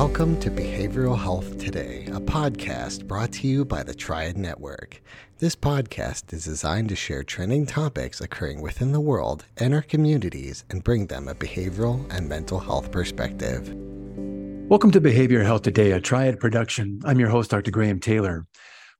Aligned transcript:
Welcome 0.00 0.40
to 0.40 0.50
Behavioral 0.50 1.22
Health 1.22 1.58
Today, 1.58 2.06
a 2.06 2.20
podcast 2.20 3.06
brought 3.06 3.32
to 3.32 3.46
you 3.46 3.66
by 3.66 3.82
the 3.82 3.92
Triad 3.92 4.38
Network. 4.38 5.02
This 5.40 5.54
podcast 5.54 6.32
is 6.32 6.46
designed 6.46 6.88
to 6.88 6.96
share 6.96 7.22
trending 7.22 7.66
topics 7.66 8.22
occurring 8.22 8.62
within 8.62 8.92
the 8.92 9.00
world 9.00 9.44
and 9.58 9.74
our 9.74 9.82
communities 9.82 10.64
and 10.70 10.82
bring 10.82 11.08
them 11.08 11.28
a 11.28 11.34
behavioral 11.34 12.10
and 12.10 12.26
mental 12.26 12.58
health 12.58 12.90
perspective. 12.90 13.74
Welcome 14.70 14.90
to 14.92 15.02
Behavioral 15.02 15.44
Health 15.44 15.62
Today, 15.64 15.90
a 15.90 16.00
Triad 16.00 16.40
production. 16.40 17.02
I'm 17.04 17.20
your 17.20 17.28
host, 17.28 17.50
Dr. 17.50 17.70
Graham 17.70 18.00
Taylor. 18.00 18.46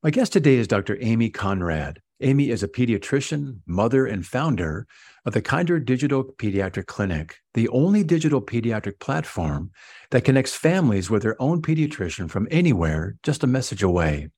My 0.03 0.11
guest 0.11 0.35
today 0.35 0.57
is 0.57 0.69
Dr. 0.69 0.99
Amy 1.01 1.31
Conrad. 1.31 2.03
Amy 2.23 2.51
is 2.51 2.63
a 2.63 2.69
pediatrician, 2.69 3.61
mother, 3.67 4.07
and 4.07 4.27
founder 4.27 4.87
of 5.25 5.33
the 5.33 5.41
Kinder 5.41 5.81
Digital 5.81 6.23
Pediatric 6.25 6.87
Clinic, 6.87 7.39
the 7.55 7.69
only 7.71 8.05
digital 8.05 8.43
pediatric 8.43 9.01
platform 9.01 9.71
that 10.11 10.25
connects 10.25 10.55
families 10.55 11.09
with 11.09 11.23
their 11.23 11.41
own 11.41 11.63
pediatrician 11.63 12.31
from 12.31 12.47
anywhere, 12.51 13.17
just 13.23 13.43
a 13.43 13.47
message 13.47 13.83
away. 13.83 14.29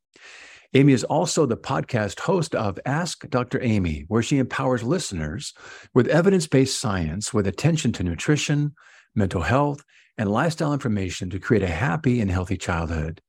Amy 0.74 0.92
is 0.92 1.04
also 1.04 1.44
the 1.44 1.56
podcast 1.56 2.20
host 2.20 2.54
of 2.54 2.78
Ask 2.86 3.28
Dr. 3.28 3.60
Amy, 3.62 4.04
where 4.08 4.22
she 4.22 4.38
empowers 4.38 4.82
listeners 4.82 5.52
with 5.92 6.06
evidence 6.06 6.46
based 6.46 6.80
science 6.80 7.34
with 7.34 7.46
attention 7.46 7.92
to 7.92 8.04
nutrition, 8.04 8.74
mental 9.14 9.42
health, 9.42 9.84
and 10.16 10.30
lifestyle 10.30 10.72
information 10.72 11.30
to 11.30 11.40
create 11.40 11.62
a 11.62 11.68
happy 11.68 12.20
and 12.20 12.30
healthy 12.30 12.56
childhood. 12.56 13.20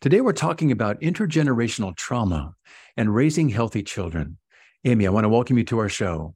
Today, 0.00 0.20
we're 0.20 0.32
talking 0.32 0.70
about 0.70 1.00
intergenerational 1.00 1.96
trauma 1.96 2.54
and 2.96 3.14
raising 3.14 3.48
healthy 3.48 3.82
children. 3.82 4.38
Amy, 4.84 5.06
I 5.06 5.10
want 5.10 5.24
to 5.24 5.28
welcome 5.28 5.58
you 5.58 5.64
to 5.64 5.78
our 5.78 5.88
show. 5.88 6.34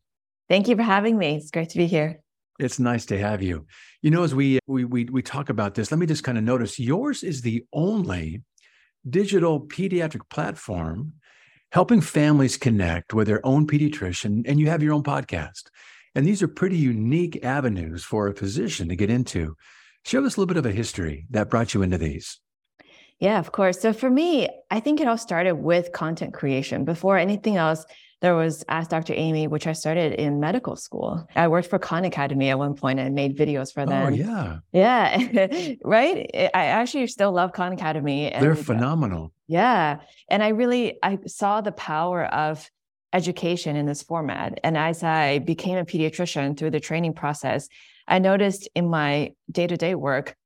Thank 0.48 0.68
you 0.68 0.77
for 0.77 0.82
having 0.82 1.16
me. 1.16 1.36
It's 1.36 1.50
great 1.50 1.70
to 1.70 1.78
be 1.78 1.86
here. 1.86 2.20
It's 2.58 2.78
nice 2.78 3.06
to 3.06 3.19
have 3.19 3.42
you. 3.42 3.66
You 4.02 4.10
know, 4.10 4.22
as 4.22 4.34
we 4.34 4.58
we 4.66 4.84
we, 4.84 5.04
we 5.04 5.22
talk 5.22 5.48
about 5.48 5.74
this, 5.74 5.91
let 5.91 5.98
me 5.98 6.06
just 6.06 6.24
kind 6.24 6.36
of 6.36 6.44
notice 6.44 6.78
yours 6.78 7.22
is 7.22 7.41
the 7.41 7.64
only 7.72 8.42
digital 9.08 9.60
pediatric 9.60 10.28
platform 10.28 11.14
helping 11.72 12.00
families 12.00 12.56
connect 12.56 13.14
with 13.14 13.28
their 13.28 13.44
own 13.47 13.66
pediatrician, 13.66 14.42
and 14.47 14.58
you 14.58 14.69
have 14.69 14.82
your 14.82 14.92
own 14.92 15.04
podcast. 15.04 15.70
And 16.14 16.26
these 16.26 16.42
are 16.42 16.48
pretty 16.48 16.76
unique 16.76 17.44
avenues 17.44 18.02
for 18.02 18.26
a 18.26 18.34
physician 18.34 18.88
to 18.88 18.97
get 18.97 19.10
into. 19.10 19.56
Share 20.04 20.20
us 20.24 20.36
a 20.36 20.41
little 20.41 20.52
bit 20.52 20.56
of 20.56 20.66
a 20.66 20.72
history 20.72 21.26
that 21.30 21.48
brought 21.48 21.72
you 21.72 21.82
into 21.82 21.98
these. 21.98 22.41
Yeah, 23.20 23.38
of 23.38 23.52
course. 23.52 23.78
So 23.78 23.92
for 23.92 24.10
me, 24.10 24.48
I 24.70 24.80
think 24.80 25.00
it 25.00 25.06
all 25.06 25.18
started 25.18 25.56
with 25.56 25.92
content 25.92 26.32
creation. 26.32 26.84
Before 26.84 27.18
anything 27.18 27.56
else, 27.56 27.84
there 28.22 28.34
was 28.34 28.64
Ask 28.68 28.90
Dr. 28.90 29.14
Amy, 29.14 29.46
which 29.46 29.66
I 29.66 29.72
started 29.72 30.14
in 30.14 30.40
medical 30.40 30.76
school. 30.76 31.26
I 31.36 31.48
worked 31.48 31.68
for 31.68 31.78
Khan 31.78 32.04
Academy 32.04 32.50
at 32.50 32.58
one 32.58 32.74
point 32.74 32.98
and 32.98 33.14
made 33.14 33.36
videos 33.36 33.72
for 33.72 33.82
oh, 33.82 33.86
them. 33.86 34.06
Oh, 34.06 34.08
yeah. 34.08 34.58
Yeah. 34.72 35.74
right. 35.84 36.30
I 36.34 36.66
actually 36.66 37.06
still 37.06 37.32
love 37.32 37.52
Khan 37.52 37.72
Academy. 37.72 38.30
They're 38.30 38.52
uh, 38.52 38.56
phenomenal. 38.56 39.32
Yeah. 39.46 40.00
And 40.28 40.42
I 40.42 40.48
really, 40.48 40.98
I 41.02 41.18
saw 41.26 41.60
the 41.60 41.72
power 41.72 42.24
of 42.24 42.70
education 43.12 43.76
in 43.76 43.86
this 43.86 44.02
format. 44.02 44.60
And 44.62 44.76
as 44.76 45.02
I 45.02 45.41
became 45.41 45.78
a 45.78 45.84
pediatrician 45.84 46.56
through 46.56 46.70
the 46.70 46.80
training 46.80 47.14
process, 47.14 47.68
I 48.06 48.18
noticed 48.18 48.68
in 48.74 48.88
my 48.88 49.34
day 49.50 49.66
to 49.66 49.76
day 49.76 49.94
work, 49.94 50.36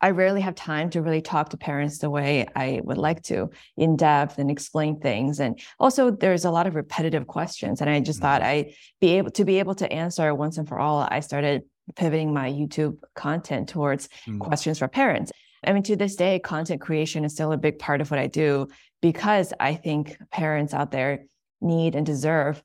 I 0.00 0.10
rarely 0.10 0.42
have 0.42 0.54
time 0.54 0.90
to 0.90 1.02
really 1.02 1.22
talk 1.22 1.50
to 1.50 1.56
parents 1.56 1.98
the 1.98 2.10
way 2.10 2.46
I 2.54 2.80
would 2.84 2.98
like 2.98 3.22
to 3.24 3.50
in 3.76 3.96
depth 3.96 4.38
and 4.38 4.50
explain 4.50 5.00
things. 5.00 5.40
And 5.40 5.58
also 5.78 6.10
there's 6.10 6.44
a 6.44 6.50
lot 6.50 6.66
of 6.66 6.74
repetitive 6.74 7.26
questions. 7.26 7.80
And 7.80 7.88
I 7.88 8.00
just 8.00 8.18
mm-hmm. 8.18 8.26
thought 8.26 8.42
I 8.42 8.74
be 9.00 9.16
able 9.18 9.30
to 9.32 9.44
be 9.44 9.58
able 9.58 9.74
to 9.76 9.90
answer 9.90 10.34
once 10.34 10.58
and 10.58 10.68
for 10.68 10.78
all. 10.78 11.06
I 11.10 11.20
started 11.20 11.62
pivoting 11.96 12.34
my 12.34 12.50
YouTube 12.50 12.98
content 13.14 13.68
towards 13.68 14.08
mm-hmm. 14.26 14.38
questions 14.38 14.78
for 14.78 14.88
parents. 14.88 15.32
I 15.66 15.72
mean, 15.72 15.82
to 15.84 15.96
this 15.96 16.16
day, 16.16 16.38
content 16.38 16.80
creation 16.80 17.24
is 17.24 17.32
still 17.32 17.52
a 17.52 17.56
big 17.56 17.78
part 17.78 18.00
of 18.00 18.10
what 18.10 18.20
I 18.20 18.26
do 18.26 18.68
because 19.00 19.52
I 19.58 19.74
think 19.74 20.16
parents 20.30 20.74
out 20.74 20.90
there 20.90 21.24
need 21.60 21.94
and 21.94 22.04
deserve 22.04 22.62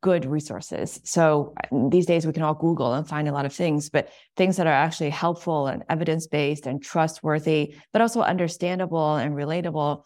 good 0.00 0.24
resources. 0.24 1.00
So 1.04 1.54
uh, 1.62 1.88
these 1.90 2.06
days 2.06 2.26
we 2.26 2.32
can 2.32 2.42
all 2.42 2.54
Google 2.54 2.94
and 2.94 3.08
find 3.08 3.28
a 3.28 3.32
lot 3.32 3.46
of 3.46 3.52
things, 3.52 3.90
but 3.90 4.08
things 4.36 4.56
that 4.56 4.66
are 4.66 4.72
actually 4.72 5.10
helpful 5.10 5.66
and 5.66 5.84
evidence 5.88 6.26
based 6.26 6.66
and 6.66 6.82
trustworthy, 6.82 7.74
but 7.92 8.02
also 8.02 8.20
understandable 8.22 9.16
and 9.16 9.34
relatable. 9.34 10.04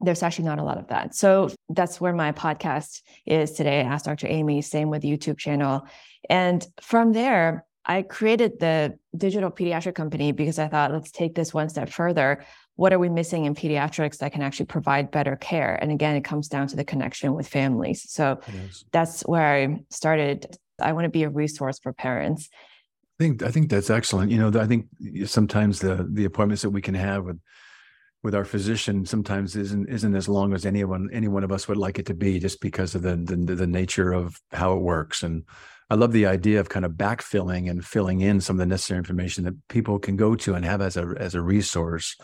There's 0.00 0.22
actually 0.22 0.46
not 0.46 0.58
a 0.58 0.64
lot 0.64 0.78
of 0.78 0.88
that. 0.88 1.14
So 1.14 1.50
that's 1.68 2.00
where 2.00 2.12
my 2.12 2.32
podcast 2.32 3.02
is 3.26 3.52
today. 3.52 3.80
Ask 3.80 4.04
Dr. 4.04 4.26
Amy, 4.28 4.62
same 4.62 4.90
with 4.90 5.02
YouTube 5.02 5.38
channel. 5.38 5.86
And 6.28 6.66
from 6.80 7.12
there, 7.12 7.64
I 7.86 8.02
created 8.02 8.58
the 8.60 8.98
digital 9.16 9.50
pediatric 9.50 9.94
company 9.94 10.32
because 10.32 10.58
I 10.58 10.68
thought, 10.68 10.92
let's 10.92 11.10
take 11.10 11.34
this 11.34 11.52
one 11.52 11.68
step 11.68 11.90
further 11.90 12.44
what 12.76 12.92
are 12.92 12.98
we 12.98 13.08
missing 13.08 13.44
in 13.44 13.54
pediatrics 13.54 14.18
that 14.18 14.32
can 14.32 14.42
actually 14.42 14.66
provide 14.66 15.10
better 15.10 15.36
care? 15.36 15.78
And 15.80 15.90
again 15.90 16.16
it 16.16 16.24
comes 16.24 16.48
down 16.48 16.66
to 16.68 16.76
the 16.76 16.84
connection 16.84 17.34
with 17.34 17.48
families. 17.48 18.10
So 18.10 18.40
yes. 18.52 18.84
that's 18.92 19.22
where 19.22 19.54
i 19.54 19.84
started. 19.90 20.56
I 20.80 20.92
want 20.92 21.04
to 21.04 21.10
be 21.10 21.22
a 21.22 21.30
resource 21.30 21.78
for 21.78 21.92
parents. 21.92 22.48
I 23.20 23.24
think 23.24 23.42
i 23.42 23.50
think 23.50 23.70
that's 23.70 23.90
excellent. 23.90 24.30
You 24.30 24.38
know 24.38 24.60
i 24.60 24.66
think 24.66 24.86
sometimes 25.26 25.80
the 25.80 26.08
the 26.10 26.24
appointments 26.24 26.62
that 26.62 26.70
we 26.70 26.82
can 26.82 26.94
have 26.94 27.24
with 27.24 27.40
with 28.24 28.34
our 28.34 28.44
physician 28.46 29.04
sometimes 29.04 29.54
isn't 29.54 29.88
isn't 29.88 30.16
as 30.16 30.28
long 30.28 30.54
as 30.54 30.64
anyone 30.64 31.10
any 31.12 31.28
one 31.28 31.44
of 31.44 31.52
us 31.52 31.68
would 31.68 31.76
like 31.76 31.98
it 31.98 32.06
to 32.06 32.14
be 32.14 32.40
just 32.40 32.60
because 32.60 32.94
of 32.94 33.02
the 33.02 33.16
the, 33.16 33.54
the 33.54 33.66
nature 33.66 34.12
of 34.12 34.40
how 34.50 34.72
it 34.72 34.80
works. 34.80 35.22
And 35.22 35.44
I 35.90 35.94
love 35.94 36.12
the 36.12 36.26
idea 36.26 36.58
of 36.58 36.70
kind 36.70 36.86
of 36.86 36.92
backfilling 36.92 37.70
and 37.70 37.84
filling 37.84 38.22
in 38.22 38.40
some 38.40 38.56
of 38.56 38.60
the 38.60 38.66
necessary 38.66 38.96
information 38.96 39.44
that 39.44 39.68
people 39.68 39.98
can 39.98 40.16
go 40.16 40.34
to 40.36 40.54
and 40.54 40.64
have 40.64 40.80
as 40.80 40.96
a 40.96 41.14
as 41.18 41.34
a 41.34 41.42
resource 41.42 42.16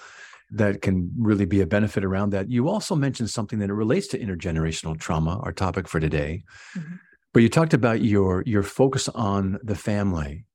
that 0.53 0.83
can 0.83 1.11
really 1.19 1.45
be 1.45 1.61
a 1.61 1.67
benefit 1.67 2.05
around 2.05 2.31
that. 2.31 2.51
You 2.51 2.69
also 2.69 2.97
mentioned 2.97 3.31
something 3.31 3.59
that 3.61 3.73
relates 3.73 4.09
to 4.09 4.19
intergenerational 4.19 4.99
trauma, 4.99 5.39
our 5.43 5.53
topic 5.53 5.87
for 5.89 6.01
today. 6.01 6.45
Mm-hmm. 6.77 6.95
But 7.33 7.43
you 7.43 7.49
talked 7.49 7.75
about 7.75 8.03
your 8.03 8.43
your 8.47 8.63
focus 8.63 9.09
on 9.09 9.59
the 9.63 9.77
family. 9.77 10.47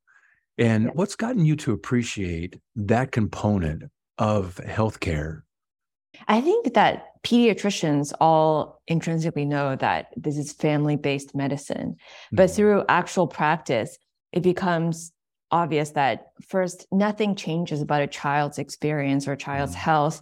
And 0.57 0.91
what's 0.93 1.15
gotten 1.15 1.45
you 1.45 1.55
to 1.57 1.73
appreciate 1.73 2.59
that 2.75 3.11
component 3.11 3.83
of 4.17 4.59
healthcare? 4.65 5.41
I 6.27 6.39
think 6.41 6.73
that 6.73 7.07
pediatricians 7.23 8.13
all 8.21 8.81
intrinsically 8.87 9.45
know 9.45 9.75
that 9.75 10.13
this 10.15 10.37
is 10.37 10.53
family 10.53 10.95
based 10.95 11.35
medicine, 11.35 11.95
mm-hmm. 11.95 12.35
but 12.35 12.51
through 12.51 12.83
actual 12.89 13.27
practice, 13.27 13.97
it 14.31 14.43
becomes 14.43 15.11
obvious 15.51 15.91
that 15.91 16.27
first, 16.47 16.87
nothing 16.91 17.35
changes 17.35 17.81
about 17.81 18.01
a 18.01 18.07
child's 18.07 18.57
experience 18.57 19.27
or 19.27 19.35
child's 19.35 19.73
mm. 19.73 19.79
health 19.79 20.21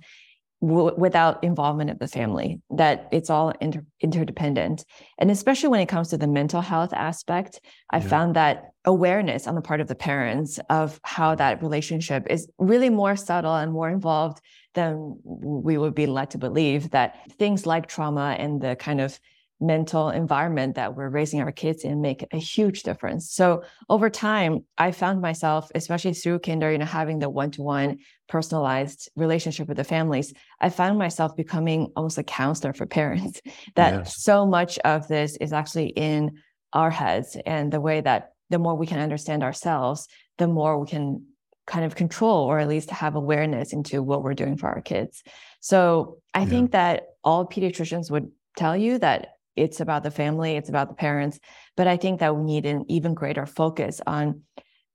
w- 0.62 0.96
without 0.98 1.44
involvement 1.44 1.90
of 1.90 2.00
the 2.00 2.08
family, 2.08 2.62
that 2.72 3.08
it's 3.12 3.30
all 3.30 3.54
inter- 3.62 3.86
interdependent. 4.02 4.86
And 5.18 5.30
especially 5.30 5.70
when 5.70 5.82
it 5.82 5.88
comes 5.88 6.10
to 6.10 6.18
the 6.18 6.28
mental 6.28 6.62
health 6.62 6.94
aspect, 6.94 7.60
I 7.90 7.98
yeah. 7.98 8.08
found 8.08 8.36
that 8.36 8.72
awareness 8.86 9.48
on 9.48 9.56
the 9.56 9.62
part 9.62 9.82
of 9.82 9.88
the 9.88 9.96
parents 9.96 10.60
of 10.70 11.00
how 11.04 11.36
that 11.36 11.62
relationship 11.62 12.28
is 12.30 12.48
really 12.58 12.90
more 12.90 13.16
subtle 13.16 13.56
and 13.56 13.72
more 13.72 13.90
involved 13.90 14.42
than 14.74 15.20
we 15.24 15.78
would 15.78 15.96
be 15.96 16.08
led 16.08 16.32
to 16.32 16.38
believe 16.38 16.90
that 16.92 17.16
things 17.38 17.66
like 17.66 17.88
trauma 17.88 18.36
and 18.40 18.62
the 18.62 18.76
kind 18.76 19.00
of 19.00 19.20
mental 19.63 20.09
environment 20.09 20.75
that 20.75 20.96
we're 20.96 21.09
raising 21.09 21.41
our 21.41 21.51
kids 21.51 21.84
in 21.84 22.01
make 22.01 22.25
a 22.31 22.38
huge 22.38 22.84
difference. 22.84 23.31
So 23.31 23.63
over 23.90 24.09
time, 24.09 24.66
I 24.78 24.91
found 24.91 25.22
myself, 25.22 25.72
especially 25.74 26.13
through 26.13 26.40
kinder, 26.40 26.72
you 26.72 26.78
know, 26.78 26.85
having 26.85 27.19
the 27.19 27.29
one-to-one 27.29 28.00
personalized 28.28 29.09
relationship 29.16 29.68
with 29.68 29.78
the 29.78 29.84
families, 29.84 30.34
I 30.59 30.69
found 30.69 31.00
myself 31.00 31.35
becoming 31.35 31.91
almost 31.96 32.18
a 32.18 32.24
counselor 32.24 32.74
for 32.74 32.86
parents. 32.86 33.42
That 33.75 33.94
yes. 33.94 34.24
so 34.24 34.45
much 34.45 34.77
of 34.80 35.07
this 35.07 35.38
is 35.38 35.54
actually 35.54 35.88
in 35.88 36.38
our 36.74 36.92
heads 36.92 37.38
and 37.45 37.71
the 37.71 37.81
way 37.81 38.01
that 38.01 38.33
the 38.50 38.59
more 38.59 38.75
we 38.75 38.86
can 38.86 39.00
understand 39.00 39.42
ourselves, 39.42 40.07
the 40.38 40.48
more 40.48 40.80
we 40.80 40.88
can 40.88 41.25
kind 41.66 41.86
of 41.86 41.95
control 41.95 42.44
or 42.45 42.59
at 42.59 42.68
least 42.68 42.89
have 42.89 43.16
awareness 43.16 43.74
into 43.74 44.04
what 44.04 44.21
we're 44.21 44.33
doing 44.33 44.57
for 44.57 44.69
our 44.69 44.81
kids. 44.81 45.24
So 45.62 46.18
I 46.33 46.42
yeah. 46.42 46.45
think 46.45 46.71
that 46.71 47.04
all 47.24 47.48
pediatricians 47.48 48.12
would 48.12 48.30
tell 48.57 48.75
you 48.75 49.00
that 49.00 49.30
it's 49.56 49.80
about 49.80 50.04
the 50.04 50.12
family, 50.12 50.56
it's 50.56 50.70
about 50.70 50.90
the 50.90 50.96
parents. 50.96 51.40
But 51.76 51.88
I 51.88 51.98
think 51.98 52.20
that 52.20 52.36
we 52.36 52.44
need 52.44 52.66
an 52.66 52.86
even 52.90 53.14
greater 53.14 53.46
focus 53.46 54.02
on 54.06 54.42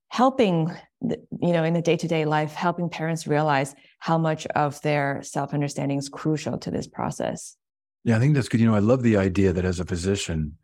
helping, 0.08 0.72
you 1.00 1.52
know, 1.52 1.64
in 1.64 1.74
the 1.74 1.82
day 1.82 1.96
to 1.96 2.08
day 2.08 2.24
life, 2.24 2.54
helping 2.54 2.88
parents 2.88 3.26
realize 3.26 3.74
how 3.98 4.18
much 4.18 4.46
of 4.48 4.80
their 4.82 5.20
self 5.22 5.54
understanding 5.54 5.98
is 5.98 6.08
crucial 6.08 6.58
to 6.58 6.70
this 6.70 6.86
process. 6.86 7.56
Yeah, 8.04 8.16
I 8.16 8.20
think 8.20 8.34
that's 8.34 8.48
good. 8.48 8.60
You 8.60 8.66
know, 8.66 8.74
I 8.74 8.80
love 8.80 9.02
the 9.02 9.16
idea 9.16 9.52
that 9.52 9.64
as 9.64 9.80
a 9.80 9.84
physician, 9.84 10.56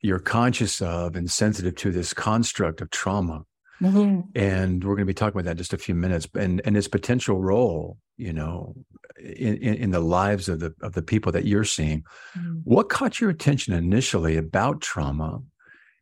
you're 0.00 0.18
conscious 0.18 0.82
of 0.82 1.14
and 1.16 1.30
sensitive 1.30 1.76
to 1.76 1.90
this 1.90 2.12
construct 2.12 2.80
of 2.80 2.90
trauma. 2.90 3.44
Mm-hmm. 3.80 4.20
And 4.36 4.84
we're 4.84 4.94
going 4.94 5.06
to 5.06 5.10
be 5.10 5.14
talking 5.14 5.40
about 5.40 5.44
that 5.44 5.52
in 5.52 5.56
just 5.58 5.72
a 5.72 5.78
few 5.78 5.94
minutes 5.94 6.28
and, 6.34 6.60
and 6.64 6.76
its 6.76 6.88
potential 6.88 7.40
role 7.40 7.98
you 8.22 8.32
know 8.32 8.74
in, 9.18 9.56
in, 9.58 9.74
in, 9.74 9.90
the 9.90 10.00
lives 10.00 10.48
of 10.48 10.60
the 10.60 10.74
of 10.80 10.92
the 10.92 11.02
people 11.02 11.32
that 11.32 11.44
you're 11.44 11.64
seeing 11.64 12.02
mm-hmm. 12.36 12.58
what 12.64 12.88
caught 12.88 13.20
your 13.20 13.30
attention 13.30 13.74
initially 13.74 14.36
about 14.36 14.80
trauma 14.80 15.40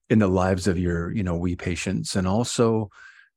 in 0.08 0.18
the 0.18 0.28
lives 0.28 0.66
of 0.66 0.78
your 0.78 1.12
you 1.12 1.22
know 1.22 1.36
we 1.36 1.56
patients 1.56 2.14
and 2.14 2.26
also 2.26 2.90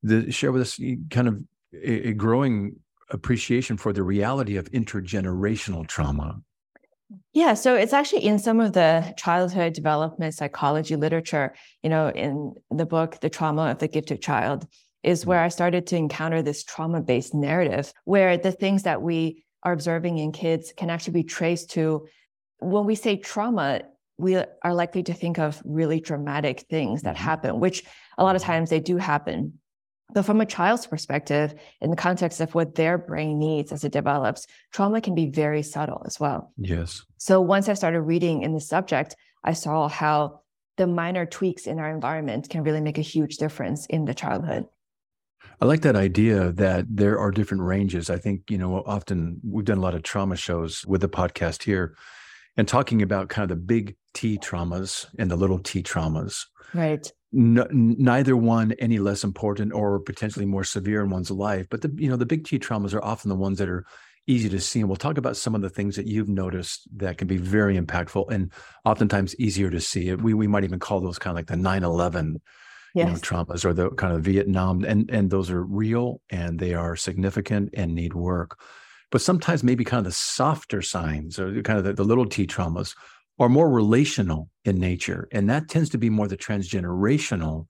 the 0.04 0.32
share 0.32 0.52
with 0.52 0.62
us 0.62 0.80
kind 1.10 1.28
of 1.28 1.40
a, 1.74 2.10
a 2.10 2.14
growing 2.14 2.76
appreciation 3.10 3.78
for 3.78 3.94
the 3.94 4.04
reality 4.04 4.58
of 4.58 4.70
intergenerational 4.72 5.88
trauma. 5.88 6.42
Yeah, 7.32 7.54
so 7.54 7.76
it's 7.76 7.94
actually 7.94 8.26
in 8.26 8.40
some 8.40 8.60
of 8.60 8.74
the 8.74 9.14
childhood 9.18 9.74
development 9.74 10.34
psychology 10.34 10.96
literature, 10.96 11.54
you 11.84 11.90
know, 11.90 12.10
in 12.10 12.56
the 12.72 12.86
book, 12.86 13.20
The 13.20 13.30
Drama 13.30 13.72
of 13.72 13.80
the 13.80 13.88
Gifted 13.88 14.22
Child, 14.22 14.68
is 15.04 15.22
mm-hmm. 15.22 15.30
where 15.30 15.44
I 15.44 15.50
started 15.50 15.88
to 15.88 15.98
encounter 15.98 16.42
this 16.42 16.64
trauma 16.64 17.02
based 17.02 17.34
narrative 17.34 17.94
where 18.06 18.38
the 18.38 18.52
things 18.52 18.84
that 18.84 19.02
we 19.02 19.44
are 19.64 19.74
observing 19.74 20.18
in 20.18 20.32
kids 20.32 20.74
can 20.76 20.90
actually 20.90 21.14
be 21.14 21.24
traced 21.24 21.72
to 21.72 22.08
when 22.60 22.86
we 22.86 22.96
say 22.96 23.18
trauma, 23.18 23.82
we 24.18 24.36
are 24.38 24.74
likely 24.74 25.04
to 25.04 25.14
think 25.14 25.38
of 25.38 25.62
really 25.66 26.00
dramatic 26.00 26.62
things 26.70 27.02
that 27.04 27.16
mm-hmm. 27.16 27.26
happen, 27.26 27.60
which 27.60 27.84
a 28.18 28.24
lot 28.24 28.36
of 28.36 28.42
times 28.42 28.70
they 28.70 28.80
do 28.80 28.98
happen. 28.98 29.60
But 30.14 30.24
from 30.24 30.42
a 30.42 30.46
child's 30.46 30.86
perspective, 30.86 31.56
in 31.82 31.90
the 31.90 31.96
context 31.96 32.40
of 32.40 32.54
what 32.54 32.76
their 32.76 32.98
brain 32.98 33.40
needs 33.40 33.72
as 33.72 33.84
it 33.84 33.92
develops, 33.92 34.46
trauma 34.72 35.02
can 35.02 35.16
be 35.16 35.28
very 35.28 35.64
subtle 35.64 36.04
as 36.06 36.20
well. 36.20 36.52
Yes. 36.58 37.04
So 37.18 37.42
once 37.42 37.68
I 37.68 37.74
started 37.74 38.02
reading 38.02 38.44
in 38.44 38.54
the 38.54 38.62
subject, 38.62 39.16
I 39.44 39.54
saw 39.54 39.88
how 39.88 40.42
the 40.78 40.88
minor 40.88 41.26
tweaks 41.26 41.68
in 41.68 41.80
our 41.80 41.90
environment 41.90 42.50
can 42.50 42.64
really 42.64 42.82
make 42.82 42.98
a 42.98 43.02
huge 43.02 43.38
difference 43.38 43.86
in 43.88 44.06
the 44.06 44.14
childhood. 44.14 44.66
I 45.64 45.66
like 45.66 45.80
that 45.84 45.96
idea 45.96 46.52
that 46.52 46.88
there 46.90 47.18
are 47.18 47.32
different 47.32 47.64
ranges. 47.64 48.10
I 48.10 48.18
think, 48.18 48.52
you 48.52 48.58
know, 48.58 48.84
often 48.86 49.40
we've 49.50 49.64
done 49.64 49.78
a 49.78 49.82
lot 49.82 49.96
of 49.96 50.04
trauma 50.04 50.36
shows 50.36 50.86
with 50.86 51.00
the 51.00 51.08
podcast 51.08 51.64
here 51.64 51.96
and 52.58 52.68
talking 52.68 53.02
about 53.02 53.30
kind 53.30 53.50
of 53.50 53.58
the 53.58 53.64
big 53.64 53.96
T 54.14 54.38
traumas 54.38 55.06
and 55.18 55.32
the 55.32 55.38
little 55.38 55.60
T 55.60 55.82
traumas. 55.82 56.42
Right. 56.74 57.10
Neither 57.32 58.36
one 58.36 58.74
any 58.74 59.00
less 59.00 59.24
important 59.24 59.72
or 59.72 60.02
potentially 60.02 60.46
more 60.46 60.66
severe 60.66 61.02
in 61.02 61.10
one's 61.10 61.32
life, 61.32 61.68
but 61.72 61.80
the 61.80 61.96
you 61.96 62.10
know 62.10 62.18
the 62.18 62.26
big 62.26 62.44
T 62.44 62.60
traumas 62.60 62.94
are 62.94 63.04
often 63.04 63.30
the 63.30 63.36
ones 63.36 63.58
that 63.60 63.70
are 63.70 63.86
easy 64.28 64.50
to 64.50 64.60
see. 64.60 64.82
And 64.82 64.90
we'll 64.90 64.98
talk 64.98 65.18
about 65.18 65.38
some 65.38 65.56
of 65.56 65.62
the 65.62 65.70
things 65.70 65.96
that 65.96 66.08
you've 66.08 66.28
noticed 66.28 66.90
that 66.98 67.18
can 67.18 67.30
be 67.30 67.38
very 67.38 67.80
impactful 67.80 68.30
and 68.30 68.52
oftentimes 68.84 69.34
easier 69.40 69.70
to 69.70 69.80
see. 69.80 70.14
We 70.14 70.34
we 70.34 70.46
might 70.46 70.66
even 70.66 70.80
call 70.80 71.00
those 71.00 71.20
kind 71.20 71.32
of 71.32 71.38
like 71.38 71.48
the 71.48 71.56
9-11 71.56 72.42
yes. 72.94 73.08
you 73.08 73.14
know, 73.14 73.20
traumas 73.20 73.66
or 73.66 73.74
the 73.74 73.90
kind 73.92 74.16
of 74.16 74.22
Vietnam. 74.22 74.84
And 74.84 75.10
and 75.10 75.30
those 75.30 75.50
are 75.50 75.64
real 75.64 76.22
and 76.30 76.60
they 76.60 76.74
are 76.74 76.96
significant 76.96 77.70
and 77.74 77.94
need 77.94 78.14
work. 78.14 78.60
But 79.12 79.22
sometimes 79.22 79.64
maybe 79.64 79.84
kind 79.84 80.00
of 80.00 80.06
the 80.06 80.12
softer 80.12 80.82
signs 80.82 81.38
or 81.38 81.62
kind 81.62 81.78
of 81.78 81.86
the, 81.86 81.94
the 81.94 82.04
little 82.04 82.26
T 82.26 82.48
traumas 82.48 82.96
are 83.40 83.50
more 83.50 83.70
relational 83.70 84.50
in 84.66 84.80
nature. 84.80 85.28
And 85.32 85.50
that 85.50 85.70
tends 85.70 85.90
to 85.90 85.98
be 85.98 86.10
more 86.10 86.28
the 86.28 86.38
transgenerational 86.38 87.66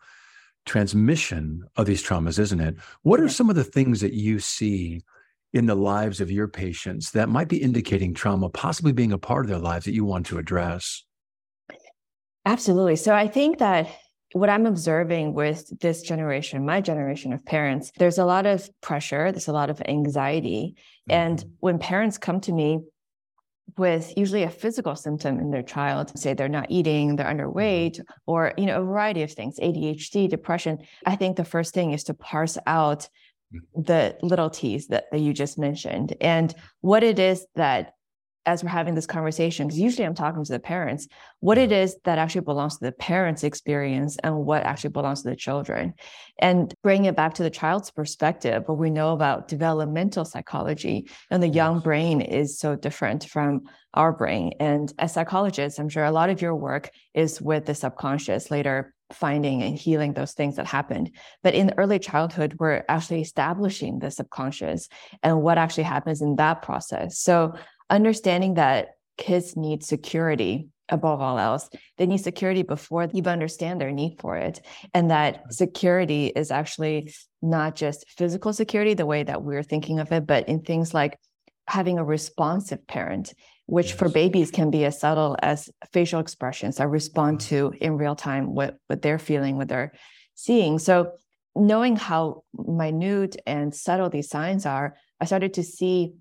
transmission 0.66 1.64
of 1.76 1.86
these 1.86 2.04
traumas, 2.04 2.40
isn't 2.40 2.60
it? 2.60 2.76
What 3.02 3.20
are 3.20 3.30
some 3.30 3.50
of 3.50 3.56
the 3.56 3.64
things 3.64 4.02
that 4.02 4.14
you 4.14 4.40
see 4.40 5.02
in 5.54 5.66
the 5.66 5.76
lives 5.76 6.20
of 6.20 6.32
your 6.32 6.48
patients 6.48 7.12
that 7.12 7.30
might 7.30 7.48
be 7.48 7.62
indicating 7.62 8.14
trauma, 8.14 8.50
possibly 8.50 8.92
being 8.92 9.12
a 9.12 9.18
part 9.18 9.46
of 9.46 9.50
their 9.50 9.60
lives 9.60 9.86
that 9.86 9.94
you 9.94 10.06
want 10.06 10.26
to 10.28 10.38
address? 10.38 11.04
Absolutely. 12.46 12.96
So 12.96 13.14
I 13.14 13.28
think 13.28 13.60
that 13.60 13.88
what 14.34 14.50
I'm 14.50 14.66
observing 14.66 15.34
with 15.34 15.80
this 15.80 16.02
generation, 16.02 16.66
my 16.66 16.82
generation 16.82 17.34
of 17.34 17.46
parents, 17.46 17.92
there's 17.98 18.18
a 18.18 18.26
lot 18.26 18.46
of 18.46 18.70
pressure, 18.82 19.32
there's 19.32 19.48
a 19.48 19.54
lot 19.54 19.70
of 19.70 19.82
anxiety. 19.88 20.76
Mm-hmm. 21.10 21.12
And 21.12 21.46
when 21.60 21.80
parents 21.80 22.18
come 22.18 22.42
to 22.42 22.52
me 22.52 22.80
with 23.78 24.14
usually 24.18 24.44
a 24.44 24.50
physical 24.50 24.96
symptom 24.96 25.40
in 25.40 25.52
their 25.52 25.64
child 25.64 26.18
say 26.18 26.34
they're 26.34 26.50
not 26.50 26.70
eating 26.70 27.16
they're 27.16 27.26
underweight 27.26 27.94
mm-hmm. 27.94 28.14
or 28.28 28.54
you 28.58 28.66
know 28.66 28.82
a 28.82 28.86
variety 28.86 29.24
of 29.24 29.32
things 29.32 29.58
adhd 29.60 30.30
depression 30.30 30.78
i 31.06 31.16
think 31.16 31.38
the 31.38 31.46
first 31.46 31.74
thing 31.74 31.92
is 31.92 32.04
to 32.04 32.14
parse 32.14 32.58
out 32.68 33.08
mm-hmm. 33.54 33.82
the 33.82 34.16
little 34.22 34.50
t's 34.50 34.88
that, 34.88 35.06
that 35.12 35.22
you 35.22 35.34
just 35.34 35.58
mentioned 35.58 36.14
and 36.22 36.54
what 36.82 37.04
it 37.04 37.20
is 37.20 37.46
that 37.56 37.94
as 38.46 38.64
we're 38.64 38.70
having 38.70 38.96
this 38.96 39.06
conversation, 39.06 39.68
because 39.68 39.80
usually 39.80 40.06
I'm 40.06 40.16
talking 40.16 40.44
to 40.44 40.52
the 40.52 40.60
parents, 40.60 41.08
what 41.40 41.58
it 41.58 41.72
is 41.72 41.98
that 42.04 42.18
actually 42.18 42.42
belongs 42.42 42.78
to 42.78 42.86
the 42.86 42.92
parents' 42.92 43.44
experience 43.44 44.18
and 44.24 44.46
what 44.46 44.64
actually 44.64 44.92
belongs 44.92 45.24
to 45.24 45.30
the 45.30 45.36
children. 45.36 45.94
And 46.40 46.74
bring 46.84 47.06
it 47.06 47.16
back 47.16 47.36
to 47.36 47.44
the 47.44 47.50
child's 47.50 47.92
perspective, 47.92 48.64
what 48.66 48.78
we 48.78 48.90
know 48.90 49.14
about 49.14 49.48
developmental 49.48 50.26
psychology 50.26 51.10
and 51.30 51.42
the 51.42 51.48
young 51.48 51.80
brain 51.80 52.22
is 52.22 52.60
so 52.60 52.76
different 52.76 53.26
from 53.26 53.62
our 53.94 54.12
brain. 54.12 54.54
And 54.60 54.92
as 54.98 55.14
psychologists, 55.14 55.80
I'm 55.80 55.90
sure 55.90 56.04
a 56.04 56.12
lot 56.12 56.30
of 56.30 56.42
your 56.42 56.56
work 56.56 56.90
is 57.14 57.42
with 57.42 57.66
the 57.66 57.76
subconscious, 57.76 58.50
later 58.50 58.94
finding 59.12 59.62
and 59.62 59.78
healing 59.78 60.14
those 60.14 60.34
things 60.34 60.56
that 60.56 60.66
happened. 60.66 61.12
But 61.44 61.54
in 61.54 61.74
early 61.78 62.00
childhood, 62.00 62.56
we're 62.60 62.84
actually 62.90 63.22
establishing 63.22 64.00
the 64.00 64.12
subconscious 64.12 64.90
and 65.22 65.42
what 65.42 65.58
actually 65.58 65.84
happens 65.84 66.22
in 66.22 66.36
that 66.38 66.64
process. 66.64 67.20
So 67.20 67.54
understanding 67.90 68.56
that 68.56 68.96
kids 69.18 69.56
need 69.56 69.84
security 69.84 70.68
above 70.90 71.22
all 71.22 71.40
else. 71.40 71.70
They 71.98 72.06
need 72.06 72.18
security 72.18 72.62
before 72.64 73.08
they 73.08 73.18
even 73.18 73.32
understand 73.32 73.80
their 73.80 73.92
need 73.92 74.20
for 74.20 74.38
it. 74.38 74.62
And 74.94 75.12
that 75.12 75.54
security 75.54 76.28
is 76.28 76.52
actually 76.52 77.14
not 77.42 77.76
just 77.76 78.06
physical 78.10 78.54
security, 78.54 78.94
the 78.94 79.06
way 79.06 79.24
that 79.24 79.44
we're 79.44 79.64
thinking 79.64 80.00
of 80.00 80.12
it, 80.12 80.28
but 80.28 80.48
in 80.50 80.62
things 80.62 80.94
like 80.94 81.18
having 81.68 81.98
a 81.98 82.04
responsive 82.04 82.86
parent, 82.88 83.34
which 83.66 83.90
yes. 83.90 83.96
for 83.96 84.10
babies 84.10 84.52
can 84.52 84.70
be 84.70 84.84
as 84.86 85.00
subtle 85.00 85.38
as 85.42 85.70
facial 85.94 86.20
expressions 86.20 86.78
that 86.78 86.88
respond 86.88 87.40
mm-hmm. 87.40 87.72
to 87.72 87.74
in 87.80 87.98
real 87.98 88.16
time 88.16 88.54
what, 88.54 88.78
what 88.88 89.02
they're 89.02 89.20
feeling, 89.20 89.58
what 89.58 89.70
they're 89.70 89.94
seeing. 90.36 90.80
So 90.80 91.14
knowing 91.56 91.96
how 91.96 92.44
minute 92.54 93.38
and 93.46 93.74
subtle 93.74 94.10
these 94.10 94.30
signs 94.30 94.66
are, 94.66 94.96
I 95.22 95.26
started 95.26 95.54
to 95.54 95.64
see 95.64 96.14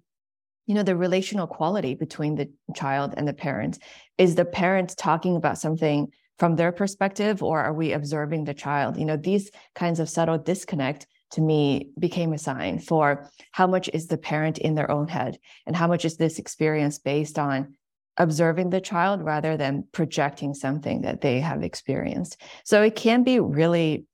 you 0.67 0.75
know 0.75 0.82
the 0.82 0.97
relational 0.97 1.47
quality 1.47 1.94
between 1.94 2.37
the 2.37 2.50
child 2.75 3.14
and 3.17 3.26
the 3.26 3.32
parent. 3.32 3.79
Is 4.19 4.35
the 4.35 4.44
parent 4.44 4.97
talking 4.97 5.37
about 5.37 5.59
something 5.59 6.09
from 6.38 6.56
their 6.56 6.73
perspective 6.73 7.43
or 7.43 7.61
are 7.61 7.75
we 7.75 7.93
observing 7.93 8.44
the 8.44 8.55
child? 8.55 8.97
You 8.97 9.05
know 9.05 9.17
these 9.17 9.50
kinds 9.75 10.00
of 10.00 10.09
subtle 10.09 10.38
disconnect 10.38 11.06
to 11.32 11.41
me 11.41 11.91
became 11.99 12.32
a 12.32 12.38
sign 12.38 12.79
for 12.79 13.31
how 13.53 13.67
much 13.67 13.88
is 13.93 14.06
the 14.06 14.19
parent 14.19 14.59
in 14.59 14.75
their 14.75 14.91
own 14.91 15.09
head 15.09 15.38
and 15.67 15.75
how 15.75 15.87
much 15.87 16.05
is 16.05 16.17
this 16.17 16.38
experience 16.38 16.99
based 16.99 17.38
on 17.38 17.75
observing 18.19 18.70
the 18.70 18.81
child 18.81 19.22
rather 19.22 19.56
than 19.56 19.87
projecting 19.93 20.53
something 20.53 21.03
that 21.03 21.22
they 21.22 21.41
have 21.41 21.63
experienced. 21.63 22.41
So 22.65 22.82
it 22.82 22.94
can 22.94 23.22
be 23.22 23.41
really 23.41 24.05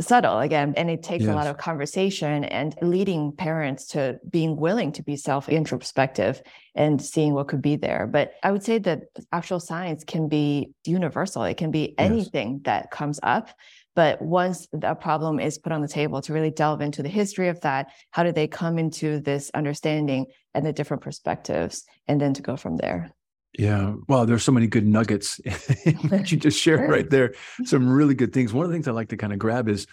subtle 0.00 0.38
again 0.40 0.74
and 0.76 0.90
it 0.90 1.02
takes 1.02 1.24
yes. 1.24 1.32
a 1.32 1.34
lot 1.34 1.46
of 1.46 1.58
conversation 1.58 2.44
and 2.44 2.74
leading 2.82 3.32
parents 3.32 3.86
to 3.86 4.18
being 4.28 4.56
willing 4.56 4.92
to 4.92 5.02
be 5.02 5.16
self 5.16 5.48
introspective 5.48 6.42
and 6.74 7.02
seeing 7.02 7.34
what 7.34 7.48
could 7.48 7.62
be 7.62 7.76
there 7.76 8.06
but 8.06 8.32
i 8.42 8.50
would 8.50 8.62
say 8.62 8.78
that 8.78 9.02
actual 9.32 9.60
science 9.60 10.04
can 10.04 10.28
be 10.28 10.72
universal 10.84 11.44
it 11.44 11.56
can 11.56 11.70
be 11.70 11.94
anything 11.98 12.54
yes. 12.54 12.60
that 12.64 12.90
comes 12.90 13.20
up 13.22 13.50
but 13.96 14.22
once 14.22 14.68
a 14.82 14.94
problem 14.94 15.40
is 15.40 15.58
put 15.58 15.72
on 15.72 15.82
the 15.82 15.88
table 15.88 16.22
to 16.22 16.32
really 16.32 16.50
delve 16.50 16.80
into 16.80 17.02
the 17.02 17.08
history 17.08 17.48
of 17.48 17.60
that 17.60 17.88
how 18.10 18.22
did 18.22 18.34
they 18.34 18.46
come 18.46 18.78
into 18.78 19.20
this 19.20 19.50
understanding 19.54 20.26
and 20.54 20.64
the 20.64 20.72
different 20.72 21.02
perspectives 21.02 21.84
and 22.08 22.20
then 22.20 22.34
to 22.34 22.42
go 22.42 22.56
from 22.56 22.76
there 22.76 23.10
yeah. 23.58 23.94
Well, 24.08 24.26
there's 24.26 24.44
so 24.44 24.52
many 24.52 24.66
good 24.66 24.86
nuggets 24.86 25.36
that 25.44 26.28
you 26.30 26.38
just 26.38 26.60
shared 26.60 26.88
right 26.88 27.08
there. 27.08 27.34
Some 27.64 27.88
really 27.92 28.14
good 28.14 28.32
things. 28.32 28.52
One 28.52 28.64
of 28.64 28.70
the 28.70 28.74
things 28.74 28.88
I 28.88 28.92
like 28.92 29.08
to 29.08 29.16
kind 29.16 29.32
of 29.32 29.38
grab 29.38 29.68
is, 29.68 29.86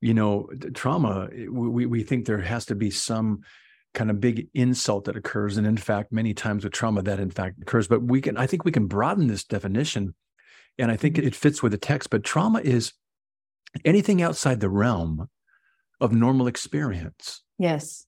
you 0.00 0.14
know, 0.14 0.48
trauma. 0.74 1.28
We, 1.50 1.86
we 1.86 2.02
think 2.02 2.26
there 2.26 2.40
has 2.40 2.66
to 2.66 2.74
be 2.74 2.90
some 2.90 3.40
kind 3.92 4.10
of 4.10 4.20
big 4.20 4.48
insult 4.54 5.04
that 5.04 5.16
occurs. 5.16 5.56
And 5.56 5.66
in 5.66 5.76
fact, 5.76 6.12
many 6.12 6.34
times 6.34 6.64
with 6.64 6.72
trauma 6.72 7.02
that 7.02 7.20
in 7.20 7.30
fact 7.30 7.62
occurs, 7.62 7.86
but 7.86 8.02
we 8.02 8.20
can, 8.20 8.36
I 8.36 8.46
think 8.46 8.64
we 8.64 8.72
can 8.72 8.86
broaden 8.86 9.28
this 9.28 9.44
definition. 9.44 10.14
And 10.78 10.90
I 10.90 10.96
think 10.96 11.16
mm-hmm. 11.16 11.28
it 11.28 11.34
fits 11.36 11.62
with 11.62 11.72
the 11.72 11.78
text, 11.78 12.10
but 12.10 12.24
trauma 12.24 12.60
is 12.60 12.92
anything 13.84 14.22
outside 14.22 14.60
the 14.60 14.68
realm 14.68 15.28
of 16.00 16.12
normal 16.12 16.48
experience. 16.48 17.42
Yes 17.58 18.06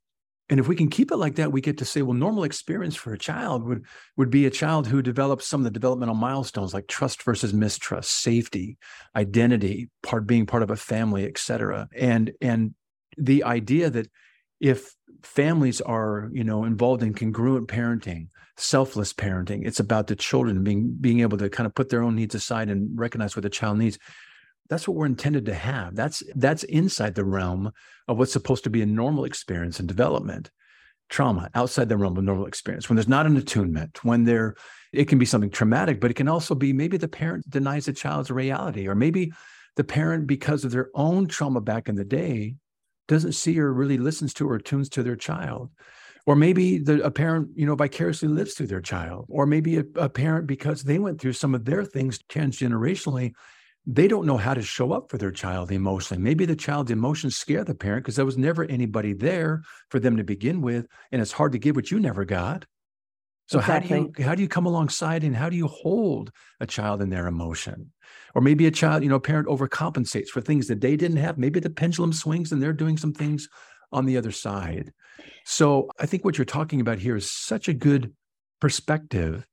and 0.48 0.60
if 0.60 0.68
we 0.68 0.76
can 0.76 0.88
keep 0.88 1.10
it 1.10 1.16
like 1.16 1.36
that 1.36 1.52
we 1.52 1.60
get 1.60 1.78
to 1.78 1.84
say 1.84 2.02
well 2.02 2.14
normal 2.14 2.44
experience 2.44 2.94
for 2.94 3.12
a 3.12 3.18
child 3.18 3.64
would 3.64 3.84
would 4.16 4.30
be 4.30 4.46
a 4.46 4.50
child 4.50 4.86
who 4.86 5.02
develops 5.02 5.46
some 5.46 5.60
of 5.60 5.64
the 5.64 5.70
developmental 5.70 6.14
milestones 6.14 6.74
like 6.74 6.86
trust 6.86 7.22
versus 7.22 7.52
mistrust 7.52 8.10
safety 8.10 8.78
identity 9.14 9.88
part 10.02 10.26
being 10.26 10.46
part 10.46 10.62
of 10.62 10.70
a 10.70 10.76
family 10.76 11.24
et 11.24 11.38
cetera. 11.38 11.88
And 11.96 12.32
and 12.40 12.74
the 13.18 13.44
idea 13.44 13.90
that 13.90 14.08
if 14.60 14.94
families 15.22 15.80
are 15.80 16.30
you 16.32 16.44
know 16.44 16.64
involved 16.64 17.02
in 17.02 17.14
congruent 17.14 17.68
parenting 17.68 18.28
selfless 18.56 19.12
parenting 19.12 19.66
it's 19.66 19.80
about 19.80 20.06
the 20.06 20.16
children 20.16 20.62
being 20.62 20.96
being 21.00 21.20
able 21.20 21.36
to 21.36 21.50
kind 21.50 21.66
of 21.66 21.74
put 21.74 21.88
their 21.88 22.02
own 22.02 22.14
needs 22.14 22.34
aside 22.34 22.70
and 22.70 22.98
recognize 22.98 23.36
what 23.36 23.42
the 23.42 23.50
child 23.50 23.78
needs 23.78 23.98
that's 24.68 24.86
what 24.86 24.96
we're 24.96 25.06
intended 25.06 25.46
to 25.46 25.54
have. 25.54 25.94
That's 25.94 26.22
that's 26.34 26.64
inside 26.64 27.14
the 27.14 27.24
realm 27.24 27.72
of 28.08 28.18
what's 28.18 28.32
supposed 28.32 28.64
to 28.64 28.70
be 28.70 28.82
a 28.82 28.86
normal 28.86 29.24
experience 29.24 29.78
and 29.78 29.88
development. 29.88 30.50
Trauma 31.08 31.50
outside 31.54 31.88
the 31.88 31.96
realm 31.96 32.16
of 32.16 32.24
normal 32.24 32.46
experience. 32.46 32.88
When 32.88 32.96
there's 32.96 33.08
not 33.08 33.26
an 33.26 33.36
attunement 33.36 34.04
when 34.04 34.24
there 34.24 34.54
it 34.92 35.06
can 35.06 35.18
be 35.18 35.26
something 35.26 35.50
traumatic 35.50 36.00
but 36.00 36.10
it 36.10 36.14
can 36.14 36.28
also 36.28 36.54
be 36.54 36.72
maybe 36.72 36.96
the 36.96 37.08
parent 37.08 37.48
denies 37.48 37.86
the 37.86 37.92
child's 37.92 38.30
reality 38.30 38.88
or 38.88 38.94
maybe 38.94 39.32
the 39.76 39.84
parent 39.84 40.26
because 40.26 40.64
of 40.64 40.72
their 40.72 40.90
own 40.94 41.28
trauma 41.28 41.60
back 41.60 41.88
in 41.88 41.94
the 41.94 42.04
day 42.04 42.56
doesn't 43.08 43.32
see 43.32 43.58
or 43.60 43.72
really 43.72 43.98
listens 43.98 44.34
to 44.34 44.48
or 44.48 44.58
tunes 44.58 44.88
to 44.90 45.02
their 45.02 45.16
child. 45.16 45.70
Or 46.26 46.34
maybe 46.34 46.78
the, 46.78 47.04
a 47.04 47.10
parent 47.10 47.50
you 47.54 47.66
know 47.66 47.76
vicariously 47.76 48.28
lives 48.28 48.54
through 48.54 48.66
their 48.66 48.80
child. 48.80 49.26
Or 49.28 49.46
maybe 49.46 49.78
a, 49.78 49.84
a 49.94 50.08
parent 50.08 50.48
because 50.48 50.82
they 50.82 50.98
went 50.98 51.20
through 51.20 51.34
some 51.34 51.54
of 51.54 51.64
their 51.64 51.84
things 51.84 52.18
transgenerationally 52.28 53.32
they 53.86 54.08
don't 54.08 54.26
know 54.26 54.36
how 54.36 54.52
to 54.52 54.62
show 54.62 54.92
up 54.92 55.10
for 55.10 55.18
their 55.18 55.30
child 55.30 55.70
emotionally 55.70 56.22
maybe 56.22 56.44
the 56.44 56.56
child's 56.56 56.90
emotions 56.90 57.36
scare 57.36 57.64
the 57.64 57.74
parent 57.74 58.04
because 58.04 58.16
there 58.16 58.24
was 58.24 58.38
never 58.38 58.64
anybody 58.64 59.12
there 59.12 59.62
for 59.90 60.00
them 60.00 60.16
to 60.16 60.24
begin 60.24 60.60
with 60.60 60.86
and 61.12 61.22
it's 61.22 61.32
hard 61.32 61.52
to 61.52 61.58
give 61.58 61.76
what 61.76 61.90
you 61.90 62.00
never 62.00 62.24
got 62.24 62.66
so 63.46 63.60
exactly. 63.60 63.88
how 63.88 64.02
do 64.02 64.12
you 64.18 64.24
how 64.24 64.34
do 64.34 64.42
you 64.42 64.48
come 64.48 64.66
alongside 64.66 65.22
and 65.22 65.36
how 65.36 65.48
do 65.48 65.56
you 65.56 65.68
hold 65.68 66.32
a 66.60 66.66
child 66.66 67.00
in 67.00 67.10
their 67.10 67.26
emotion? 67.26 67.92
Or 68.34 68.42
maybe 68.42 68.66
a 68.66 68.70
child, 68.70 69.02
you 69.02 69.08
know, 69.08 69.16
a 69.16 69.20
parent 69.20 69.48
overcompensates 69.48 70.28
for 70.28 70.40
things 70.40 70.66
that 70.66 70.80
they 70.80 70.96
didn't 70.96 71.18
have. 71.18 71.38
Maybe 71.38 71.60
the 71.60 71.70
pendulum 71.70 72.12
swings 72.12 72.52
and 72.52 72.62
they're 72.62 72.72
doing 72.72 72.96
some 72.96 73.12
things 73.12 73.48
on 73.92 74.04
the 74.04 74.16
other 74.16 74.32
side. 74.32 74.92
So 75.44 75.88
I 75.98 76.06
think 76.06 76.24
what 76.24 76.36
you're 76.36 76.44
talking 76.44 76.80
about 76.80 76.98
here 76.98 77.16
is 77.16 77.30
such 77.30 77.68
a 77.68 77.72
good 77.72 78.12
perspective. 78.60 79.46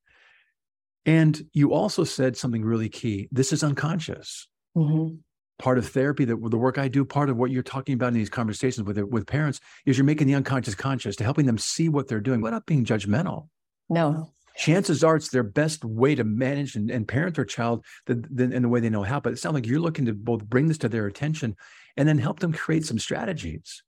And 1.05 1.45
you 1.51 1.73
also 1.73 2.03
said 2.03 2.37
something 2.37 2.63
really 2.63 2.89
key. 2.89 3.27
This 3.31 3.51
is 3.51 3.63
unconscious. 3.63 4.47
Mm-hmm. 4.75 5.15
Part 5.59 5.77
of 5.77 5.87
therapy, 5.87 6.25
that 6.25 6.37
the 6.49 6.57
work 6.57 6.77
I 6.77 6.87
do, 6.87 7.05
part 7.05 7.29
of 7.29 7.37
what 7.37 7.51
you're 7.51 7.63
talking 7.63 7.93
about 7.93 8.07
in 8.07 8.13
these 8.15 8.29
conversations 8.29 8.85
with 8.87 8.97
with 8.97 9.27
parents 9.27 9.59
is 9.85 9.97
you're 9.97 10.05
making 10.05 10.27
the 10.27 10.35
unconscious 10.35 10.75
conscious 10.75 11.15
to 11.17 11.23
helping 11.23 11.45
them 11.45 11.57
see 11.57 11.89
what 11.89 12.07
they're 12.07 12.19
doing 12.19 12.41
What 12.41 12.47
without 12.47 12.65
being 12.65 12.85
judgmental. 12.85 13.49
No. 13.89 14.31
Chances 14.55 15.03
are 15.03 15.15
it's 15.15 15.29
their 15.29 15.43
best 15.43 15.83
way 15.83 16.15
to 16.15 16.23
manage 16.23 16.75
and, 16.75 16.89
and 16.91 17.07
parent 17.07 17.35
their 17.35 17.45
child 17.45 17.85
the, 18.05 18.13
in 18.37 18.61
the 18.61 18.69
way 18.69 18.79
they 18.79 18.89
know 18.89 19.03
how. 19.03 19.19
But 19.19 19.33
it 19.33 19.39
sounds 19.39 19.55
like 19.55 19.65
you're 19.65 19.79
looking 19.79 20.05
to 20.05 20.13
both 20.13 20.43
bring 20.45 20.67
this 20.67 20.77
to 20.79 20.89
their 20.89 21.07
attention 21.07 21.55
and 21.97 22.07
then 22.07 22.19
help 22.19 22.39
them 22.39 22.53
create 22.53 22.85
some 22.85 22.99
strategies. 22.99 23.83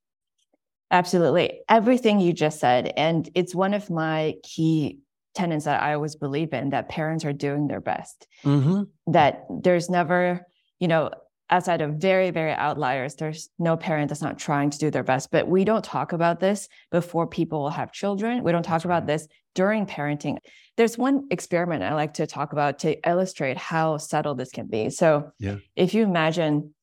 Absolutely. 0.90 1.60
Everything 1.68 2.20
you 2.20 2.32
just 2.32 2.60
said. 2.60 2.92
And 2.96 3.28
it's 3.34 3.54
one 3.54 3.74
of 3.74 3.90
my 3.90 4.34
key 4.42 5.00
tenets 5.36 5.66
that 5.66 5.82
I 5.82 5.94
always 5.94 6.16
believe 6.16 6.52
in 6.52 6.70
that 6.70 6.88
parents 6.88 7.24
are 7.24 7.32
doing 7.32 7.68
their 7.68 7.80
best. 7.80 8.26
Mm-hmm. 8.44 8.84
That 9.12 9.44
there's 9.62 9.88
never, 9.88 10.46
you 10.80 10.88
know, 10.88 11.10
outside 11.50 11.80
of 11.80 11.94
very, 11.94 12.30
very 12.30 12.52
outliers, 12.52 13.14
there's 13.14 13.48
no 13.58 13.76
parent 13.76 14.08
that's 14.08 14.22
not 14.22 14.38
trying 14.38 14.70
to 14.70 14.78
do 14.78 14.90
their 14.90 15.04
best. 15.04 15.30
But 15.30 15.46
we 15.46 15.64
don't 15.64 15.84
talk 15.84 16.12
about 16.12 16.40
this 16.40 16.68
before 16.90 17.26
people 17.26 17.70
have 17.70 17.92
children. 17.92 18.42
We 18.42 18.52
don't 18.52 18.64
talk 18.64 18.84
about 18.84 19.06
this 19.06 19.28
during 19.54 19.86
parenting. 19.86 20.38
There's 20.76 20.98
one 20.98 21.28
experiment 21.30 21.82
I 21.82 21.94
like 21.94 22.14
to 22.14 22.26
talk 22.26 22.52
about 22.52 22.80
to 22.80 22.96
illustrate 23.08 23.56
how 23.56 23.98
subtle 23.98 24.34
this 24.34 24.50
can 24.50 24.66
be. 24.66 24.90
So, 24.90 25.30
yeah. 25.38 25.56
if 25.76 25.94
you 25.94 26.02
imagine 26.02 26.74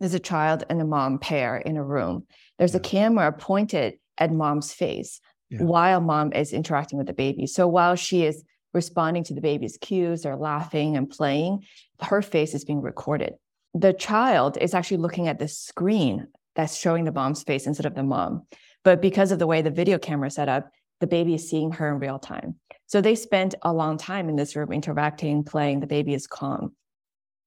there's 0.00 0.14
a 0.14 0.20
child 0.20 0.64
and 0.70 0.80
a 0.80 0.84
mom 0.84 1.18
pair 1.18 1.56
in 1.56 1.76
a 1.76 1.84
room, 1.84 2.26
there's 2.58 2.74
yeah. 2.74 2.78
a 2.78 2.82
camera 2.82 3.32
pointed 3.32 3.94
at 4.16 4.32
mom's 4.32 4.72
face 4.72 5.20
yeah. 5.54 5.62
while 5.62 6.00
mom 6.00 6.32
is 6.32 6.52
interacting 6.52 6.98
with 6.98 7.06
the 7.06 7.12
baby. 7.12 7.46
So, 7.46 7.66
while 7.66 7.96
she 7.96 8.24
is 8.24 8.44
responding 8.72 9.24
to 9.24 9.34
the 9.34 9.40
baby's 9.40 9.78
cues 9.80 10.26
or 10.26 10.36
laughing 10.36 10.96
and 10.96 11.08
playing, 11.08 11.64
her 12.02 12.22
face 12.22 12.54
is 12.54 12.64
being 12.64 12.82
recorded. 12.82 13.34
The 13.72 13.92
child 13.92 14.56
is 14.60 14.74
actually 14.74 14.98
looking 14.98 15.28
at 15.28 15.38
the 15.38 15.48
screen 15.48 16.28
that's 16.54 16.76
showing 16.76 17.04
the 17.04 17.12
mom's 17.12 17.42
face 17.42 17.66
instead 17.66 17.86
of 17.86 17.94
the 17.94 18.02
mom. 18.02 18.46
But 18.84 19.00
because 19.00 19.32
of 19.32 19.38
the 19.38 19.46
way 19.46 19.62
the 19.62 19.70
video 19.70 19.98
camera 19.98 20.30
set 20.30 20.48
up, 20.48 20.70
the 21.00 21.06
baby 21.06 21.34
is 21.34 21.48
seeing 21.48 21.72
her 21.72 21.88
in 21.88 21.98
real 21.98 22.18
time. 22.18 22.56
So 22.86 23.00
they 23.00 23.14
spent 23.14 23.54
a 23.62 23.72
long 23.72 23.98
time 23.98 24.28
in 24.28 24.36
this 24.36 24.54
room 24.54 24.72
interacting, 24.72 25.42
playing. 25.42 25.80
The 25.80 25.86
baby 25.86 26.14
is 26.14 26.26
calm. 26.26 26.74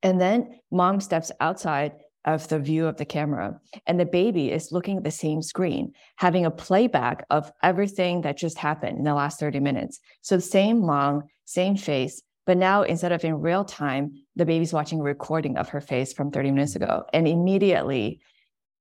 And 0.04 0.20
then 0.20 0.60
mom 0.72 1.00
steps 1.00 1.32
outside 1.40 1.94
of 2.28 2.48
the 2.50 2.60
view 2.60 2.86
of 2.86 2.98
the 2.98 3.06
camera, 3.06 3.60
and 3.88 4.00
the 4.00 4.06
baby 4.06 4.52
is 4.52 4.72
looking 4.72 4.98
at 4.98 5.04
the 5.04 5.10
same 5.10 5.42
screen, 5.42 5.94
having 6.18 6.46
a 6.46 6.52
playback 6.52 7.26
of 7.30 7.52
everything 7.64 8.22
that 8.22 8.38
just 8.38 8.58
happened 8.58 9.00
in 9.00 9.06
the 9.06 9.16
last 9.16 9.40
30 9.40 9.62
minutes. 9.62 10.00
So 10.22 10.38
same 10.38 10.86
mom, 10.86 11.24
same 11.46 11.78
face, 11.78 12.22
but 12.46 12.58
now 12.58 12.84
instead 12.84 13.14
of 13.14 13.24
in 13.24 13.40
real 13.40 13.64
time, 13.64 14.14
the 14.36 14.46
baby's 14.46 14.74
watching 14.74 15.00
a 15.00 15.04
recording 15.04 15.58
of 15.58 15.70
her 15.70 15.82
face 15.82 16.14
from 16.14 16.30
30 16.30 16.52
minutes 16.52 16.76
ago. 16.76 17.06
And 17.14 17.28
immediately, 17.28 18.20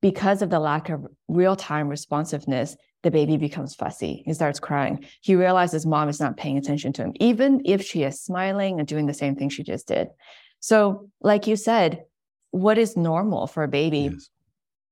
because 0.03 0.43
of 0.43 0.51
the 0.51 0.61
lack 0.61 0.89
of 0.89 1.07
real 1.29 1.57
time 1.57 1.89
responsiveness, 1.89 2.77
the 3.05 3.11
baby 3.13 3.37
becomes 3.37 3.77
fussy. 3.77 4.25
He 4.27 4.35
starts 4.35 4.59
crying. 4.59 5.05
He 5.21 5.37
realizes 5.37 5.87
mom 5.87 6.09
is 6.09 6.19
not 6.19 6.37
paying 6.37 6.59
attention 6.59 6.93
to 6.95 7.03
him, 7.03 7.13
even 7.21 7.63
if 7.65 7.83
she 7.83 8.03
is 8.03 8.21
smiling 8.21 8.81
and 8.81 8.89
doing 8.89 9.07
the 9.07 9.15
same 9.15 9.37
thing 9.37 9.51
she 9.51 9.63
just 9.63 9.87
did. 9.87 10.09
So, 10.59 11.11
like 11.21 11.47
you 11.47 11.55
said, 11.55 12.05
what 12.51 12.79
is 12.79 12.97
normal 12.97 13.47
for 13.47 13.63
a 13.63 13.69
baby? 13.69 14.11
Yes. 14.13 14.29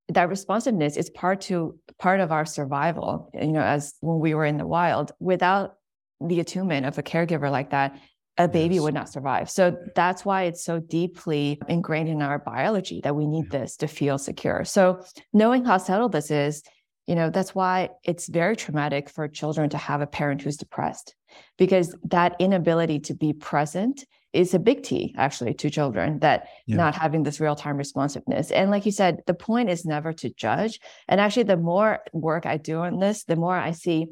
That 0.09 0.29
responsiveness 0.29 0.97
is 0.99 1.09
part 1.09 1.41
to 1.43 1.79
part 1.99 2.21
of 2.21 2.31
our 2.31 2.45
survival. 2.45 3.31
You 3.33 3.53
know, 3.53 3.63
as 3.63 3.95
when 4.01 4.19
we 4.19 4.35
were 4.35 4.45
in 4.45 4.59
the 4.59 4.67
wild, 4.67 5.13
without 5.19 5.75
the 6.21 6.41
attunement 6.41 6.87
of 6.87 6.99
a 6.99 7.03
caregiver 7.03 7.51
like 7.51 7.71
that, 7.71 7.99
a 8.37 8.49
baby 8.49 8.75
yes. 8.77 8.83
would 8.83 8.95
not 8.95 9.09
survive. 9.09 9.49
So 9.49 9.77
that's 9.95 10.25
why 10.25 10.43
it's 10.43 10.65
so 10.65 10.81
deeply 10.81 11.61
ingrained 11.69 12.09
in 12.09 12.21
our 12.21 12.39
biology 12.39 13.01
that 13.03 13.15
we 13.15 13.27
need 13.27 13.51
this 13.51 13.77
to 13.77 13.87
feel 13.87 14.19
secure. 14.19 14.65
So 14.65 15.05
knowing 15.33 15.65
how 15.65 15.79
subtle 15.79 16.09
this 16.09 16.31
is 16.31 16.63
you 17.07 17.15
know, 17.15 17.31
that's 17.31 17.55
why 17.55 17.91
it's 18.03 18.29
very 18.29 18.57
traumatic 18.57 19.11
for 19.11 19.29
children 19.29 19.71
to 19.71 19.79
have 19.79 20.01
a 20.01 20.07
parent 20.07 20.43
who's 20.43 20.57
depressed 20.57 21.15
because 21.59 21.95
that 22.05 22.37
inability 22.39 23.01
to 23.01 23.15
be 23.15 23.33
present 23.33 24.05
is 24.33 24.53
a 24.53 24.59
big 24.59 24.83
T 24.83 25.15
actually 25.17 25.55
to 25.55 25.71
children 25.71 26.19
that 26.19 26.49
yeah. 26.67 26.77
not 26.77 26.95
having 26.95 27.23
this 27.23 27.41
real 27.41 27.55
time 27.55 27.77
responsiveness. 27.77 28.51
And 28.51 28.71
like 28.71 28.85
you 28.85 28.93
said, 28.93 29.23
the 29.27 29.35
point 29.35 29.71
is 29.71 29.85
never 29.85 30.13
to 30.15 30.31
judge. 30.31 30.81
And 31.07 31.21
actually, 31.21 31.45
the 31.45 31.57
more 31.57 32.01
work 32.13 32.45
I 32.45 32.57
do 32.57 32.81
on 32.81 32.99
this, 32.99 33.25
the 33.25 33.37
more 33.37 33.57
I 33.57 33.71
see 33.71 34.09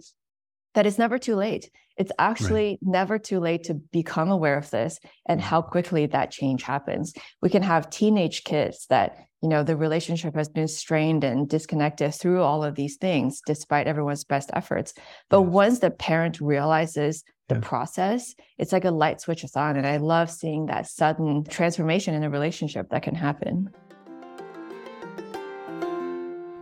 that 0.75 0.87
it's 0.87 0.99
never 0.99 1.19
too 1.19 1.35
late. 1.35 1.71
It's 1.99 2.13
actually 2.19 2.71
right. 2.71 2.79
never 2.83 3.19
too 3.19 3.41
late 3.41 3.65
to 3.65 3.75
become 3.75 4.31
aware 4.31 4.57
of 4.57 4.71
this 4.71 4.99
and 5.27 5.41
mm-hmm. 5.41 5.49
how 5.49 5.61
quickly 5.61 6.07
that 6.07 6.31
change 6.31 6.63
happens. 6.63 7.13
We 7.43 7.51
can 7.51 7.63
have 7.63 7.91
teenage 7.91 8.45
kids 8.45 8.87
that 8.89 9.17
you 9.43 9.49
know 9.49 9.63
the 9.65 9.77
relationship 9.77 10.35
has 10.37 10.49
been 10.49 10.69
strained 10.69 11.25
and 11.25 11.49
disconnected 11.49 12.15
through 12.15 12.41
all 12.41 12.63
of 12.63 12.77
these 12.77 12.97
things 12.97 13.43
despite 13.45 13.87
everyone's 13.87 14.25
best 14.25 14.51
efforts 14.55 14.95
but 15.29 15.41
yes. 15.41 15.51
once 15.51 15.79
the 15.81 15.91
parent 15.91 16.41
realizes 16.41 17.25
the 17.49 17.57
yeah. 17.57 17.61
process 17.61 18.35
it's 18.59 18.73
like 18.73 18.85
a 18.85 18.91
light 18.91 19.21
switches 19.21 19.57
on 19.57 19.77
and 19.77 19.87
i 19.87 19.97
love 19.97 20.31
seeing 20.31 20.67
that 20.67 20.87
sudden 20.87 21.45
transformation 21.45 22.15
in 22.15 22.23
a 22.23 22.31
relationship 22.31 22.89
that 22.91 23.03
can 23.03 23.15
happen 23.15 23.69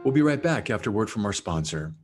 we'll 0.05 0.15
be 0.15 0.23
right 0.23 0.43
back 0.43 0.71
after 0.71 0.91
word 0.91 1.11
from 1.11 1.25
our 1.25 1.33
sponsor 1.33 1.95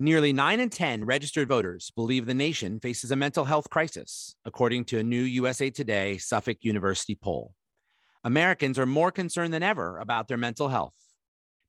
Nearly 0.00 0.32
9 0.32 0.60
in 0.60 0.70
10 0.70 1.04
registered 1.06 1.48
voters 1.48 1.90
believe 1.96 2.24
the 2.24 2.32
nation 2.32 2.78
faces 2.78 3.10
a 3.10 3.16
mental 3.16 3.44
health 3.44 3.68
crisis, 3.68 4.36
according 4.44 4.84
to 4.84 5.00
a 5.00 5.02
new 5.02 5.22
USA 5.22 5.70
Today 5.70 6.18
Suffolk 6.18 6.58
University 6.60 7.18
poll. 7.20 7.52
Americans 8.28 8.78
are 8.78 8.84
more 8.84 9.10
concerned 9.10 9.54
than 9.54 9.62
ever 9.62 9.96
about 10.00 10.28
their 10.28 10.36
mental 10.36 10.68
health. 10.68 10.92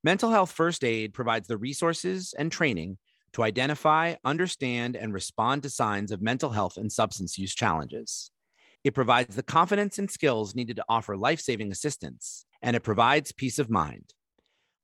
Mental 0.03 0.29
Health 0.29 0.51
First 0.51 0.83
Aid 0.83 1.13
provides 1.13 1.47
the 1.47 1.55
resources 1.55 2.33
and 2.37 2.51
training 2.51 2.97
to 3.31 3.43
identify, 3.43 4.15
understand, 4.25 4.97
and 4.97 5.13
respond 5.13 5.63
to 5.63 5.69
signs 5.69 6.11
of 6.11 6.21
mental 6.21 6.49
health 6.49 6.75
and 6.75 6.91
substance 6.91 7.37
use 7.37 7.55
challenges. 7.55 8.31
It 8.83 8.93
provides 8.93 9.37
the 9.37 9.41
confidence 9.43 9.99
and 9.99 10.11
skills 10.11 10.53
needed 10.53 10.75
to 10.75 10.85
offer 10.89 11.15
life 11.15 11.39
saving 11.39 11.71
assistance, 11.71 12.45
and 12.61 12.75
it 12.75 12.83
provides 12.83 13.31
peace 13.31 13.57
of 13.57 13.69
mind. 13.69 14.13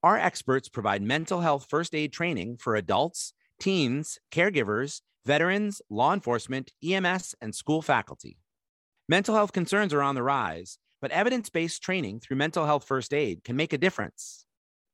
Our 0.02 0.18
experts 0.18 0.70
provide 0.70 1.02
mental 1.02 1.42
health 1.42 1.68
first 1.70 1.94
aid 1.94 2.14
training 2.14 2.56
for 2.56 2.78
adults, 2.78 3.34
teens, 3.60 4.18
caregivers, 4.32 5.02
veterans, 5.26 5.82
law 5.90 6.14
enforcement, 6.14 6.72
EMS, 6.82 7.36
and 7.42 7.54
school 7.54 7.82
faculty. 7.82 8.38
Mental 9.10 9.36
health 9.36 9.52
concerns 9.52 9.94
are 9.94 10.02
on 10.02 10.16
the 10.16 10.24
rise, 10.24 10.78
but 11.06 11.12
evidence 11.12 11.52
based 11.52 11.84
training 11.84 12.20
through 12.20 12.36
mental 12.36 12.66
health 12.66 12.84
first 12.84 13.14
aid 13.14 13.44
can 13.44 13.56
make 13.56 13.74
a 13.74 13.78
difference. 13.78 14.44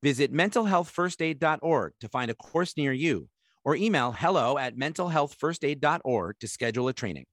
Visit 0.02 0.30
mentalhealthfirstaid.org 0.30 1.94
to 2.00 2.08
find 2.10 2.30
a 2.30 2.34
course 2.34 2.76
near 2.76 2.92
you 2.92 3.30
or 3.64 3.76
email 3.76 4.12
hello 4.12 4.58
at 4.58 4.76
mentalhealthfirstaid.org 4.76 6.38
to 6.38 6.46
schedule 6.46 6.88
a 6.88 6.92
training. 6.92 7.24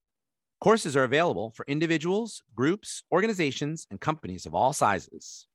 Courses 0.62 0.96
are 0.96 1.04
available 1.04 1.52
for 1.58 1.66
individuals, 1.68 2.42
groups, 2.56 3.04
organizations, 3.12 3.86
and 3.92 4.00
companies 4.00 4.46
of 4.46 4.56
all 4.56 4.72
sizes. 4.72 5.46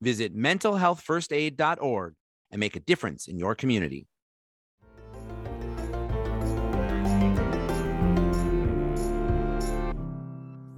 Visit 0.00 0.36
mentalhealthfirstaid.org 0.36 2.14
and 2.52 2.60
make 2.60 2.76
a 2.76 2.80
difference 2.80 3.26
in 3.26 3.40
your 3.40 3.56
community. 3.56 4.06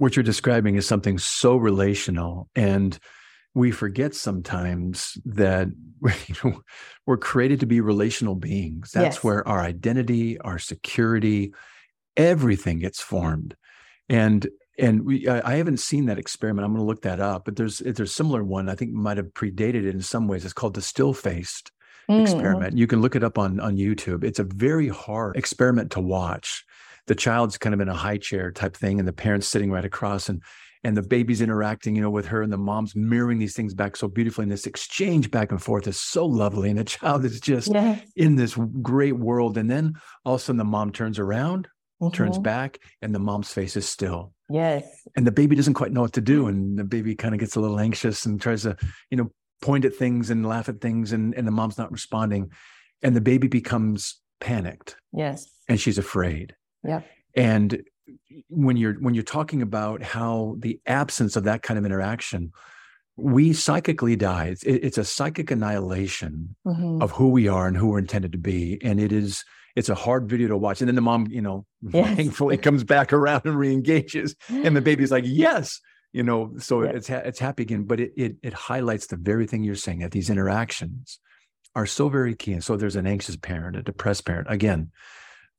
What 0.01 0.15
you're 0.15 0.23
describing 0.23 0.73
is 0.73 0.87
something 0.87 1.19
so 1.19 1.55
relational 1.55 2.49
and 2.55 2.97
we 3.53 3.69
forget 3.69 4.15
sometimes 4.15 5.15
that 5.25 5.67
you 6.27 6.35
know, 6.43 6.59
we're 7.05 7.17
created 7.17 7.59
to 7.59 7.67
be 7.67 7.81
relational 7.81 8.33
beings 8.33 8.89
that's 8.91 9.17
yes. 9.17 9.23
where 9.23 9.47
our 9.47 9.61
identity 9.61 10.39
our 10.39 10.57
security 10.57 11.53
everything 12.17 12.79
gets 12.79 12.99
formed 12.99 13.55
and 14.09 14.47
and 14.79 15.05
we 15.05 15.27
I, 15.27 15.53
I 15.53 15.55
haven't 15.57 15.77
seen 15.77 16.07
that 16.07 16.17
experiment 16.17 16.65
i'm 16.65 16.71
going 16.73 16.83
to 16.83 16.87
look 16.87 17.03
that 17.03 17.19
up 17.19 17.45
but 17.45 17.55
there's 17.55 17.77
there's 17.77 17.99
a 17.99 18.07
similar 18.07 18.43
one 18.43 18.69
i 18.69 18.75
think 18.75 18.93
might 18.93 19.17
have 19.17 19.27
predated 19.35 19.85
it 19.85 19.93
in 19.93 20.01
some 20.01 20.27
ways 20.27 20.45
it's 20.45 20.53
called 20.53 20.73
the 20.73 20.81
still 20.81 21.13
faced 21.13 21.71
Mm, 22.09 22.21
experiment. 22.23 22.77
You 22.77 22.87
can 22.87 23.01
look 23.01 23.15
it 23.15 23.23
up 23.23 23.37
on 23.37 23.59
on 23.59 23.77
YouTube. 23.77 24.23
It's 24.23 24.39
a 24.39 24.43
very 24.43 24.87
hard 24.87 25.37
experiment 25.37 25.91
to 25.91 26.01
watch. 26.01 26.65
The 27.07 27.15
child's 27.15 27.57
kind 27.57 27.73
of 27.73 27.81
in 27.81 27.89
a 27.89 27.93
high 27.95 28.17
chair 28.17 28.51
type 28.51 28.75
thing, 28.75 28.99
and 28.99 29.07
the 29.07 29.13
parents 29.13 29.47
sitting 29.47 29.71
right 29.71 29.85
across, 29.85 30.29
and 30.29 30.41
and 30.83 30.97
the 30.97 31.03
baby's 31.03 31.41
interacting, 31.41 31.95
you 31.95 32.01
know, 32.01 32.09
with 32.09 32.25
her, 32.27 32.41
and 32.41 32.51
the 32.51 32.57
mom's 32.57 32.95
mirroring 32.95 33.37
these 33.37 33.55
things 33.55 33.73
back 33.75 33.95
so 33.95 34.07
beautifully. 34.07 34.43
And 34.43 34.51
this 34.51 34.65
exchange 34.65 35.29
back 35.29 35.51
and 35.51 35.61
forth 35.61 35.87
is 35.87 35.99
so 35.99 36.25
lovely, 36.25 36.69
and 36.71 36.79
the 36.79 36.83
child 36.95 37.23
is 37.25 37.39
just 37.39 37.71
Yes. 37.71 38.01
in 38.15 38.35
this 38.35 38.55
great 38.81 39.17
world. 39.17 39.57
And 39.59 39.69
then 39.69 39.93
all 40.25 40.35
of 40.35 40.41
a 40.41 40.43
sudden, 40.43 40.57
the 40.57 40.63
mom 40.63 40.91
turns 40.91 41.19
around, 41.19 41.67
turns 42.13 42.39
Mhm. 42.39 42.43
back, 42.43 42.79
and 43.03 43.13
the 43.13 43.19
mom's 43.19 43.53
face 43.53 43.77
is 43.77 43.87
still 43.87 44.33
Yes. 44.49 44.83
and 45.15 45.25
the 45.27 45.31
baby 45.31 45.55
doesn't 45.55 45.75
quite 45.75 45.91
know 45.91 46.01
what 46.01 46.13
to 46.13 46.21
do 46.21 46.47
and 46.47 46.77
the 46.79 46.83
baby 46.83 47.13
kind 47.15 47.35
of 47.35 47.39
gets 47.39 47.55
a 47.55 47.61
little 47.61 47.79
anxious 47.79 48.25
and 48.25 48.41
tries 48.41 48.63
to 48.63 48.75
you 49.11 49.17
know 49.17 49.31
point 49.61 49.85
at 49.85 49.95
things 49.95 50.31
and 50.31 50.45
laugh 50.47 50.67
at 50.67 50.81
things 50.81 51.11
and, 51.13 51.35
and 51.35 51.45
the 51.47 51.51
mom's 51.51 51.77
not 51.77 51.91
responding 51.91 52.49
and 53.03 53.15
the 53.15 53.21
baby 53.21 53.47
becomes 53.47 54.19
panicked 54.39 54.95
Yes. 55.13 55.45
and 55.69 55.79
she's 55.79 55.99
afraid 55.99 56.55
Yep. 56.83 57.05
and 57.35 57.83
when 58.49 58.75
you're 58.77 58.93
when 58.95 59.13
you're 59.13 59.23
talking 59.23 59.61
about 59.61 60.01
how 60.03 60.55
the 60.59 60.79
absence 60.85 61.35
of 61.35 61.43
that 61.45 61.61
kind 61.61 61.77
of 61.77 61.85
interaction 61.85 62.51
we 63.17 63.53
psychically 63.53 64.15
die 64.15 64.45
it's, 64.47 64.63
it's 64.63 64.97
a 64.97 65.03
psychic 65.05 65.51
annihilation 65.51 66.55
Mhm. 66.65 67.01
of 67.03 67.11
who 67.11 67.29
we 67.29 67.47
are 67.47 67.67
and 67.67 67.77
who 67.77 67.89
we're 67.89 67.99
intended 67.99 68.31
to 68.31 68.37
be 68.37 68.79
and 68.83 68.99
it 68.99 69.11
is 69.11 69.43
it's 69.75 69.89
a 69.89 69.95
hard 69.95 70.27
video 70.29 70.47
to 70.49 70.57
watch 70.57 70.81
and 70.81 70.87
then 70.87 70.95
the 70.95 71.01
mom 71.01 71.27
you 71.29 71.41
know 71.41 71.65
Yes. 71.81 72.15
thankfully 72.15 72.57
comes 72.57 72.83
back 72.83 73.13
around 73.13 73.41
and 73.45 73.57
re-engages 73.57 74.35
and 74.49 74.75
the 74.75 74.81
baby's 74.89 75.11
like 75.11 75.23
yes 75.27 75.79
you 76.13 76.23
know 76.23 76.53
so 76.57 76.83
Yeah. 76.83 76.89
it's 76.91 77.07
ha- 77.07 77.21
it's 77.25 77.39
happy 77.39 77.63
again 77.63 77.83
but 77.83 77.99
it, 77.99 78.11
it 78.17 78.35
it 78.41 78.53
highlights 78.53 79.07
the 79.07 79.17
very 79.17 79.45
thing 79.45 79.63
you're 79.63 79.75
saying 79.75 79.99
that 79.99 80.11
these 80.11 80.29
interactions 80.29 81.19
are 81.75 81.85
so 81.85 82.09
very 82.09 82.35
key 82.35 82.53
and 82.53 82.63
so 82.63 82.75
there's 82.75 82.95
an 82.97 83.05
anxious 83.07 83.37
parent 83.37 83.75
a 83.77 83.81
depressed 83.83 84.25
parent 84.25 84.47
again 84.49 84.91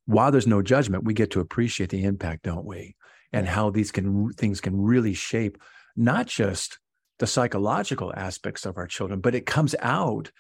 while 0.07 0.31
there's 0.33 0.47
no 0.47 0.63
judgment 0.63 1.05
we 1.05 1.15
get 1.15 1.31
to 1.33 1.41
appreciate 1.41 1.91
the 1.91 2.05
impact 2.05 2.43
don't 2.43 2.65
we? 2.67 2.97
And 3.33 3.49
how 3.49 3.71
these 3.71 3.91
can 3.91 4.31
things 4.33 4.61
can 4.61 4.81
really 4.81 5.15
shape 5.15 5.59
not 5.97 6.27
just 6.27 6.79
the 7.19 7.27
psychological 7.27 8.13
aspects 8.17 8.67
of 8.67 8.77
our 8.77 8.87
children 8.87 9.21
but 9.21 9.35
it 9.35 9.47
comes 9.47 9.75
out 9.81 10.31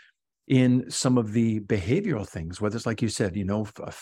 in 0.48 0.90
some 0.90 1.16
of 1.16 1.32
the 1.32 1.60
behavioral 1.60 2.26
things 2.28 2.60
whether 2.60 2.76
it's 2.76 2.86
like 2.86 3.00
you 3.00 3.08
said 3.08 3.36
you 3.36 3.44
know 3.44 3.66
a, 3.80 3.92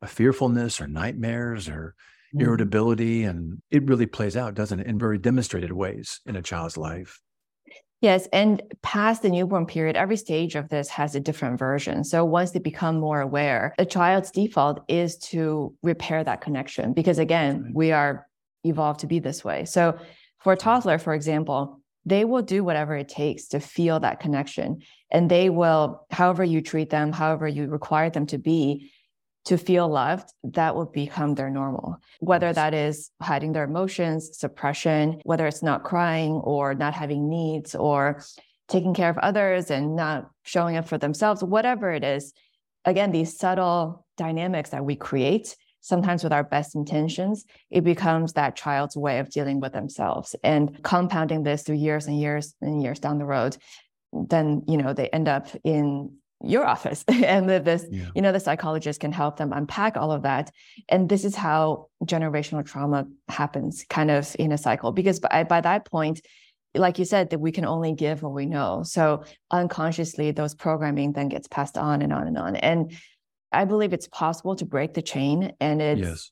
a 0.00 0.06
fearfulness 0.06 0.80
or 0.80 0.86
nightmares 0.86 1.68
or 1.68 1.94
Mhm. 2.34 2.40
irritability 2.40 3.24
and 3.24 3.60
it 3.70 3.86
really 3.86 4.06
plays 4.06 4.38
out 4.38 4.54
doesn't 4.54 4.80
it 4.80 4.86
in 4.86 4.98
very 4.98 5.18
demonstrated 5.18 5.70
ways 5.70 6.20
in 6.24 6.34
a 6.34 6.40
child's 6.40 6.78
life 6.78 7.20
Yes, 8.02 8.26
and 8.32 8.60
past 8.82 9.22
the 9.22 9.30
newborn 9.30 9.64
period, 9.64 9.94
every 9.94 10.16
stage 10.16 10.56
of 10.56 10.68
this 10.68 10.88
has 10.88 11.14
a 11.14 11.20
different 11.20 11.56
version. 11.56 12.02
So 12.02 12.24
once 12.24 12.50
they 12.50 12.58
become 12.58 12.98
more 12.98 13.20
aware, 13.20 13.74
a 13.78 13.86
child's 13.86 14.32
default 14.32 14.80
is 14.88 15.16
to 15.18 15.72
repair 15.84 16.24
that 16.24 16.40
connection 16.40 16.94
because 16.94 17.20
again, 17.20 17.70
we 17.74 17.92
are 17.92 18.26
evolved 18.64 19.00
to 19.00 19.06
be 19.06 19.20
this 19.20 19.44
way. 19.44 19.64
So 19.66 19.96
for 20.40 20.52
a 20.52 20.56
toddler, 20.56 20.98
for 20.98 21.14
example, 21.14 21.80
they 22.04 22.24
will 22.24 22.42
do 22.42 22.64
whatever 22.64 22.96
it 22.96 23.08
takes 23.08 23.46
to 23.48 23.60
feel 23.60 24.00
that 24.00 24.18
connection 24.18 24.80
and 25.12 25.30
they 25.30 25.48
will 25.48 26.04
however 26.10 26.42
you 26.42 26.60
treat 26.60 26.90
them, 26.90 27.12
however 27.12 27.46
you 27.46 27.68
require 27.68 28.10
them 28.10 28.26
to 28.26 28.38
be 28.38 28.90
to 29.44 29.58
feel 29.58 29.88
loved, 29.88 30.32
that 30.44 30.74
will 30.76 30.86
become 30.86 31.34
their 31.34 31.50
normal. 31.50 31.98
Whether 32.20 32.52
that 32.52 32.74
is 32.74 33.10
hiding 33.20 33.52
their 33.52 33.64
emotions, 33.64 34.38
suppression, 34.38 35.20
whether 35.24 35.46
it's 35.46 35.62
not 35.62 35.82
crying 35.84 36.32
or 36.32 36.74
not 36.74 36.94
having 36.94 37.28
needs 37.28 37.74
or 37.74 38.22
taking 38.68 38.94
care 38.94 39.10
of 39.10 39.18
others 39.18 39.70
and 39.70 39.96
not 39.96 40.30
showing 40.44 40.76
up 40.76 40.86
for 40.86 40.98
themselves, 40.98 41.42
whatever 41.42 41.90
it 41.92 42.04
is. 42.04 42.32
Again, 42.84 43.12
these 43.12 43.36
subtle 43.36 44.06
dynamics 44.16 44.70
that 44.70 44.84
we 44.84 44.96
create, 44.96 45.56
sometimes 45.80 46.22
with 46.22 46.32
our 46.32 46.44
best 46.44 46.74
intentions, 46.74 47.44
it 47.70 47.82
becomes 47.82 48.32
that 48.32 48.56
child's 48.56 48.96
way 48.96 49.18
of 49.18 49.30
dealing 49.30 49.60
with 49.60 49.72
themselves 49.72 50.34
and 50.42 50.82
compounding 50.82 51.42
this 51.42 51.62
through 51.62 51.76
years 51.76 52.06
and 52.06 52.18
years 52.18 52.54
and 52.60 52.82
years 52.82 53.00
down 53.00 53.18
the 53.18 53.24
road. 53.24 53.56
Then, 54.12 54.62
you 54.68 54.76
know, 54.76 54.92
they 54.92 55.08
end 55.08 55.28
up 55.28 55.48
in 55.64 56.16
your 56.44 56.66
office. 56.66 57.04
And 57.08 57.48
the- 57.48 57.60
this 57.60 57.86
yeah. 57.90 58.08
you 58.14 58.22
know 58.22 58.32
the 58.32 58.40
psychologist 58.40 59.00
can 59.00 59.12
help 59.12 59.36
them 59.36 59.52
unpack 59.52 59.96
all 59.96 60.12
of 60.12 60.22
that. 60.22 60.50
And 60.88 61.08
this 61.08 61.24
is 61.24 61.34
how 61.34 61.88
generational 62.04 62.64
trauma 62.64 63.06
happens 63.28 63.84
kind 63.88 64.10
of 64.10 64.34
in 64.38 64.52
a 64.52 64.58
cycle. 64.58 64.92
Because 64.92 65.20
by, 65.20 65.44
by 65.44 65.60
that 65.60 65.84
point 65.90 66.20
like 66.74 66.98
you 66.98 67.04
said 67.04 67.28
that 67.30 67.38
we 67.38 67.52
can 67.52 67.66
only 67.66 67.92
give 67.92 68.22
what 68.22 68.32
we 68.32 68.46
know. 68.46 68.82
So 68.82 69.24
unconsciously 69.50 70.30
those 70.30 70.54
programming 70.54 71.12
then 71.12 71.28
gets 71.28 71.46
passed 71.46 71.76
on 71.76 72.00
and 72.00 72.12
on 72.12 72.26
and 72.26 72.38
on. 72.38 72.56
And 72.56 72.92
i 73.54 73.66
believe 73.66 73.92
it's 73.92 74.08
possible 74.08 74.56
to 74.56 74.64
break 74.64 74.94
the 74.94 75.02
chain 75.02 75.52
and 75.60 75.82
it's 75.82 76.00
yes. 76.00 76.30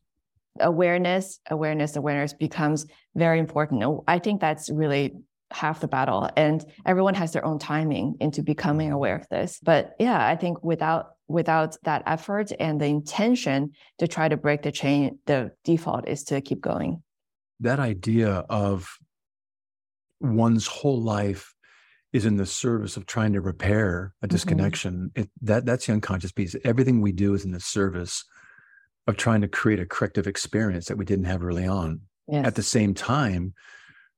awareness 0.59 1.39
awareness 1.51 1.95
awareness 1.97 2.33
becomes 2.33 2.87
very 3.15 3.39
important. 3.39 3.85
I 4.09 4.19
think 4.19 4.41
that's 4.41 4.71
really 4.71 5.15
half 5.53 5.81
the 5.81 5.89
battle 5.89 6.29
and 6.37 6.65
everyone 6.87 7.15
has 7.15 7.33
their 7.33 7.45
own 7.45 7.59
timing 7.59 8.17
into 8.21 8.43
becoming 8.43 8.91
mm. 8.91 8.95
aware 8.95 9.17
of 9.17 9.29
this. 9.29 9.59
But 9.63 9.95
yeah 9.99 10.27
i 10.27 10.37
think 10.37 10.63
without 10.63 11.15
without 11.31 11.77
that 11.85 12.03
effort 12.07 12.51
and 12.59 12.81
the 12.81 12.87
intention 12.87 13.73
to 13.99 14.09
try 14.09 14.29
to 14.29 14.37
break 14.37 14.63
the 14.63 14.73
chain 14.73 15.19
the 15.27 15.53
default 15.65 16.09
is 16.09 16.25
to 16.25 16.41
keep 16.41 16.61
going. 16.61 17.03
That 17.61 17.79
idea 17.79 18.45
of 18.51 18.99
one's 20.21 20.67
whole 20.67 21.01
life 21.01 21.55
is 22.13 22.27
in 22.27 22.37
the 22.37 22.47
service 22.47 22.97
of 22.97 23.07
trying 23.07 23.33
to 23.35 23.41
repair 23.41 24.13
a 24.21 24.27
mm-hmm. 24.27 24.35
disconnection 24.35 25.13
it, 25.15 25.31
that 25.43 25.65
that's 25.65 25.87
the 25.87 25.93
unconscious 25.93 26.33
piece. 26.33 26.57
Everything 26.65 27.01
we 27.01 27.13
do 27.13 27.35
is 27.35 27.45
in 27.45 27.53
the 27.53 27.61
service 27.61 28.25
of 29.07 29.17
trying 29.17 29.41
to 29.41 29.49
create 29.49 29.81
a 29.81 29.87
corrective 29.87 30.27
experience 30.27 30.87
that 30.87 30.99
we 30.99 31.05
didn't 31.05 31.25
have 31.27 31.45
early 31.45 31.67
on. 31.67 32.01
Yes. 32.29 32.47
At 32.47 32.55
the 32.55 32.63
same 32.63 32.95
time 32.95 33.55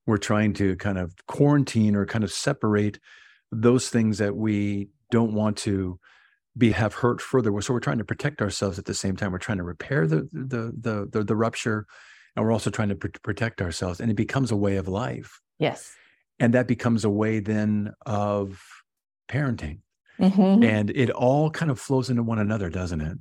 we're 0.06 0.18
trying 0.18 0.52
to 0.54 0.76
kind 0.76 0.98
of 0.98 1.14
quarantine 1.26 1.94
or 1.94 2.04
kind 2.06 2.24
of 2.24 2.32
separate 2.32 2.98
those 3.50 3.88
things 3.88 4.18
that 4.18 4.36
we 4.36 4.88
don't 5.10 5.34
want 5.34 5.56
to 5.58 5.98
be 6.56 6.72
have 6.72 6.94
hurt 6.94 7.20
further 7.20 7.60
so 7.62 7.72
we're 7.72 7.80
trying 7.80 7.98
to 7.98 8.04
protect 8.04 8.42
ourselves 8.42 8.78
at 8.78 8.84
the 8.84 8.94
same 8.94 9.16
time. 9.16 9.32
We're 9.32 9.38
trying 9.38 9.58
to 9.58 9.64
repair 9.64 10.06
the 10.06 10.28
the 10.32 10.72
the 10.78 11.08
the, 11.10 11.24
the 11.24 11.36
rupture 11.36 11.86
and 12.36 12.44
we're 12.44 12.52
also 12.52 12.70
trying 12.70 12.88
to 12.90 12.94
pr- 12.94 13.08
protect 13.22 13.62
ourselves 13.62 14.00
and 14.00 14.10
it 14.10 14.14
becomes 14.14 14.50
a 14.50 14.56
way 14.56 14.76
of 14.76 14.88
life. 14.88 15.40
Yes. 15.58 15.92
And 16.38 16.54
that 16.54 16.66
becomes 16.66 17.04
a 17.04 17.10
way 17.10 17.40
then 17.40 17.92
of 18.04 18.62
parenting. 19.28 19.80
Mhm. 20.18 20.62
and 20.62 20.90
it 20.90 21.08
all 21.10 21.50
kind 21.50 21.70
of 21.70 21.80
flows 21.80 22.10
into 22.10 22.22
one 22.22 22.38
another 22.38 22.68
doesn't 22.68 23.00
it 23.00 23.18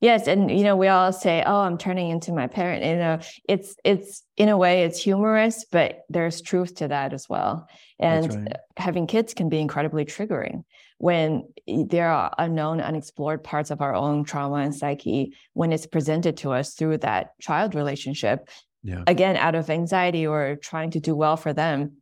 Yes, 0.00 0.28
and 0.28 0.50
you 0.50 0.62
know 0.62 0.76
we 0.76 0.88
all 0.88 1.12
say, 1.12 1.42
"Oh, 1.44 1.60
I'm 1.60 1.78
turning 1.78 2.10
into 2.10 2.32
my 2.32 2.46
parent." 2.46 2.84
You 2.84 2.96
know, 2.96 3.18
it's 3.48 3.76
it's 3.84 4.22
in 4.36 4.48
a 4.48 4.56
way 4.56 4.84
it's 4.84 5.02
humorous, 5.02 5.64
but 5.70 6.00
there's 6.08 6.40
truth 6.40 6.76
to 6.76 6.88
that 6.88 7.12
as 7.12 7.28
well. 7.28 7.68
And 7.98 8.32
right. 8.32 8.56
having 8.76 9.06
kids 9.06 9.34
can 9.34 9.48
be 9.48 9.58
incredibly 9.58 10.04
triggering 10.04 10.64
when 10.98 11.48
there 11.66 12.10
are 12.10 12.32
unknown, 12.38 12.80
unexplored 12.80 13.42
parts 13.42 13.70
of 13.70 13.80
our 13.80 13.94
own 13.94 14.24
trauma 14.24 14.56
and 14.56 14.74
psyche 14.74 15.34
when 15.54 15.72
it's 15.72 15.86
presented 15.86 16.36
to 16.38 16.52
us 16.52 16.74
through 16.74 16.98
that 16.98 17.38
child 17.40 17.74
relationship. 17.74 18.48
yeah 18.82 19.02
Again, 19.06 19.36
out 19.36 19.54
of 19.54 19.70
anxiety 19.70 20.26
or 20.26 20.56
trying 20.56 20.90
to 20.92 21.00
do 21.00 21.14
well 21.14 21.36
for 21.36 21.52
them, 21.52 21.98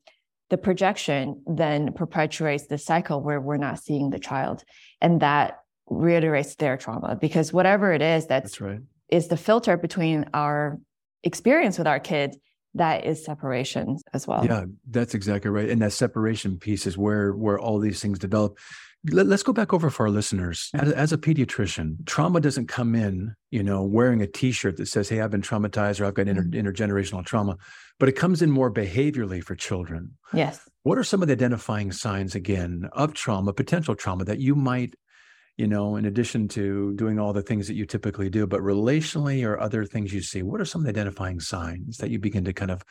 the 0.48 0.58
projection 0.58 1.42
then 1.46 1.92
perpetuates 1.92 2.66
the 2.66 2.78
cycle 2.78 3.22
where 3.22 3.40
we're 3.40 3.56
not 3.56 3.82
seeing 3.82 4.10
the 4.10 4.18
child, 4.18 4.64
and 5.00 5.20
that 5.20 5.58
reiterates 5.88 6.54
their 6.56 6.76
trauma 6.76 7.16
because 7.20 7.52
whatever 7.52 7.92
it 7.92 8.02
is 8.02 8.26
that's 8.26 8.52
that's 8.52 8.60
right 8.60 8.80
is 9.08 9.28
the 9.28 9.36
filter 9.36 9.76
between 9.76 10.28
our 10.34 10.78
experience 11.22 11.78
with 11.78 11.86
our 11.86 12.00
kids 12.00 12.36
that 12.76 13.04
is 13.04 13.24
separation 13.24 13.98
as 14.12 14.26
well 14.26 14.44
Yeah, 14.44 14.64
that's 14.88 15.14
exactly 15.14 15.50
right. 15.50 15.68
And 15.68 15.82
that 15.82 15.92
separation 15.92 16.58
piece 16.58 16.86
is 16.86 16.96
where 16.96 17.32
where 17.32 17.58
all 17.58 17.78
these 17.78 18.00
things 18.00 18.18
develop. 18.18 18.58
Let, 19.10 19.28
us 19.28 19.44
go 19.44 19.52
back 19.52 19.72
over 19.72 19.88
for 19.88 20.06
our 20.06 20.10
listeners. 20.10 20.70
Mm-hmm. 20.74 20.86
As, 20.86 20.92
as 20.92 21.12
a 21.12 21.18
pediatrician, 21.18 22.04
trauma 22.06 22.40
doesn't 22.40 22.66
come 22.66 22.94
in, 22.96 23.34
you 23.50 23.62
know, 23.62 23.82
wearing 23.82 24.20
a 24.20 24.26
T-shirt 24.26 24.76
that 24.78 24.86
says, 24.86 25.08
"Hey, 25.08 25.20
I've 25.20 25.30
been 25.30 25.42
traumatized" 25.42 26.00
or 26.00 26.06
"I've 26.06 26.14
got 26.14 26.28
inter, 26.28 26.42
mm-hmm. 26.42 26.66
intergenerational 26.66 27.24
trauma," 27.24 27.56
but 27.98 28.08
it 28.08 28.12
comes 28.12 28.42
in 28.42 28.50
more 28.50 28.70
behaviorally 28.70 29.42
for 29.42 29.54
children. 29.54 30.16
yes 30.34 30.68
What 30.82 30.98
are 30.98 31.04
some 31.04 31.22
of 31.22 31.28
the 31.28 31.34
identifying 31.34 31.92
signs 31.92 32.34
again 32.34 32.88
of 32.92 33.14
trauma, 33.14 33.52
potential 33.52 33.94
trauma 33.94 34.24
that 34.24 34.40
you 34.40 34.54
might, 34.54 34.94
you 35.56 35.66
know, 35.66 35.96
in 35.96 36.04
addition 36.04 36.48
to 36.48 36.92
doing 36.94 37.18
all 37.18 37.32
the 37.32 37.42
things 37.42 37.66
that 37.66 37.74
you 37.74 37.86
typically 37.86 38.28
do, 38.28 38.46
but 38.46 38.60
relationally 38.60 39.46
or 39.46 39.58
other 39.58 39.84
things 39.84 40.12
you 40.12 40.20
see? 40.20 40.42
What 40.42 40.60
are 40.60 40.64
some 40.66 40.82
of 40.82 40.84
the 40.84 40.90
identifying 40.90 41.40
signs 41.40 41.96
that 41.98 42.10
you 42.10 42.18
begin 42.18 42.44
to 42.44 42.52
kind 42.52 42.70
of 42.70 42.82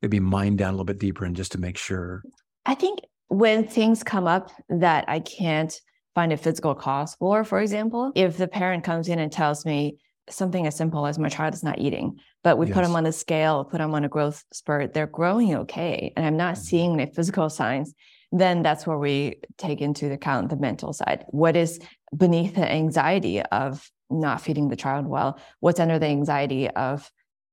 maybe 0.00 0.20
mine 0.20 0.56
down 0.56 0.70
a 0.70 0.72
little 0.72 0.84
bit 0.84 0.98
deeper 0.98 1.24
and 1.24 1.36
just 1.36 1.52
to 1.52 1.58
make 1.58 1.76
sure? 1.76 2.22
i 2.66 2.74
think 2.74 3.00
when 3.28 3.66
things 3.66 4.02
come 4.02 4.26
up 4.26 4.50
that 4.68 5.04
i 5.08 5.20
can't 5.20 5.80
find 6.14 6.32
a 6.32 6.36
physical 6.36 6.74
cause 6.74 7.14
for 7.16 7.44
for 7.44 7.60
example 7.60 8.10
if 8.14 8.36
the 8.36 8.48
parent 8.48 8.84
comes 8.84 9.08
in 9.08 9.18
and 9.18 9.30
tells 9.30 9.64
me 9.66 9.96
something 10.30 10.66
as 10.66 10.74
simple 10.74 11.06
as 11.06 11.18
my 11.18 11.28
child 11.28 11.52
is 11.52 11.62
not 11.62 11.78
eating 11.78 12.16
but 12.42 12.56
we 12.56 12.66
put 12.66 12.82
them 12.82 12.96
on 12.96 13.04
a 13.06 13.12
scale 13.12 13.64
put 13.64 13.78
them 13.78 13.94
on 13.94 14.04
a 14.04 14.08
growth 14.08 14.42
spurt 14.52 14.94
they're 14.94 15.06
growing 15.06 15.54
okay 15.54 16.12
and 16.16 16.24
i'm 16.24 16.36
not 16.36 16.54
Mhm. 16.54 16.58
seeing 16.58 17.00
any 17.00 17.12
physical 17.12 17.50
signs 17.50 17.92
then 18.40 18.62
that's 18.62 18.86
where 18.86 18.98
we 18.98 19.36
take 19.58 19.80
into 19.80 20.12
account 20.12 20.50
the 20.50 20.56
mental 20.56 20.92
side. 20.92 21.24
What 21.28 21.56
is 21.56 21.78
beneath 22.16 22.56
the 22.56 22.70
anxiety 22.70 23.40
of 23.42 23.88
not 24.10 24.40
feeding 24.40 24.68
the 24.68 24.76
child 24.76 25.06
well? 25.06 25.38
What's 25.60 25.80
under 25.80 25.98
the 25.98 26.06
anxiety 26.06 26.68
of 26.70 27.10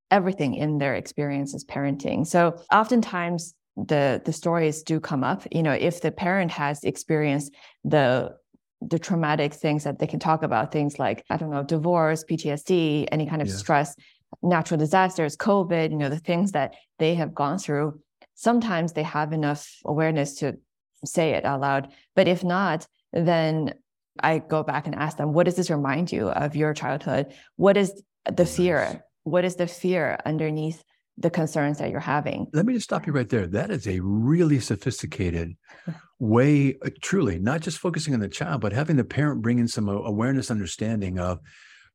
everything 0.10 0.56
in 0.56 0.80
their 0.80 0.96
experience 0.96 1.54
as 1.54 1.64
parenting? 1.64 2.26
So 2.26 2.60
oftentimes 2.74 3.54
the 3.78 4.22
the 4.26 4.34
stories 4.34 4.84
do 4.84 5.00
come 5.00 5.24
up. 5.24 5.46
You 5.52 5.64
know, 5.64 5.74
if 5.74 6.02
the 6.02 6.12
parent 6.12 6.52
has 6.52 6.84
experienced 6.84 7.54
the 7.84 8.36
the 8.82 9.00
traumatic 9.00 9.54
things 9.54 9.84
that 9.84 10.00
they 10.00 10.08
can 10.08 10.20
talk 10.20 10.42
about, 10.42 10.72
things 10.72 10.98
like, 10.98 11.24
I 11.30 11.38
don't 11.38 11.52
know, 11.52 11.62
divorce, 11.62 12.24
PTSD, 12.24 13.08
any 13.12 13.28
kind 13.28 13.40
of 13.40 13.48
yeah. 13.48 13.54
stress, 13.54 13.96
natural 14.42 14.80
disasters, 14.80 15.38
COVID, 15.38 15.92
you 15.92 15.98
know, 15.98 16.10
the 16.10 16.18
things 16.18 16.54
that 16.54 16.74
they 16.98 17.14
have 17.14 17.36
gone 17.36 17.60
through, 17.60 18.00
sometimes 18.34 18.94
they 18.94 19.04
have 19.04 19.34
enough 19.34 19.70
awareness 19.86 20.34
to 20.40 20.58
say 21.06 21.32
it 21.32 21.46
out 21.46 21.62
loud. 21.62 21.90
But 22.16 22.28
if 22.28 22.44
not, 22.44 22.88
then 23.14 23.74
I 24.20 24.40
go 24.40 24.64
back 24.64 24.88
and 24.88 24.96
ask 24.96 25.18
them, 25.18 25.34
what 25.34 25.46
does 25.46 25.56
this 25.56 25.70
remind 25.70 26.12
you 26.12 26.30
of 26.30 26.56
your 26.56 26.74
childhood? 26.74 27.34
What 27.56 27.78
is 27.78 28.02
the 28.32 28.46
fear? 28.46 29.04
What 29.24 29.46
is 29.46 29.56
the 29.56 29.68
fear 29.68 30.18
underneath 30.26 30.84
the 31.18 31.30
concerns 31.30 31.78
that 31.80 31.92
you're 31.92 32.00
having? 32.00 32.48
Let 32.54 32.66
me 32.66 32.74
just 32.74 32.86
stop 32.86 33.06
you 33.08 33.14
right 33.14 33.30
there. 33.30 33.48
That 33.48 33.72
is 33.72 33.88
a 33.88 34.00
really 34.00 34.60
sophisticated 34.60 35.56
way, 36.20 36.78
uh, 36.84 36.90
truly, 37.02 37.40
not 37.40 37.62
just 37.62 37.80
focusing 37.80 38.14
on 38.14 38.20
the 38.20 38.30
child, 38.30 38.62
but 38.62 38.74
having 38.74 38.96
the 38.96 39.04
parent 39.04 39.42
bring 39.42 39.60
in 39.60 39.68
some 39.68 39.90
awareness, 39.90 40.52
understanding 40.52 41.20
of 41.20 41.40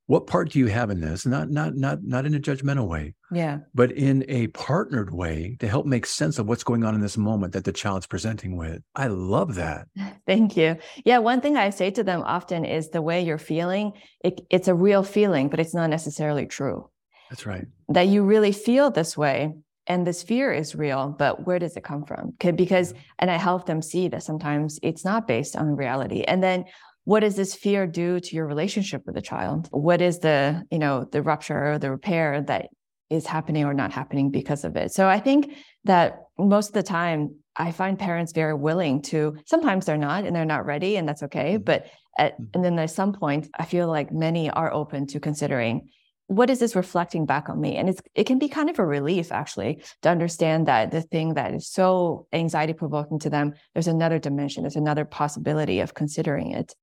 what 0.06 0.26
part 0.26 0.50
do 0.50 0.58
you 0.58 0.66
have 0.66 0.90
in 0.90 1.00
this? 1.00 1.26
Not 1.26 1.50
not 1.50 1.74
not 1.74 2.02
not 2.02 2.26
in 2.26 2.34
a 2.34 2.40
judgmental 2.40 2.86
way 2.86 3.14
yeah. 3.30 3.58
but 3.74 3.90
in 3.92 4.24
a 4.28 4.46
partnered 4.48 5.12
way 5.12 5.56
to 5.60 5.68
help 5.68 5.86
make 5.86 6.06
sense 6.06 6.38
of 6.38 6.46
what's 6.46 6.64
going 6.64 6.84
on 6.84 6.94
in 6.94 7.00
this 7.00 7.16
moment 7.16 7.52
that 7.52 7.64
the 7.64 7.72
child's 7.72 8.06
presenting 8.06 8.56
with. 8.56 8.82
I 8.94 9.08
love 9.08 9.54
that. 9.56 9.88
Thank 10.26 10.56
you. 10.56 10.76
Yeah 11.04 11.18
one 11.18 11.40
thing 11.40 11.56
i 11.56 11.70
say 11.70 11.90
to 11.90 12.04
them 12.04 12.22
often 12.24 12.64
is 12.64 12.90
the 12.90 13.02
way 13.02 13.22
you're 13.22 13.38
feeling 13.38 13.92
it, 14.24 14.40
it's 14.50 14.68
a 14.68 14.74
real 14.74 15.02
feeling 15.02 15.48
but 15.48 15.60
it's 15.60 15.74
not 15.74 15.90
necessarily 15.90 16.46
true. 16.46 16.88
That's 17.30 17.46
right. 17.46 17.66
That 17.88 18.06
you 18.06 18.22
really 18.22 18.52
feel 18.52 18.90
this 18.90 19.16
way 19.16 19.54
and 19.88 20.06
this 20.06 20.22
fear 20.22 20.52
is 20.52 20.74
real 20.74 21.14
but 21.18 21.46
where 21.46 21.58
does 21.58 21.76
it 21.76 21.84
come 21.84 22.04
from? 22.04 22.34
Because 22.38 22.94
and 23.18 23.30
i 23.30 23.36
help 23.36 23.66
them 23.66 23.82
see 23.82 24.08
that 24.08 24.22
sometimes 24.22 24.78
it's 24.82 25.04
not 25.04 25.26
based 25.26 25.56
on 25.56 25.76
reality. 25.76 26.22
And 26.22 26.42
then 26.42 26.64
what 27.06 27.20
does 27.20 27.36
this 27.36 27.54
fear 27.54 27.86
do 27.86 28.18
to 28.18 28.34
your 28.34 28.46
relationship 28.46 29.02
with 29.06 29.14
the 29.14 29.22
child 29.22 29.68
what 29.70 30.02
is 30.02 30.18
the 30.18 30.62
you 30.70 30.78
know 30.78 31.08
the 31.12 31.22
rupture 31.22 31.72
or 31.72 31.78
the 31.78 31.90
repair 31.90 32.42
that 32.42 32.66
is 33.08 33.26
happening 33.26 33.64
or 33.64 33.72
not 33.72 33.92
happening 33.92 34.30
because 34.30 34.64
of 34.64 34.76
it 34.76 34.92
so 34.92 35.08
i 35.08 35.18
think 35.18 35.56
that 35.84 36.24
most 36.38 36.68
of 36.68 36.74
the 36.74 36.82
time 36.82 37.34
i 37.56 37.72
find 37.72 37.98
parents 37.98 38.32
very 38.32 38.54
willing 38.54 39.00
to 39.00 39.36
sometimes 39.46 39.86
they're 39.86 39.96
not 39.96 40.24
and 40.24 40.36
they're 40.36 40.44
not 40.44 40.66
ready 40.66 40.96
and 40.96 41.08
that's 41.08 41.22
okay 41.22 41.54
mm-hmm. 41.54 41.62
but 41.62 41.86
at, 42.18 42.34
mm-hmm. 42.34 42.44
and 42.54 42.64
then 42.64 42.78
at 42.78 42.90
some 42.90 43.12
point 43.12 43.48
i 43.58 43.64
feel 43.64 43.88
like 43.88 44.12
many 44.12 44.50
are 44.50 44.72
open 44.72 45.06
to 45.06 45.20
considering 45.20 45.88
what 46.28 46.50
is 46.50 46.58
this 46.58 46.74
reflecting 46.74 47.24
back 47.24 47.48
on 47.48 47.60
me 47.60 47.76
and 47.76 47.88
it's 47.88 48.00
it 48.16 48.24
can 48.24 48.40
be 48.40 48.48
kind 48.48 48.68
of 48.68 48.80
a 48.80 48.84
relief 48.84 49.30
actually 49.30 49.80
to 50.02 50.08
understand 50.08 50.66
that 50.66 50.90
the 50.90 51.00
thing 51.00 51.34
that 51.34 51.54
is 51.54 51.68
so 51.68 52.26
anxiety 52.32 52.72
provoking 52.72 53.20
to 53.20 53.30
them 53.30 53.52
there's 53.74 53.86
another 53.86 54.18
dimension 54.18 54.64
there's 54.64 54.74
another 54.74 55.04
possibility 55.04 55.78
of 55.78 55.94
considering 55.94 56.50
it 56.50 56.74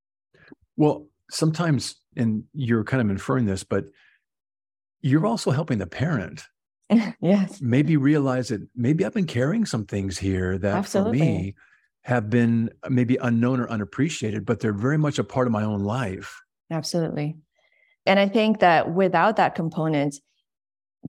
well, 0.75 1.07
sometimes, 1.29 1.95
and 2.15 2.43
you're 2.53 2.83
kind 2.83 3.01
of 3.01 3.09
inferring 3.09 3.45
this, 3.45 3.63
but 3.63 3.85
you're 5.01 5.25
also 5.25 5.51
helping 5.51 5.79
the 5.79 5.87
parent. 5.87 6.43
yes. 7.21 7.61
Maybe 7.61 7.97
realize 7.97 8.49
that 8.49 8.67
maybe 8.75 9.05
I've 9.05 9.13
been 9.13 9.25
carrying 9.25 9.65
some 9.65 9.85
things 9.85 10.17
here 10.17 10.57
that 10.57 10.75
Absolutely. 10.75 11.19
for 11.19 11.25
me 11.25 11.55
have 12.03 12.29
been 12.29 12.69
maybe 12.89 13.17
unknown 13.21 13.59
or 13.59 13.69
unappreciated, 13.69 14.45
but 14.45 14.59
they're 14.59 14.73
very 14.73 14.97
much 14.97 15.19
a 15.19 15.23
part 15.23 15.47
of 15.47 15.53
my 15.53 15.63
own 15.63 15.81
life. 15.81 16.41
Absolutely. 16.69 17.37
And 18.05 18.19
I 18.19 18.27
think 18.27 18.59
that 18.59 18.93
without 18.93 19.37
that 19.37 19.55
component, 19.55 20.15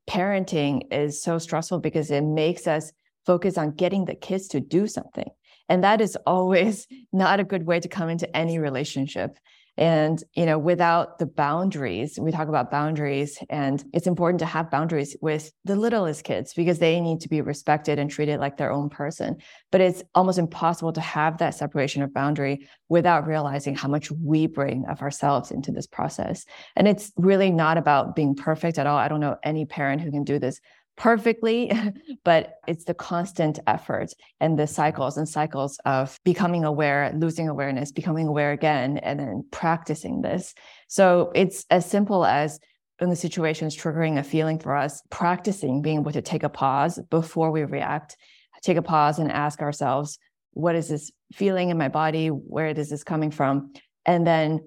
parenting 0.08 0.82
is 0.92 1.22
so 1.22 1.38
stressful 1.38 1.80
because 1.80 2.10
it 2.10 2.22
makes 2.22 2.66
us 2.66 2.92
focus 3.26 3.58
on 3.58 3.72
getting 3.72 4.04
the 4.04 4.14
kids 4.14 4.48
to 4.48 4.60
do 4.60 4.86
something. 4.86 5.28
And 5.68 5.84
that 5.84 6.00
is 6.00 6.16
always 6.26 6.86
not 7.12 7.40
a 7.40 7.44
good 7.44 7.66
way 7.66 7.80
to 7.80 7.88
come 7.88 8.08
into 8.08 8.34
any 8.36 8.58
relationship. 8.58 9.38
And, 9.76 10.22
you 10.34 10.46
know, 10.46 10.56
without 10.56 11.18
the 11.18 11.26
boundaries, 11.26 12.16
we 12.20 12.30
talk 12.30 12.46
about 12.46 12.70
boundaries, 12.70 13.38
and 13.50 13.82
it's 13.92 14.06
important 14.06 14.38
to 14.38 14.46
have 14.46 14.70
boundaries 14.70 15.16
with 15.20 15.50
the 15.64 15.74
littlest 15.74 16.22
kids 16.22 16.54
because 16.54 16.78
they 16.78 17.00
need 17.00 17.20
to 17.22 17.28
be 17.28 17.40
respected 17.40 17.98
and 17.98 18.08
treated 18.08 18.38
like 18.38 18.56
their 18.56 18.70
own 18.70 18.88
person. 18.88 19.38
But 19.72 19.80
it's 19.80 20.04
almost 20.14 20.38
impossible 20.38 20.92
to 20.92 21.00
have 21.00 21.38
that 21.38 21.56
separation 21.56 22.02
of 22.02 22.14
boundary 22.14 22.68
without 22.88 23.26
realizing 23.26 23.74
how 23.74 23.88
much 23.88 24.12
we 24.12 24.46
bring 24.46 24.84
of 24.86 25.02
ourselves 25.02 25.50
into 25.50 25.72
this 25.72 25.88
process. 25.88 26.44
And 26.76 26.86
it's 26.86 27.10
really 27.16 27.50
not 27.50 27.76
about 27.76 28.14
being 28.14 28.36
perfect 28.36 28.78
at 28.78 28.86
all. 28.86 28.96
I 28.96 29.08
don't 29.08 29.20
know 29.20 29.38
any 29.42 29.64
parent 29.64 30.02
who 30.02 30.12
can 30.12 30.22
do 30.22 30.38
this 30.38 30.60
perfectly, 30.96 31.72
but 32.24 32.54
it's 32.66 32.84
the 32.84 32.94
constant 32.94 33.58
effort 33.66 34.12
and 34.40 34.58
the 34.58 34.66
cycles 34.66 35.16
and 35.16 35.28
cycles 35.28 35.78
of 35.84 36.18
becoming 36.24 36.64
aware, 36.64 37.12
losing 37.16 37.48
awareness, 37.48 37.92
becoming 37.92 38.26
aware 38.26 38.52
again, 38.52 38.98
and 38.98 39.18
then 39.18 39.44
practicing 39.50 40.22
this. 40.22 40.54
So 40.88 41.32
it's 41.34 41.66
as 41.70 41.88
simple 41.88 42.24
as 42.24 42.60
when 42.98 43.10
the 43.10 43.16
situation 43.16 43.66
is 43.66 43.76
triggering 43.76 44.18
a 44.18 44.22
feeling 44.22 44.58
for 44.58 44.76
us, 44.76 45.02
practicing 45.10 45.82
being 45.82 46.00
able 46.00 46.12
to 46.12 46.22
take 46.22 46.44
a 46.44 46.48
pause 46.48 47.00
before 47.10 47.50
we 47.50 47.64
react, 47.64 48.16
take 48.62 48.76
a 48.76 48.82
pause 48.82 49.18
and 49.18 49.30
ask 49.30 49.60
ourselves, 49.60 50.18
what 50.52 50.76
is 50.76 50.88
this 50.88 51.10
feeling 51.32 51.70
in 51.70 51.78
my 51.78 51.88
body? 51.88 52.28
Where 52.28 52.68
is 52.68 52.90
this 52.90 53.02
coming 53.02 53.32
from? 53.32 53.72
And 54.06 54.26
then 54.26 54.60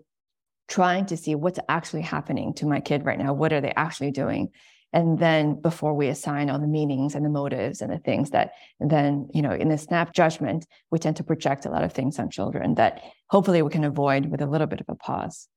trying 0.68 1.06
to 1.06 1.18
see 1.18 1.34
what's 1.36 1.60
actually 1.70 2.02
happening 2.02 2.54
to 2.56 2.66
my 2.66 2.82
kid 2.82 3.06
right 3.06 3.18
now. 3.18 3.34
What 3.34 3.54
are 3.54 3.62
they 3.62 3.72
actually 3.72 4.12
doing? 4.12 4.50
And 4.94 5.20
then 5.20 5.60
before 5.60 5.94
we 5.94 6.08
assign 6.08 6.50
all 6.50 6.60
the 6.60 6.68
meanings 6.68 7.16
and 7.16 7.26
the 7.26 7.30
motives 7.30 7.82
and 7.82 7.92
the 7.92 7.98
things 8.00 8.30
that 8.32 8.52
then 8.80 9.28
you 9.34 9.42
know 9.42 9.52
in 9.52 9.70
the 9.70 9.78
snap 9.78 10.14
judgment 10.14 10.66
we 10.92 11.00
tend 11.00 11.16
to 11.18 11.24
project 11.24 11.66
a 11.66 11.70
lot 11.70 11.84
of 11.84 11.94
things 11.94 12.20
on 12.20 12.30
children 12.30 12.76
that 12.76 13.02
hopefully 13.30 13.62
we 13.62 13.70
can 13.70 13.84
avoid 13.84 14.28
with 14.28 14.42
a 14.42 14.46
little 14.46 14.68
bit 14.68 14.82
of 14.82 14.86
a 14.90 14.96
pause. 14.96 15.48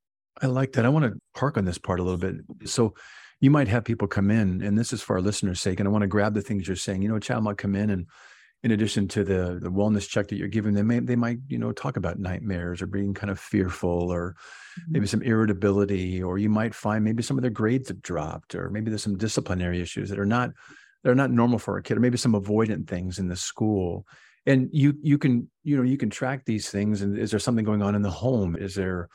I 0.42 0.46
like 0.46 0.72
that. 0.72 0.84
I 0.84 0.88
want 0.88 1.04
to 1.04 1.20
park 1.34 1.56
on 1.56 1.64
this 1.64 1.78
part 1.78 2.00
a 2.00 2.02
little 2.02 2.18
bit. 2.18 2.36
So 2.64 2.94
you 3.40 3.50
might 3.50 3.68
have 3.68 3.84
people 3.84 4.08
come 4.08 4.30
in 4.30 4.62
and 4.62 4.78
this 4.78 4.92
is 4.92 5.02
for 5.02 5.16
our 5.16 5.22
listeners 5.22 5.60
sake 5.60 5.80
and 5.80 5.88
i 5.88 5.92
want 5.92 6.02
to 6.02 6.08
grab 6.08 6.34
the 6.34 6.42
things 6.42 6.66
you're 6.66 6.76
saying. 6.76 7.02
You 7.02 7.08
know 7.08 7.16
a 7.16 7.20
child 7.20 7.44
might 7.44 7.58
come 7.58 7.74
in 7.74 7.90
and 7.90 8.06
in 8.62 8.72
addition 8.72 9.08
to 9.08 9.24
the 9.24 9.58
the 9.62 9.70
wellness 9.70 10.08
check 10.08 10.28
that 10.28 10.36
you're 10.36 10.48
giving 10.48 10.74
them, 10.74 10.88
they, 10.88 11.00
they 11.00 11.16
might 11.16 11.38
you 11.48 11.58
know 11.58 11.72
talk 11.72 11.96
about 11.96 12.18
nightmares 12.18 12.82
or 12.82 12.86
being 12.86 13.14
kind 13.14 13.30
of 13.30 13.40
fearful 13.40 14.12
or 14.12 14.32
mm-hmm. 14.32 14.92
maybe 14.92 15.06
some 15.06 15.22
irritability 15.22 16.22
or 16.22 16.38
you 16.38 16.50
might 16.50 16.74
find 16.74 17.04
maybe 17.04 17.22
some 17.22 17.38
of 17.38 17.42
their 17.42 17.50
grades 17.50 17.88
have 17.88 18.02
dropped 18.02 18.54
or 18.54 18.70
maybe 18.70 18.90
there's 18.90 19.02
some 19.02 19.16
disciplinary 19.16 19.80
issues 19.80 20.10
that 20.10 20.18
are 20.18 20.26
not 20.26 20.50
that 21.02 21.10
are 21.10 21.14
not 21.14 21.30
normal 21.30 21.58
for 21.58 21.78
a 21.78 21.82
kid 21.82 21.96
or 21.96 22.00
maybe 22.00 22.18
some 22.18 22.32
avoidant 22.32 22.86
things 22.86 23.18
in 23.18 23.28
the 23.28 23.36
school 23.36 24.06
and 24.46 24.68
you 24.72 24.94
you 25.02 25.18
can 25.18 25.48
you 25.62 25.76
know 25.76 25.82
you 25.82 25.96
can 25.96 26.10
track 26.10 26.44
these 26.44 26.68
things 26.68 27.02
and 27.02 27.18
is 27.18 27.30
there 27.30 27.40
something 27.40 27.64
going 27.64 27.82
on 27.82 27.94
in 27.94 28.02
the 28.02 28.10
home 28.10 28.56
is 28.56 28.74
there 28.74 29.08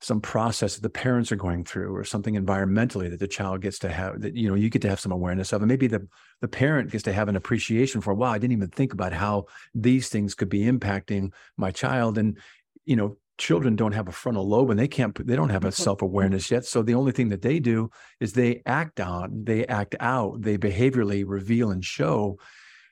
some 0.00 0.20
process 0.20 0.74
that 0.74 0.82
the 0.82 0.90
parents 0.90 1.32
are 1.32 1.36
going 1.36 1.64
through 1.64 1.94
or 1.96 2.04
something 2.04 2.34
environmentally 2.34 3.08
that 3.08 3.18
the 3.18 3.26
child 3.26 3.62
gets 3.62 3.78
to 3.78 3.88
have 3.88 4.20
that 4.20 4.36
you 4.36 4.48
know 4.48 4.54
you 4.54 4.68
get 4.68 4.82
to 4.82 4.88
have 4.90 5.00
some 5.00 5.12
awareness 5.12 5.52
of 5.52 5.62
and 5.62 5.68
maybe 5.68 5.86
the 5.86 6.06
the 6.42 6.48
parent 6.48 6.90
gets 6.90 7.04
to 7.04 7.12
have 7.12 7.28
an 7.28 7.36
appreciation 7.36 8.02
for 8.02 8.12
wow 8.12 8.30
i 8.30 8.38
didn't 8.38 8.52
even 8.52 8.68
think 8.68 8.92
about 8.92 9.14
how 9.14 9.46
these 9.74 10.08
things 10.08 10.34
could 10.34 10.48
be 10.48 10.64
impacting 10.64 11.32
my 11.56 11.70
child. 11.70 12.18
And 12.18 12.38
you 12.84 12.96
know 12.96 13.16
children 13.38 13.76
don't 13.76 13.92
have 13.92 14.08
a 14.08 14.12
frontal 14.12 14.48
lobe 14.48 14.70
and 14.70 14.78
they 14.78 14.88
can't 14.88 15.26
they 15.26 15.36
don't 15.36 15.50
have 15.50 15.64
a 15.64 15.68
mm-hmm. 15.68 15.82
self-awareness 15.82 16.50
yet. 16.50 16.64
So 16.64 16.82
the 16.82 16.94
only 16.94 17.12
thing 17.12 17.28
that 17.30 17.42
they 17.42 17.58
do 17.58 17.90
is 18.20 18.32
they 18.32 18.62
act 18.64 19.00
on 19.00 19.44
they 19.44 19.66
act 19.66 19.94
out 20.00 20.40
they 20.40 20.56
behaviorally 20.56 21.24
reveal 21.26 21.70
and 21.70 21.84
show. 21.84 22.38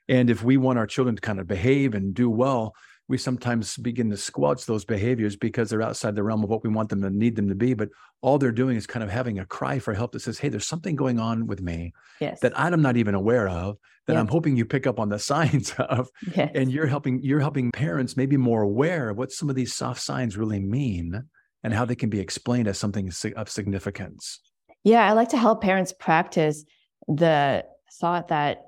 And 0.07 0.29
if 0.29 0.43
we 0.43 0.59
want 0.59 0.79
our 0.79 0.87
children 0.87 1.17
to 1.17 1.23
kind 1.23 1.40
of 1.40 1.47
behave 1.47 1.95
and 1.95 2.12
do 2.12 2.29
well 2.29 2.75
we 3.09 3.19
sometimes 3.19 3.77
begin 3.77 4.09
to 4.11 4.17
squelch 4.17 4.64
those 4.64 4.85
behaviors 4.85 5.37
because 5.37 5.69
they're 5.69 5.83
outside 5.83 6.14
the 6.14 6.23
realm 6.23 6.43
of 6.43 6.49
what 6.49 6.64
we 6.64 6.71
want 6.71 6.88
them 6.88 7.03
to 7.03 7.11
need 7.11 7.37
them 7.37 7.49
to 7.49 7.55
be. 7.55 7.75
But 7.75 7.90
all 8.23 8.38
they're 8.38 8.51
doing 8.51 8.77
is 8.77 8.87
kind 8.87 9.05
of 9.05 9.11
having 9.11 9.38
a 9.38 9.45
cry 9.45 9.79
for 9.79 9.93
help 9.93 10.12
that 10.12 10.21
says, 10.21 10.38
Hey, 10.38 10.49
there's 10.49 10.67
something 10.67 10.97
going 10.97 11.21
on 11.21 11.47
with 11.47 11.61
me 11.61 11.93
yes. 12.21 12.40
that 12.40 12.59
I'm 12.59 12.81
not 12.81 12.97
even 12.97 13.14
aware 13.14 13.47
of, 13.49 13.77
that 14.07 14.17
I'm 14.17 14.29
hoping 14.29 14.57
you 14.57 14.64
pick 14.64 14.87
up 14.87 14.99
on 14.99 15.11
the 15.11 15.19
signs 15.35 15.73
of. 15.79 16.09
Yes. 16.35 16.53
And 16.55 16.73
you're 16.73 16.87
helping, 16.87 17.21
you're 17.23 17.40
helping 17.40 17.71
parents 17.73 18.17
maybe 18.17 18.38
more 18.38 18.62
aware 18.62 19.11
of 19.11 19.19
what 19.19 19.33
some 19.33 19.51
of 19.51 19.57
these 19.57 19.75
soft 19.75 20.01
signs 20.01 20.37
really 20.37 20.61
mean 20.61 21.25
and 21.62 21.75
how 21.75 21.85
they 21.85 21.95
can 21.95 22.11
be 22.11 22.21
explained 22.21 22.69
as 22.69 22.79
something 22.79 23.11
of 23.37 23.49
significance. 23.51 24.40
Yeah, 24.83 25.07
I 25.07 25.12
like 25.12 25.31
to 25.31 25.38
help 25.38 25.62
parents 25.62 25.95
practice 25.99 26.64
the 27.09 27.64
thought 28.01 28.29
that 28.29 28.62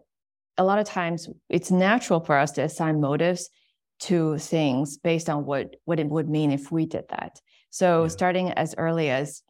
a 0.59 0.65
lot 0.65 0.79
of 0.79 0.87
times 0.87 1.29
it's 1.49 1.71
natural 1.71 2.21
for 2.21 2.39
us 2.39 2.53
to 2.53 2.63
assign 2.63 3.01
motives 3.01 3.51
to 4.01 4.39
things 4.39 4.99
based 4.99 5.29
on 5.29 5.47
what 5.47 5.77
what 5.85 6.01
it 6.01 6.09
would 6.09 6.29
mean 6.29 6.51
if 6.53 6.71
we 6.71 6.87
did 6.87 7.05
that. 7.09 7.41
So 7.71 8.03
yeah. 8.03 8.09
starting 8.09 8.53
as 8.53 8.75
early 8.79 9.11
as 9.11 9.43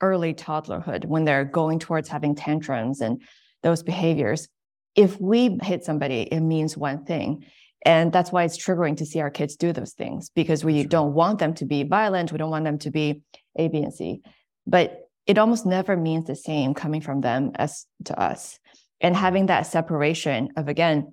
early 0.00 0.34
toddlerhood 0.34 1.06
when 1.06 1.24
they're 1.24 1.44
going 1.44 1.78
towards 1.78 2.08
having 2.08 2.34
tantrums 2.34 3.00
and 3.00 3.22
those 3.62 3.82
behaviors 3.82 4.48
if 4.94 5.18
we 5.20 5.58
hit 5.62 5.84
somebody 5.84 6.22
it 6.22 6.40
means 6.40 6.76
one 6.76 7.04
thing 7.04 7.44
And 7.86 8.12
that's 8.12 8.32
why 8.32 8.42
it's 8.42 8.58
triggering 8.58 8.96
to 8.96 9.06
see 9.06 9.20
our 9.20 9.30
kids 9.30 9.56
do 9.56 9.72
those 9.72 9.92
things 9.92 10.30
because 10.34 10.64
we 10.64 10.80
sure. 10.80 10.88
don't 10.88 11.14
want 11.14 11.38
them 11.38 11.54
to 11.54 11.64
be 11.64 11.84
violent. 11.84 12.32
We 12.32 12.38
don't 12.38 12.50
want 12.50 12.64
them 12.64 12.78
to 12.78 12.90
be 12.90 13.22
A, 13.56 13.68
B, 13.68 13.78
and 13.78 13.94
C. 13.94 14.22
But 14.66 15.08
it 15.26 15.38
almost 15.38 15.66
never 15.66 15.96
means 15.96 16.26
the 16.26 16.34
same 16.34 16.74
coming 16.74 17.00
from 17.00 17.20
them 17.20 17.52
as 17.54 17.86
to 18.06 18.18
us. 18.18 18.58
And 19.00 19.14
having 19.14 19.46
that 19.46 19.68
separation 19.68 20.50
of, 20.56 20.66
again, 20.66 21.12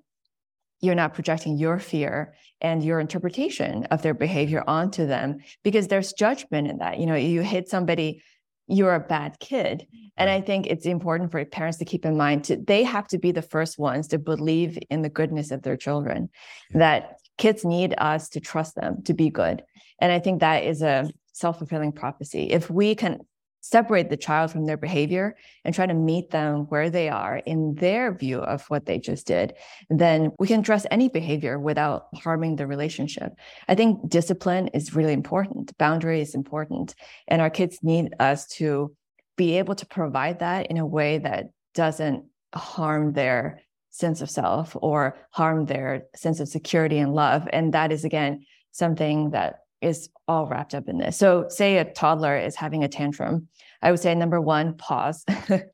you're 0.84 0.96
not 0.96 1.14
projecting 1.14 1.58
your 1.58 1.80
fear 1.80 2.36
and 2.60 2.84
your 2.84 3.00
interpretation 3.00 3.86
of 3.86 4.02
their 4.02 4.14
behavior 4.14 4.64
onto 4.68 5.08
them 5.08 5.38
because 5.64 5.88
there's 5.88 6.12
judgment 6.12 6.68
in 6.68 6.80
that. 6.80 7.00
You 7.00 7.06
know, 7.06 7.16
you 7.16 7.42
hit 7.42 7.70
somebody, 7.70 8.22
you're 8.68 8.94
a 8.94 9.00
bad 9.00 9.40
kid. 9.40 9.88
And 10.18 10.30
I 10.30 10.42
think 10.42 10.68
it's 10.68 10.86
important 10.86 11.32
for 11.32 11.44
parents 11.46 11.78
to 11.78 11.86
keep 11.86 12.06
in 12.06 12.18
mind 12.18 12.44
to 12.46 12.58
they 12.58 12.84
have 12.84 13.08
to 13.08 13.18
be 13.18 13.32
the 13.32 13.42
first 13.42 13.80
ones 13.80 14.10
to 14.10 14.20
believe 14.20 14.78
in 14.90 15.02
the 15.04 15.10
goodness 15.10 15.52
of 15.52 15.62
their 15.62 15.78
children, 15.78 16.30
that 16.72 17.16
kids 17.38 17.64
need 17.64 17.96
us 17.98 18.28
to 18.30 18.42
trust 18.42 18.76
them 18.76 19.04
to 19.04 19.14
be 19.14 19.30
good. 19.30 19.64
And 20.00 20.12
I 20.12 20.20
think 20.20 20.42
that 20.42 20.66
is 20.66 20.82
a 20.82 21.10
self-fulfilling 21.32 21.94
prophecy. 21.94 22.52
If 22.52 22.70
we 22.70 22.94
can 22.94 23.22
separate 23.64 24.10
the 24.10 24.18
child 24.18 24.52
from 24.52 24.66
their 24.66 24.76
behavior 24.76 25.38
and 25.64 25.74
try 25.74 25.86
to 25.86 25.94
meet 25.94 26.32
them 26.32 26.66
where 26.66 26.90
they 26.90 27.08
are 27.08 27.38
in 27.38 27.74
their 27.76 28.14
view 28.14 28.40
of 28.40 28.66
what 28.66 28.86
they 28.86 29.00
just 29.00 29.26
did, 29.26 29.54
then 29.90 30.32
we 30.38 30.48
can 30.48 30.60
address 30.60 30.86
any 30.92 31.08
behavior 31.08 31.58
without 31.58 32.08
harming 32.14 32.58
the 32.58 32.68
relationship. 32.68 33.32
I 33.70 33.76
think 33.76 34.10
discipline 34.10 34.68
is 34.70 34.94
really 34.94 35.14
important, 35.14 35.76
boundary 35.78 36.20
is 36.20 36.36
important, 36.36 36.94
and 37.30 37.42
our 37.42 37.50
kids 37.50 37.80
need 37.82 38.14
us 38.20 38.46
to 38.58 38.94
be 39.38 39.58
able 39.58 39.76
to 39.76 39.86
provide 39.86 40.40
that 40.40 40.68
in 40.68 40.78
a 40.78 40.86
way 40.86 41.20
that 41.20 41.52
doesn't 41.74 42.26
harm 42.54 43.14
their 43.14 43.62
sense 43.92 44.22
of 44.22 44.30
self 44.30 44.76
or 44.82 45.16
harm 45.32 45.66
their 45.68 46.04
sense 46.16 46.42
of 46.42 46.50
security 46.50 46.98
and 46.98 47.16
love. 47.16 47.48
And 47.54 47.74
that 47.74 47.94
is, 47.94 48.04
again, 48.04 48.46
something 48.72 49.30
that 49.30 49.63
is 49.84 50.10
all 50.28 50.48
wrapped 50.48 50.74
up 50.74 50.88
in 50.88 50.98
this. 50.98 51.18
So, 51.18 51.46
say 51.50 51.78
a 51.78 51.86
toddler 51.86 52.38
is 52.38 52.56
having 52.56 52.84
a 52.84 52.88
tantrum. 52.88 53.48
I 53.82 53.92
would 53.92 54.00
say, 54.00 54.16
number 54.16 54.40
one, 54.40 54.78
pause, 54.78 55.26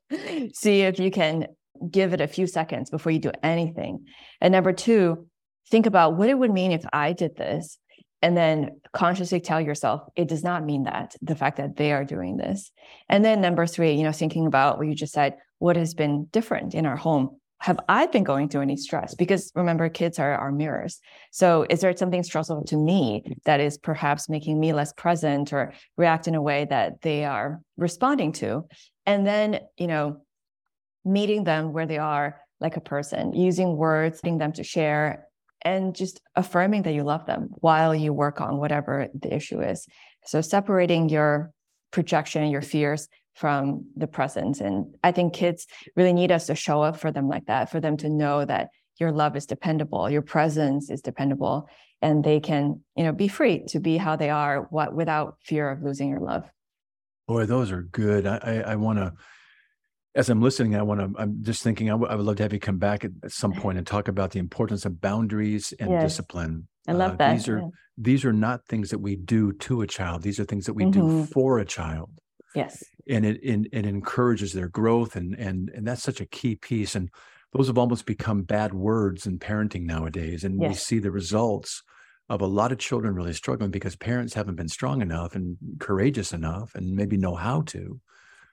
see 0.52 0.80
if 0.82 0.98
you 0.98 1.10
can 1.10 1.46
give 1.88 2.12
it 2.12 2.20
a 2.20 2.26
few 2.26 2.46
seconds 2.46 2.90
before 2.90 3.12
you 3.12 3.20
do 3.20 3.32
anything. 3.42 4.06
And 4.40 4.52
number 4.52 4.72
two, 4.72 5.26
think 5.70 5.86
about 5.86 6.16
what 6.16 6.28
it 6.28 6.38
would 6.38 6.52
mean 6.52 6.72
if 6.72 6.84
I 6.92 7.12
did 7.12 7.36
this. 7.36 7.78
And 8.22 8.36
then 8.36 8.80
consciously 8.92 9.40
tell 9.40 9.60
yourself, 9.60 10.02
it 10.14 10.28
does 10.28 10.44
not 10.44 10.64
mean 10.64 10.82
that 10.82 11.16
the 11.22 11.34
fact 11.34 11.56
that 11.56 11.76
they 11.76 11.92
are 11.92 12.04
doing 12.04 12.36
this. 12.36 12.70
And 13.08 13.24
then 13.24 13.40
number 13.40 13.66
three, 13.66 13.92
you 13.92 14.02
know, 14.02 14.12
thinking 14.12 14.46
about 14.46 14.76
what 14.76 14.88
you 14.88 14.94
just 14.94 15.14
said, 15.14 15.36
what 15.58 15.76
has 15.76 15.94
been 15.94 16.24
different 16.30 16.74
in 16.74 16.84
our 16.84 16.96
home 16.96 17.39
have 17.60 17.78
I 17.88 18.06
been 18.06 18.24
going 18.24 18.48
through 18.48 18.62
any 18.62 18.76
stress? 18.76 19.14
Because 19.14 19.52
remember, 19.54 19.88
kids 19.90 20.18
are 20.18 20.32
our 20.32 20.50
mirrors. 20.50 20.98
So 21.30 21.66
is 21.68 21.80
there 21.80 21.94
something 21.94 22.22
stressful 22.22 22.64
to 22.64 22.76
me 22.76 23.36
that 23.44 23.60
is 23.60 23.76
perhaps 23.76 24.30
making 24.30 24.58
me 24.58 24.72
less 24.72 24.94
present 24.94 25.52
or 25.52 25.74
react 25.98 26.26
in 26.26 26.34
a 26.34 26.42
way 26.42 26.66
that 26.70 27.02
they 27.02 27.24
are 27.24 27.60
responding 27.76 28.32
to? 28.32 28.64
And 29.04 29.26
then, 29.26 29.60
you 29.76 29.86
know, 29.86 30.22
meeting 31.04 31.44
them 31.44 31.72
where 31.72 31.86
they 31.86 31.98
are 31.98 32.40
like 32.60 32.76
a 32.76 32.80
person, 32.80 33.34
using 33.34 33.76
words, 33.76 34.20
getting 34.20 34.38
them 34.38 34.52
to 34.52 34.64
share, 34.64 35.26
and 35.62 35.94
just 35.94 36.22
affirming 36.36 36.82
that 36.82 36.94
you 36.94 37.02
love 37.02 37.26
them 37.26 37.48
while 37.52 37.94
you 37.94 38.14
work 38.14 38.40
on 38.40 38.56
whatever 38.56 39.08
the 39.14 39.34
issue 39.34 39.60
is. 39.60 39.86
So 40.24 40.40
separating 40.40 41.10
your 41.10 41.52
projection, 41.90 42.42
and 42.42 42.52
your 42.52 42.62
fears 42.62 43.08
from 43.34 43.86
the 43.96 44.06
presence. 44.06 44.60
And 44.60 44.94
I 45.02 45.12
think 45.12 45.34
kids 45.34 45.66
really 45.96 46.12
need 46.12 46.32
us 46.32 46.46
to 46.46 46.54
show 46.54 46.82
up 46.82 46.98
for 46.98 47.10
them 47.10 47.28
like 47.28 47.46
that, 47.46 47.70
for 47.70 47.80
them 47.80 47.96
to 47.98 48.08
know 48.08 48.44
that 48.44 48.70
your 48.98 49.12
love 49.12 49.36
is 49.36 49.46
dependable, 49.46 50.10
your 50.10 50.22
presence 50.22 50.90
is 50.90 51.00
dependable, 51.00 51.68
and 52.02 52.22
they 52.22 52.40
can, 52.40 52.82
you 52.96 53.04
know, 53.04 53.12
be 53.12 53.28
free 53.28 53.64
to 53.68 53.80
be 53.80 53.96
how 53.96 54.16
they 54.16 54.30
are 54.30 54.66
what, 54.70 54.94
without 54.94 55.36
fear 55.42 55.70
of 55.70 55.82
losing 55.82 56.10
your 56.10 56.20
love. 56.20 56.44
Boy, 57.26 57.46
those 57.46 57.70
are 57.70 57.82
good. 57.82 58.26
I, 58.26 58.36
I, 58.42 58.54
I 58.72 58.76
want 58.76 58.98
to, 58.98 59.14
as 60.14 60.28
I'm 60.28 60.42
listening, 60.42 60.74
I 60.74 60.82
want 60.82 61.00
to, 61.00 61.20
I'm 61.20 61.42
just 61.42 61.62
thinking, 61.62 61.88
I, 61.88 61.92
w- 61.92 62.10
I 62.10 62.16
would 62.16 62.26
love 62.26 62.36
to 62.36 62.42
have 62.42 62.52
you 62.52 62.58
come 62.58 62.78
back 62.78 63.04
at, 63.04 63.12
at, 63.22 63.32
some 63.32 63.52
point 63.52 63.78
and 63.78 63.86
talk 63.86 64.08
about 64.08 64.32
the 64.32 64.38
importance 64.38 64.84
of 64.84 65.00
boundaries 65.00 65.72
and 65.78 65.90
yes. 65.90 66.02
discipline. 66.02 66.66
I 66.88 66.92
love 66.92 67.12
uh, 67.12 67.16
that. 67.16 67.32
These 67.34 67.48
are, 67.48 67.58
yeah. 67.58 67.68
these 67.96 68.24
are 68.24 68.32
not 68.32 68.66
things 68.66 68.90
that 68.90 68.98
we 68.98 69.16
do 69.16 69.52
to 69.52 69.82
a 69.82 69.86
child. 69.86 70.22
These 70.22 70.40
are 70.40 70.44
things 70.44 70.66
that 70.66 70.74
we 70.74 70.84
mm-hmm. 70.84 71.22
do 71.22 71.26
for 71.26 71.58
a 71.58 71.64
child. 71.64 72.10
Yes. 72.54 72.82
And 73.08 73.24
it, 73.24 73.40
it, 73.42 73.66
it 73.72 73.86
encourages 73.86 74.52
their 74.52 74.68
growth 74.68 75.16
and 75.16 75.34
and 75.34 75.70
and 75.70 75.86
that's 75.86 76.02
such 76.02 76.20
a 76.20 76.26
key 76.26 76.56
piece. 76.56 76.94
And 76.94 77.10
those 77.52 77.66
have 77.66 77.78
almost 77.78 78.06
become 78.06 78.42
bad 78.42 78.72
words 78.74 79.26
in 79.26 79.38
parenting 79.38 79.84
nowadays. 79.84 80.44
And 80.44 80.60
yes. 80.60 80.68
we 80.68 80.74
see 80.74 80.98
the 80.98 81.10
results 81.10 81.82
of 82.28 82.40
a 82.40 82.46
lot 82.46 82.70
of 82.70 82.78
children 82.78 83.14
really 83.14 83.32
struggling 83.32 83.70
because 83.70 83.96
parents 83.96 84.34
haven't 84.34 84.54
been 84.54 84.68
strong 84.68 85.02
enough 85.02 85.34
and 85.34 85.56
courageous 85.80 86.32
enough 86.32 86.74
and 86.76 86.94
maybe 86.94 87.16
know 87.16 87.34
how 87.34 87.62
to 87.62 87.78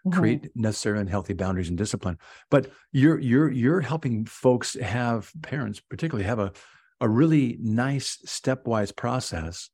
mm-hmm. 0.05 0.19
create 0.19 0.49
necessary 0.55 0.99
and 0.99 1.09
healthy 1.09 1.33
boundaries 1.33 1.69
and 1.69 1.77
discipline. 1.77 2.17
But 2.49 2.71
you're 2.91 3.19
you're 3.19 3.51
you're 3.51 3.81
helping 3.81 4.25
folks 4.25 4.75
have 4.81 5.31
parents 5.43 5.79
particularly 5.79 6.25
have 6.25 6.39
a 6.39 6.51
a 6.99 7.07
really 7.07 7.57
nice 7.61 8.17
stepwise 8.25 8.95
process 8.95 9.69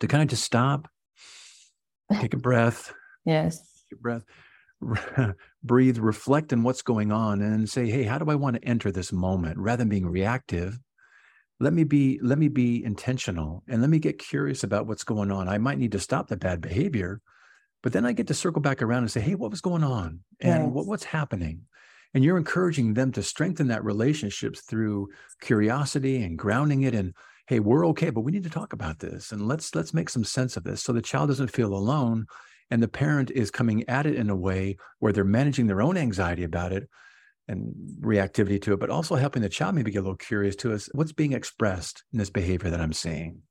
to 0.00 0.08
kind 0.08 0.22
of 0.22 0.28
just 0.28 0.44
stop, 0.44 0.88
take 2.20 2.34
a 2.34 2.38
breath, 2.38 2.94
Yes. 3.24 3.84
Your 3.90 3.98
breath, 4.00 4.24
breathe, 5.62 5.98
reflect 5.98 6.52
on 6.52 6.62
what's 6.62 6.82
going 6.82 7.12
on, 7.12 7.40
and 7.42 7.68
say, 7.68 7.88
"Hey, 7.88 8.02
how 8.04 8.18
do 8.18 8.30
I 8.30 8.34
want 8.34 8.56
to 8.56 8.64
enter 8.64 8.90
this 8.90 9.12
moment?" 9.12 9.58
Rather 9.58 9.78
than 9.78 9.88
being 9.88 10.06
reactive, 10.06 10.78
let 11.60 11.72
me 11.72 11.84
be 11.84 12.18
let 12.22 12.38
me 12.38 12.48
be 12.48 12.84
intentional 12.84 13.62
and 13.68 13.80
let 13.80 13.90
me 13.90 13.98
get 13.98 14.18
curious 14.18 14.64
about 14.64 14.86
what's 14.86 15.04
going 15.04 15.30
on. 15.30 15.48
I 15.48 15.58
might 15.58 15.78
need 15.78 15.92
to 15.92 16.00
stop 16.00 16.28
the 16.28 16.36
bad 16.36 16.60
behavior, 16.60 17.20
but 17.82 17.92
then 17.92 18.04
I 18.04 18.12
get 18.12 18.26
to 18.28 18.34
circle 18.34 18.62
back 18.62 18.82
around 18.82 19.02
and 19.02 19.10
say, 19.10 19.20
"Hey, 19.20 19.34
what 19.34 19.50
was 19.50 19.60
going 19.60 19.84
on? 19.84 20.20
And 20.40 20.64
yes. 20.64 20.72
what, 20.72 20.86
what's 20.86 21.04
happening?" 21.04 21.62
And 22.14 22.22
you're 22.22 22.36
encouraging 22.36 22.92
them 22.92 23.12
to 23.12 23.22
strengthen 23.22 23.68
that 23.68 23.84
relationships 23.84 24.60
through 24.60 25.08
curiosity 25.40 26.22
and 26.22 26.38
grounding 26.38 26.82
it 26.82 26.94
in 26.94 27.14
hey 27.46 27.58
we're 27.58 27.86
okay 27.88 28.10
but 28.10 28.20
we 28.20 28.30
need 28.30 28.44
to 28.44 28.50
talk 28.50 28.72
about 28.72 29.00
this 29.00 29.32
and 29.32 29.48
let's 29.48 29.74
let's 29.74 29.92
make 29.92 30.08
some 30.08 30.22
sense 30.22 30.56
of 30.56 30.62
this 30.62 30.82
so 30.82 30.92
the 30.92 31.02
child 31.02 31.28
doesn't 31.28 31.48
feel 31.48 31.74
alone 31.74 32.24
and 32.72 32.82
the 32.82 32.88
parent 32.88 33.30
is 33.30 33.50
coming 33.50 33.86
at 33.88 34.06
it 34.06 34.14
in 34.14 34.30
a 34.30 34.36
way 34.36 34.78
where 34.98 35.12
they're 35.12 35.24
managing 35.24 35.66
their 35.66 35.82
own 35.82 35.98
anxiety 35.98 36.42
about 36.42 36.72
it 36.72 36.88
and 37.46 37.74
reactivity 38.00 38.60
to 38.62 38.72
it, 38.72 38.80
but 38.80 38.88
also 38.88 39.14
helping 39.14 39.42
the 39.42 39.48
child 39.48 39.74
maybe 39.74 39.90
get 39.90 39.98
a 39.98 40.02
little 40.02 40.16
curious 40.16 40.56
to 40.56 40.72
us 40.72 40.88
what's 40.92 41.12
being 41.12 41.34
expressed 41.34 42.02
in 42.12 42.18
this 42.18 42.30
behavior 42.30 42.70
that 42.70 42.80
I'm 42.80 42.94
seeing. 42.94 43.42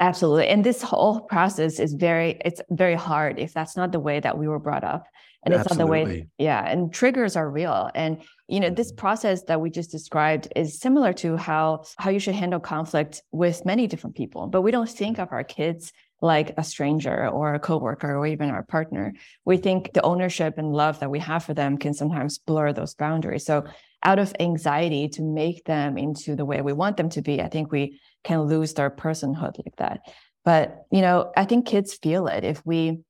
Absolutely. 0.00 0.48
And 0.48 0.64
this 0.64 0.80
whole 0.80 1.20
process 1.20 1.78
is 1.78 1.92
very, 1.92 2.40
it's 2.42 2.62
very 2.70 2.94
hard 2.94 3.38
if 3.38 3.52
that's 3.52 3.76
not 3.76 3.92
the 3.92 4.00
way 4.00 4.18
that 4.18 4.38
we 4.38 4.48
were 4.48 4.60
brought 4.60 4.84
up. 4.84 5.06
And 5.44 5.54
it's 5.54 5.66
Absolutely. 5.66 5.98
not 5.98 6.06
the 6.06 6.14
way, 6.14 6.28
yeah. 6.38 6.64
And 6.66 6.92
triggers 6.92 7.36
are 7.36 7.48
real. 7.48 7.90
And 7.94 8.22
you 8.48 8.60
know, 8.60 8.70
this 8.70 8.90
mm-hmm. 8.90 8.98
process 8.98 9.42
that 9.44 9.60
we 9.60 9.70
just 9.70 9.90
described 9.90 10.48
is 10.56 10.80
similar 10.80 11.12
to 11.14 11.36
how 11.36 11.84
how 11.96 12.10
you 12.10 12.18
should 12.18 12.34
handle 12.34 12.58
conflict 12.58 13.22
with 13.30 13.64
many 13.64 13.86
different 13.86 14.16
people. 14.16 14.48
But 14.48 14.62
we 14.62 14.72
don't 14.72 14.88
think 14.88 15.18
of 15.18 15.28
our 15.30 15.44
kids 15.44 15.92
like 16.20 16.54
a 16.56 16.64
stranger 16.64 17.28
or 17.28 17.54
a 17.54 17.60
coworker 17.60 18.16
or 18.16 18.26
even 18.26 18.50
our 18.50 18.64
partner. 18.64 19.12
We 19.44 19.56
think 19.56 19.92
the 19.92 20.02
ownership 20.02 20.58
and 20.58 20.72
love 20.72 21.00
that 21.00 21.10
we 21.10 21.20
have 21.20 21.44
for 21.44 21.54
them 21.54 21.78
can 21.78 21.94
sometimes 21.94 22.38
blur 22.38 22.72
those 22.72 22.94
boundaries. 22.94 23.46
So 23.46 23.64
out 24.02 24.18
of 24.18 24.34
anxiety 24.40 25.08
to 25.10 25.22
make 25.22 25.64
them 25.64 25.96
into 25.96 26.34
the 26.34 26.44
way 26.44 26.60
we 26.60 26.72
want 26.72 26.96
them 26.96 27.08
to 27.10 27.22
be, 27.22 27.40
I 27.40 27.48
think 27.48 27.70
we 27.70 28.00
can 28.24 28.42
lose 28.42 28.74
their 28.74 28.90
personhood 28.90 29.58
like 29.58 29.76
that. 29.76 30.00
But, 30.44 30.86
you 30.90 31.02
know, 31.02 31.32
I 31.36 31.44
think 31.44 31.66
kids 31.66 31.94
feel 31.94 32.26
it 32.26 32.44
if 32.44 32.64
we 32.64 33.00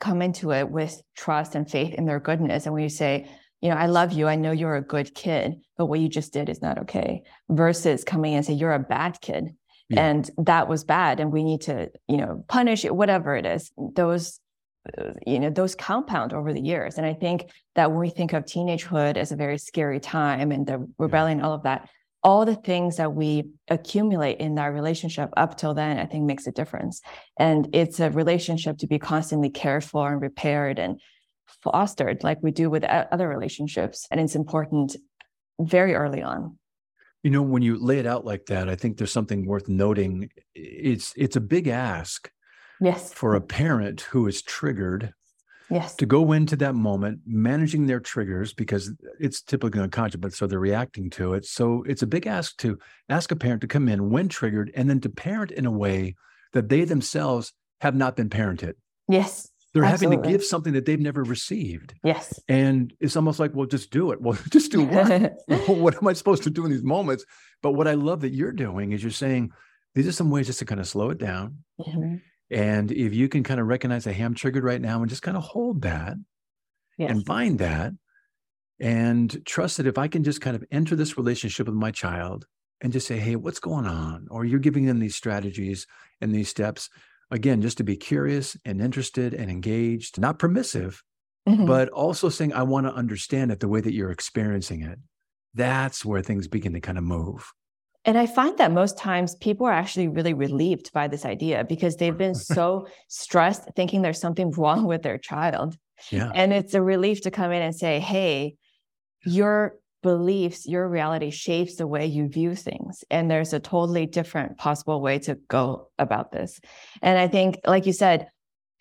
come 0.00 0.22
into 0.22 0.50
it 0.52 0.68
with 0.68 1.00
trust 1.16 1.54
and 1.54 1.70
faith 1.70 1.94
in 1.94 2.04
their 2.04 2.20
goodness 2.20 2.66
and 2.66 2.74
we 2.74 2.88
say, 2.88 3.28
you 3.60 3.70
know, 3.70 3.76
I 3.76 3.86
love 3.86 4.12
you. 4.12 4.28
I 4.28 4.36
know 4.36 4.50
you're 4.50 4.76
a 4.76 4.82
good 4.82 5.14
kid, 5.14 5.60
but 5.78 5.86
what 5.86 6.00
you 6.00 6.08
just 6.08 6.32
did 6.34 6.50
is 6.50 6.60
not 6.60 6.78
okay. 6.80 7.22
Versus 7.48 8.04
coming 8.04 8.34
and 8.34 8.44
say, 8.44 8.52
you're 8.52 8.74
a 8.74 8.78
bad 8.78 9.20
kid 9.22 9.54
yeah. 9.88 10.06
and 10.06 10.30
that 10.38 10.68
was 10.68 10.84
bad 10.84 11.20
and 11.20 11.32
we 11.32 11.44
need 11.44 11.62
to 11.62 11.90
you 12.08 12.16
know 12.16 12.44
punish 12.48 12.84
it 12.84 12.94
whatever 12.94 13.36
it 13.36 13.46
is 13.46 13.70
those 13.76 14.40
uh, 14.98 15.12
you 15.26 15.38
know 15.38 15.50
those 15.50 15.74
compound 15.74 16.32
over 16.32 16.52
the 16.52 16.60
years 16.60 16.96
and 16.96 17.06
i 17.06 17.12
think 17.12 17.50
that 17.74 17.90
when 17.90 18.00
we 18.00 18.10
think 18.10 18.32
of 18.32 18.44
teenagehood 18.44 19.16
as 19.16 19.32
a 19.32 19.36
very 19.36 19.58
scary 19.58 20.00
time 20.00 20.50
and 20.52 20.66
the 20.66 20.86
rebellion 20.98 21.38
yeah. 21.38 21.44
all 21.44 21.52
of 21.52 21.62
that 21.62 21.88
all 22.22 22.46
the 22.46 22.56
things 22.56 22.96
that 22.96 23.12
we 23.12 23.44
accumulate 23.68 24.38
in 24.38 24.58
our 24.58 24.72
relationship 24.72 25.30
up 25.36 25.56
till 25.56 25.74
then 25.74 25.98
i 25.98 26.06
think 26.06 26.24
makes 26.24 26.46
a 26.46 26.52
difference 26.52 27.02
and 27.38 27.68
it's 27.74 28.00
a 28.00 28.10
relationship 28.10 28.78
to 28.78 28.86
be 28.86 28.98
constantly 28.98 29.50
cared 29.50 29.84
for 29.84 30.12
and 30.12 30.22
repaired 30.22 30.78
and 30.78 31.00
fostered 31.62 32.24
like 32.24 32.38
we 32.42 32.50
do 32.50 32.70
with 32.70 32.84
other 32.84 33.28
relationships 33.28 34.06
and 34.10 34.20
it's 34.20 34.34
important 34.34 34.96
very 35.60 35.94
early 35.94 36.22
on 36.22 36.58
you 37.24 37.30
know, 37.30 37.42
when 37.42 37.62
you 37.62 37.76
lay 37.76 37.98
it 37.98 38.06
out 38.06 38.24
like 38.24 38.46
that, 38.46 38.68
I 38.68 38.76
think 38.76 38.96
there's 38.96 39.10
something 39.10 39.46
worth 39.46 39.68
noting. 39.68 40.28
It's 40.54 41.12
it's 41.16 41.34
a 41.34 41.40
big 41.40 41.66
ask 41.66 42.30
yes 42.80 43.12
for 43.12 43.34
a 43.34 43.40
parent 43.40 44.02
who 44.02 44.28
is 44.28 44.42
triggered 44.42 45.12
Yes. 45.70 45.94
To 45.96 46.06
go 46.06 46.32
into 46.32 46.56
that 46.56 46.74
moment, 46.74 47.20
managing 47.26 47.86
their 47.86 47.98
triggers 47.98 48.52
because 48.52 48.92
it's 49.18 49.40
typically 49.40 49.80
unconscious, 49.80 50.20
but 50.20 50.34
so 50.34 50.46
they're 50.46 50.58
reacting 50.58 51.08
to 51.10 51.32
it. 51.32 51.46
So 51.46 51.82
it's 51.88 52.02
a 52.02 52.06
big 52.06 52.26
ask 52.26 52.56
to 52.58 52.78
ask 53.08 53.30
a 53.32 53.36
parent 53.36 53.62
to 53.62 53.66
come 53.66 53.88
in 53.88 54.10
when 54.10 54.28
triggered 54.28 54.70
and 54.74 54.90
then 54.90 55.00
to 55.00 55.08
parent 55.08 55.50
in 55.50 55.64
a 55.64 55.70
way 55.70 56.16
that 56.52 56.68
they 56.68 56.84
themselves 56.84 57.54
have 57.80 57.94
not 57.94 58.14
been 58.14 58.28
parented. 58.28 58.74
Yes. 59.08 59.48
They're 59.74 59.84
Absolutely. 59.84 60.16
having 60.18 60.30
to 60.30 60.38
give 60.38 60.44
something 60.44 60.72
that 60.74 60.86
they've 60.86 61.00
never 61.00 61.24
received. 61.24 61.94
Yes. 62.04 62.38
And 62.48 62.94
it's 63.00 63.16
almost 63.16 63.40
like, 63.40 63.50
well, 63.54 63.66
just 63.66 63.90
do 63.90 64.12
it. 64.12 64.20
Well, 64.22 64.38
just 64.50 64.70
do 64.72 64.82
what? 64.84 65.32
what 65.68 65.96
am 65.96 66.06
I 66.08 66.12
supposed 66.12 66.44
to 66.44 66.50
do 66.50 66.64
in 66.64 66.70
these 66.70 66.84
moments? 66.84 67.24
But 67.62 67.72
what 67.72 67.88
I 67.88 67.94
love 67.94 68.20
that 68.22 68.30
you're 68.32 68.52
doing 68.52 68.92
is 68.92 69.02
you're 69.02 69.10
saying 69.10 69.50
these 69.94 70.06
are 70.06 70.12
some 70.12 70.30
ways 70.30 70.46
just 70.46 70.60
to 70.60 70.64
kind 70.64 70.80
of 70.80 70.86
slow 70.86 71.10
it 71.10 71.18
down. 71.18 71.58
Mhm. 71.80 72.22
And 72.50 72.92
if 72.92 73.14
you 73.14 73.28
can 73.28 73.42
kind 73.42 73.58
of 73.60 73.66
recognize, 73.66 74.04
hey, 74.04 74.22
I'm 74.22 74.34
triggered 74.34 74.64
right 74.64 74.80
now 74.80 75.00
and 75.00 75.08
just 75.10 75.22
kind 75.22 75.36
of 75.36 75.42
hold 75.42 75.82
that 75.82 76.14
Yes. 76.96 77.10
and 77.10 77.26
find 77.26 77.58
that 77.58 77.92
and 78.80 79.44
trust 79.46 79.76
that 79.78 79.86
if 79.86 79.98
I 79.98 80.08
can 80.08 80.24
just 80.24 80.40
kind 80.40 80.54
of 80.56 80.64
enter 80.70 80.94
this 80.96 81.16
relationship 81.16 81.66
with 81.66 81.74
my 81.76 81.90
child 81.90 82.46
and 82.80 82.92
just 82.92 83.06
say, 83.06 83.18
hey, 83.18 83.36
what's 83.36 83.60
going 83.60 83.86
on? 83.86 84.26
Or 84.30 84.44
you're 84.44 84.58
giving 84.60 84.84
them 84.86 84.98
these 84.98 85.14
strategies 85.16 85.86
and 86.20 86.32
these 86.34 86.48
steps. 86.48 86.90
Again, 87.30 87.62
just 87.62 87.78
to 87.78 87.84
be 87.84 87.96
curious 87.96 88.56
and 88.64 88.80
interested 88.80 89.34
and 89.34 89.50
engaged, 89.50 90.20
not 90.20 90.38
permissive, 90.38 91.02
Mhm. 91.48 91.66
but 91.66 91.88
also 91.90 92.28
saying, 92.28 92.52
I 92.52 92.62
want 92.62 92.86
to 92.86 92.92
understand 92.94 93.50
it 93.50 93.60
the 93.60 93.68
way 93.68 93.80
that 93.80 93.92
you're 93.92 94.10
experiencing 94.10 94.82
it. 94.82 94.98
That's 95.54 96.04
where 96.04 96.22
things 96.22 96.48
begin 96.48 96.72
to 96.72 96.80
kind 96.80 96.98
of 96.98 97.04
move. 97.04 97.52
And 98.06 98.18
I 98.18 98.26
find 98.26 98.58
that 98.58 98.70
most 98.72 98.98
times 98.98 99.34
people 99.36 99.66
are 99.66 99.72
actually 99.72 100.08
really 100.08 100.34
relieved 100.34 100.92
by 100.92 101.08
this 101.08 101.24
idea 101.24 101.64
because 101.64 101.96
they've 101.96 102.16
been 102.16 102.34
so 102.58 102.86
stressed 103.08 103.62
thinking 103.74 104.02
there's 104.02 104.20
something 104.20 104.50
wrong 104.52 104.84
with 104.84 105.02
their 105.02 105.18
child. 105.18 105.76
Yeah. 106.10 106.30
And 106.34 106.52
it's 106.52 106.74
a 106.74 106.82
relief 106.82 107.22
to 107.22 107.30
come 107.30 107.50
in 107.52 107.62
and 107.62 107.74
say, 107.74 108.00
hey, 108.00 108.56
your 109.24 109.76
beliefs, 110.04 110.68
your 110.68 110.86
reality 110.86 111.30
shapes 111.30 111.76
the 111.76 111.86
way 111.86 112.04
you 112.04 112.28
view 112.28 112.54
things. 112.54 113.04
And 113.10 113.30
there's 113.30 113.54
a 113.54 113.58
totally 113.58 114.04
different 114.04 114.58
possible 114.58 115.00
way 115.00 115.18
to 115.20 115.36
go 115.48 115.88
about 115.98 116.30
this. 116.30 116.60
And 117.00 117.18
I 117.18 117.26
think, 117.26 117.58
like 117.66 117.86
you 117.86 117.94
said, 117.94 118.28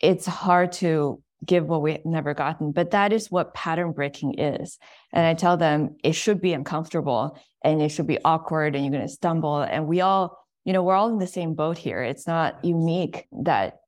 it's 0.01 0.25
hard 0.25 0.73
to 0.73 1.23
give 1.45 1.65
what 1.65 1.81
we've 1.81 2.05
never 2.05 2.33
gotten, 2.33 2.73
but 2.73 2.91
that 2.91 3.13
is 3.13 3.31
what 3.31 3.53
pattern 3.53 3.93
breaking 3.93 4.37
is. 4.37 4.77
And 5.13 5.25
I 5.25 5.33
tell 5.33 5.55
them 5.55 5.95
it 6.03 6.11
should 6.13 6.41
be 6.41 6.51
uncomfortable 6.51 7.39
and 7.63 7.81
it 7.81 7.89
should 7.89 8.07
be 8.07 8.19
awkward 8.25 8.75
and 8.75 8.83
you're 8.83 8.91
going 8.91 9.07
to 9.07 9.13
stumble. 9.13 9.61
And 9.61 9.87
we 9.87 10.01
all, 10.01 10.37
you 10.65 10.73
know, 10.73 10.83
we're 10.83 10.95
all 10.95 11.09
in 11.09 11.19
the 11.19 11.27
same 11.27 11.53
boat 11.53 11.77
here. 11.77 12.03
It's 12.03 12.27
not 12.27 12.63
unique 12.65 13.27
that 13.43 13.79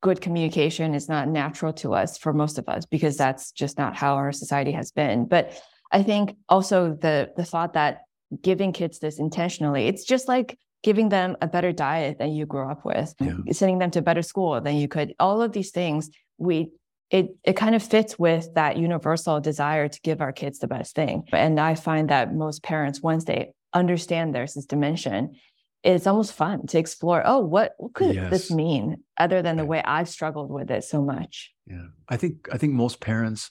good 0.00 0.20
communication 0.20 0.96
is 0.96 1.08
not 1.08 1.28
natural 1.28 1.72
to 1.72 1.94
us 1.94 2.18
for 2.18 2.32
most 2.32 2.58
of 2.58 2.68
us 2.68 2.86
because 2.86 3.16
that's 3.16 3.52
just 3.52 3.78
not 3.78 3.94
how 3.94 4.16
our 4.16 4.32
society 4.32 4.72
has 4.72 4.90
been. 4.90 5.26
But 5.26 5.62
I 5.92 6.02
think 6.02 6.36
also 6.48 6.94
the 6.94 7.30
the 7.36 7.44
thought 7.44 7.74
that 7.74 8.02
giving 8.40 8.72
kids 8.72 8.98
this 8.98 9.18
intentionally, 9.18 9.86
it's 9.86 10.04
just 10.04 10.26
like 10.26 10.58
giving 10.82 11.10
them 11.10 11.36
a 11.40 11.46
better 11.46 11.70
diet 11.70 12.18
than 12.18 12.32
you 12.32 12.44
grew 12.46 12.68
up 12.68 12.84
with, 12.84 13.14
Yeah. 13.20 13.36
sending 13.52 13.78
them 13.78 13.90
to 13.92 14.02
better 14.02 14.22
school 14.22 14.60
than 14.60 14.76
you 14.76 14.88
could. 14.88 15.14
All 15.20 15.40
of 15.42 15.52
these 15.52 15.70
things, 15.70 16.10
we 16.38 16.70
it 17.10 17.36
it 17.44 17.56
kind 17.56 17.74
of 17.74 17.82
fits 17.82 18.18
with 18.18 18.48
that 18.54 18.78
universal 18.78 19.38
desire 19.40 19.86
to 19.88 20.00
give 20.02 20.20
our 20.22 20.32
kids 20.32 20.58
the 20.58 20.66
best 20.66 20.94
thing. 20.94 21.24
And 21.32 21.60
I 21.60 21.74
find 21.74 22.08
that 22.08 22.34
most 22.34 22.62
parents, 22.62 23.02
once 23.02 23.24
they 23.24 23.52
understand 23.74 24.34
there's 24.34 24.54
this 24.54 24.64
dimension, 24.66 25.34
it's 25.82 26.06
almost 26.06 26.32
fun 26.32 26.66
to 26.68 26.78
explore. 26.78 27.22
Oh, 27.24 27.40
what, 27.40 27.74
what 27.76 27.92
could 27.92 28.16
this 28.30 28.50
mean 28.50 29.02
other 29.18 29.42
than 29.42 29.56
the 29.56 29.66
way 29.66 29.82
I've 29.84 30.08
struggled 30.08 30.50
with 30.50 30.70
it 30.70 30.84
so 30.84 31.02
much? 31.02 31.52
Yeah. 31.66 31.88
I 32.08 32.16
think 32.16 32.48
I 32.50 32.56
think 32.56 32.72
most 32.72 33.00
parents 33.00 33.50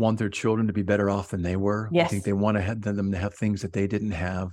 want 0.00 0.18
their 0.18 0.28
children 0.28 0.66
to 0.66 0.72
be 0.72 0.82
better 0.82 1.08
off 1.10 1.28
than 1.30 1.42
they 1.42 1.56
were. 1.56 1.88
I 1.94 2.04
think 2.04 2.24
they 2.24 2.32
want 2.32 2.56
to 2.56 2.62
have 2.62 2.80
them 2.82 3.12
to 3.12 3.18
have 3.18 3.34
things 3.34 3.62
that 3.62 3.72
they 3.72 3.86
didn't 3.86 4.10
have. 4.12 4.50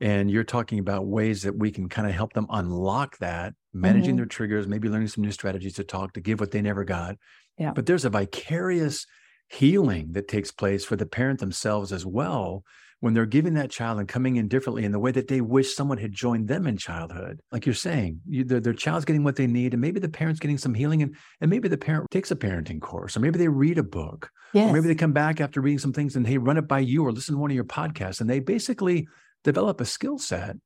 And 0.00 0.30
you're 0.30 0.44
talking 0.44 0.78
about 0.78 1.06
ways 1.06 1.42
that 1.42 1.58
we 1.58 1.70
can 1.70 1.88
kind 1.88 2.06
of 2.08 2.14
help 2.14 2.32
them 2.34 2.46
unlock 2.50 3.18
that, 3.18 3.54
managing 3.72 4.14
Mhm. 4.14 4.18
their 4.18 4.26
triggers, 4.26 4.66
maybe 4.68 4.88
learning 4.88 5.08
some 5.08 5.24
new 5.24 5.32
strategies 5.32 5.74
to 5.74 5.84
talk, 5.84 6.12
to 6.14 6.20
give 6.20 6.38
what 6.40 6.50
they 6.50 6.62
never 6.62 6.84
got. 6.84 7.16
Yeah. 7.58 7.72
But 7.72 7.86
there's 7.86 8.04
a 8.04 8.10
vicarious 8.10 9.06
healing 9.48 10.12
that 10.12 10.28
takes 10.28 10.50
place 10.52 10.84
for 10.84 10.96
the 10.96 11.06
parent 11.06 11.40
themselves 11.40 11.92
as 11.92 12.04
well 12.04 12.62
when 13.06 13.14
they're 13.14 13.24
giving 13.24 13.54
that 13.54 13.70
child 13.70 14.00
and 14.00 14.08
coming 14.08 14.34
in 14.34 14.48
differently 14.48 14.84
in 14.84 14.90
the 14.90 14.98
way 14.98 15.12
that 15.12 15.28
they 15.28 15.40
wish 15.40 15.76
someone 15.76 15.96
had 15.96 16.10
joined 16.10 16.48
them 16.48 16.66
in 16.66 16.76
childhood. 16.76 17.38
Like 17.52 17.64
you're 17.64 17.72
saying, 17.72 18.20
you, 18.26 18.42
their, 18.42 18.58
their 18.58 18.72
child's 18.72 19.04
getting 19.04 19.22
what 19.22 19.36
they 19.36 19.46
need, 19.46 19.74
and 19.74 19.80
maybe 19.80 20.00
the 20.00 20.08
parent's 20.08 20.40
getting 20.40 20.58
some 20.58 20.74
healing, 20.74 21.02
and, 21.02 21.14
and 21.40 21.48
maybe 21.48 21.68
the 21.68 21.78
parent 21.78 22.10
takes 22.10 22.32
a 22.32 22.36
parenting 22.36 22.80
course, 22.80 23.16
or 23.16 23.20
maybe 23.20 23.38
they 23.38 23.46
read 23.46 23.78
a 23.78 23.84
book, 23.84 24.28
Yes. 24.54 24.68
or 24.68 24.72
maybe 24.72 24.88
they 24.88 24.96
come 24.96 25.12
back 25.12 25.40
after 25.40 25.60
reading 25.60 25.78
some 25.78 25.92
things 25.92 26.16
and 26.16 26.26
hey, 26.26 26.36
run 26.36 26.56
it 26.56 26.66
by 26.66 26.80
you 26.80 27.04
or 27.06 27.12
listen 27.12 27.36
to 27.36 27.40
one 27.40 27.52
of 27.52 27.54
your 27.54 27.62
podcasts, 27.64 28.20
and 28.20 28.28
they 28.28 28.40
basically 28.40 29.06
develop 29.44 29.80
a 29.80 29.84
skill 29.84 30.18
set 30.18 30.56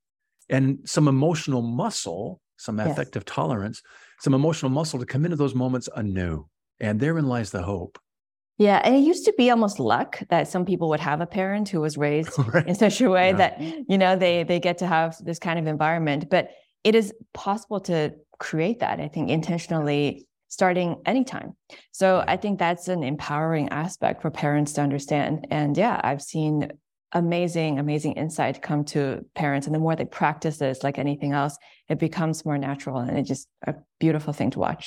and 0.48 0.78
some 0.86 1.08
emotional 1.08 1.60
muscle, 1.60 2.40
some 2.56 2.78
Yes. 2.78 2.92
affective 2.92 3.26
tolerance, 3.26 3.82
some 4.20 4.32
emotional 4.32 4.70
muscle 4.70 4.98
to 4.98 5.04
come 5.04 5.26
into 5.26 5.36
those 5.36 5.54
moments 5.54 5.90
anew. 5.94 6.46
And 6.80 6.98
therein 6.98 7.26
lies 7.26 7.50
the 7.50 7.60
hope. 7.62 7.98
Yeah, 8.60 8.78
and 8.84 8.94
it 8.94 8.98
used 9.12 9.24
to 9.24 9.32
be 9.38 9.50
almost 9.50 9.80
luck 9.80 10.20
that 10.28 10.46
some 10.46 10.66
people 10.66 10.90
would 10.90 11.00
have 11.00 11.20
a 11.22 11.26
parent 11.26 11.70
who 11.70 11.80
was 11.80 11.96
raised 12.08 12.34
Right. 12.38 12.66
in 12.68 12.74
such 12.74 13.00
a 13.00 13.08
way 13.08 13.28
Yeah. 13.30 13.36
that 13.42 13.52
you 13.92 13.98
know 14.02 14.12
they 14.16 14.44
they 14.44 14.60
get 14.60 14.76
to 14.78 14.86
have 14.86 15.10
this 15.24 15.38
kind 15.46 15.58
of 15.58 15.66
environment. 15.66 16.28
But 16.34 16.44
it 16.84 16.94
is 16.94 17.06
possible 17.32 17.80
to 17.90 18.12
create 18.38 18.78
that. 18.80 19.00
I 19.00 19.08
think 19.08 19.30
intentionally 19.30 20.26
starting 20.48 20.88
anytime. 21.06 21.48
So 21.92 22.06
I 22.26 22.36
think 22.36 22.58
that's 22.58 22.88
an 22.88 23.02
empowering 23.02 23.68
aspect 23.70 24.20
for 24.22 24.30
parents 24.30 24.72
to 24.74 24.80
understand. 24.82 25.46
And 25.50 25.76
yeah, 25.76 25.96
I've 26.08 26.22
seen 26.22 26.54
amazing, 27.12 27.78
amazing 27.78 28.12
insight 28.24 28.60
come 28.68 28.84
to 28.94 29.24
parents. 29.34 29.66
And 29.66 29.74
the 29.74 29.78
more 29.80 29.94
they 29.96 30.04
practice 30.22 30.58
this, 30.58 30.82
like 30.82 30.98
anything 30.98 31.32
else, 31.32 31.56
it 31.88 31.98
becomes 31.98 32.44
more 32.44 32.58
natural 32.58 32.98
and 32.98 33.16
it's 33.18 33.28
just 33.28 33.46
a 33.66 33.74
beautiful 34.00 34.32
thing 34.32 34.50
to 34.50 34.58
watch. 34.58 34.84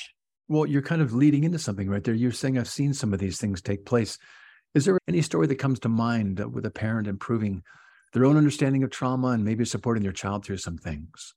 Well, 0.48 0.66
you're 0.66 0.82
kind 0.82 1.02
of 1.02 1.14
leading 1.14 1.44
into 1.44 1.60
something 1.60 1.90
right 1.90 2.04
there. 2.04 2.14
You're 2.14 2.32
saying, 2.32 2.58
I've 2.58 2.70
seen 2.70 2.94
some 2.94 3.14
of 3.14 3.20
these 3.20 3.40
things 3.40 3.62
take 3.62 3.86
place. 3.86 4.18
Is 4.74 4.86
there 4.86 5.00
any 5.08 5.22
story 5.22 5.48
that 5.48 5.56
comes 5.56 5.80
to 5.80 5.90
mind 5.90 6.40
with 6.54 6.66
a 6.66 6.72
parent 6.72 7.08
improving 7.08 7.64
their 8.12 8.26
own 8.26 8.38
understanding 8.38 8.84
of 8.84 8.90
trauma 8.90 9.30
and 9.30 9.46
maybe 9.46 9.66
supporting 9.66 10.04
their 10.04 10.12
child 10.12 10.46
through 10.46 10.58
some 10.58 10.78
things? 10.78 11.34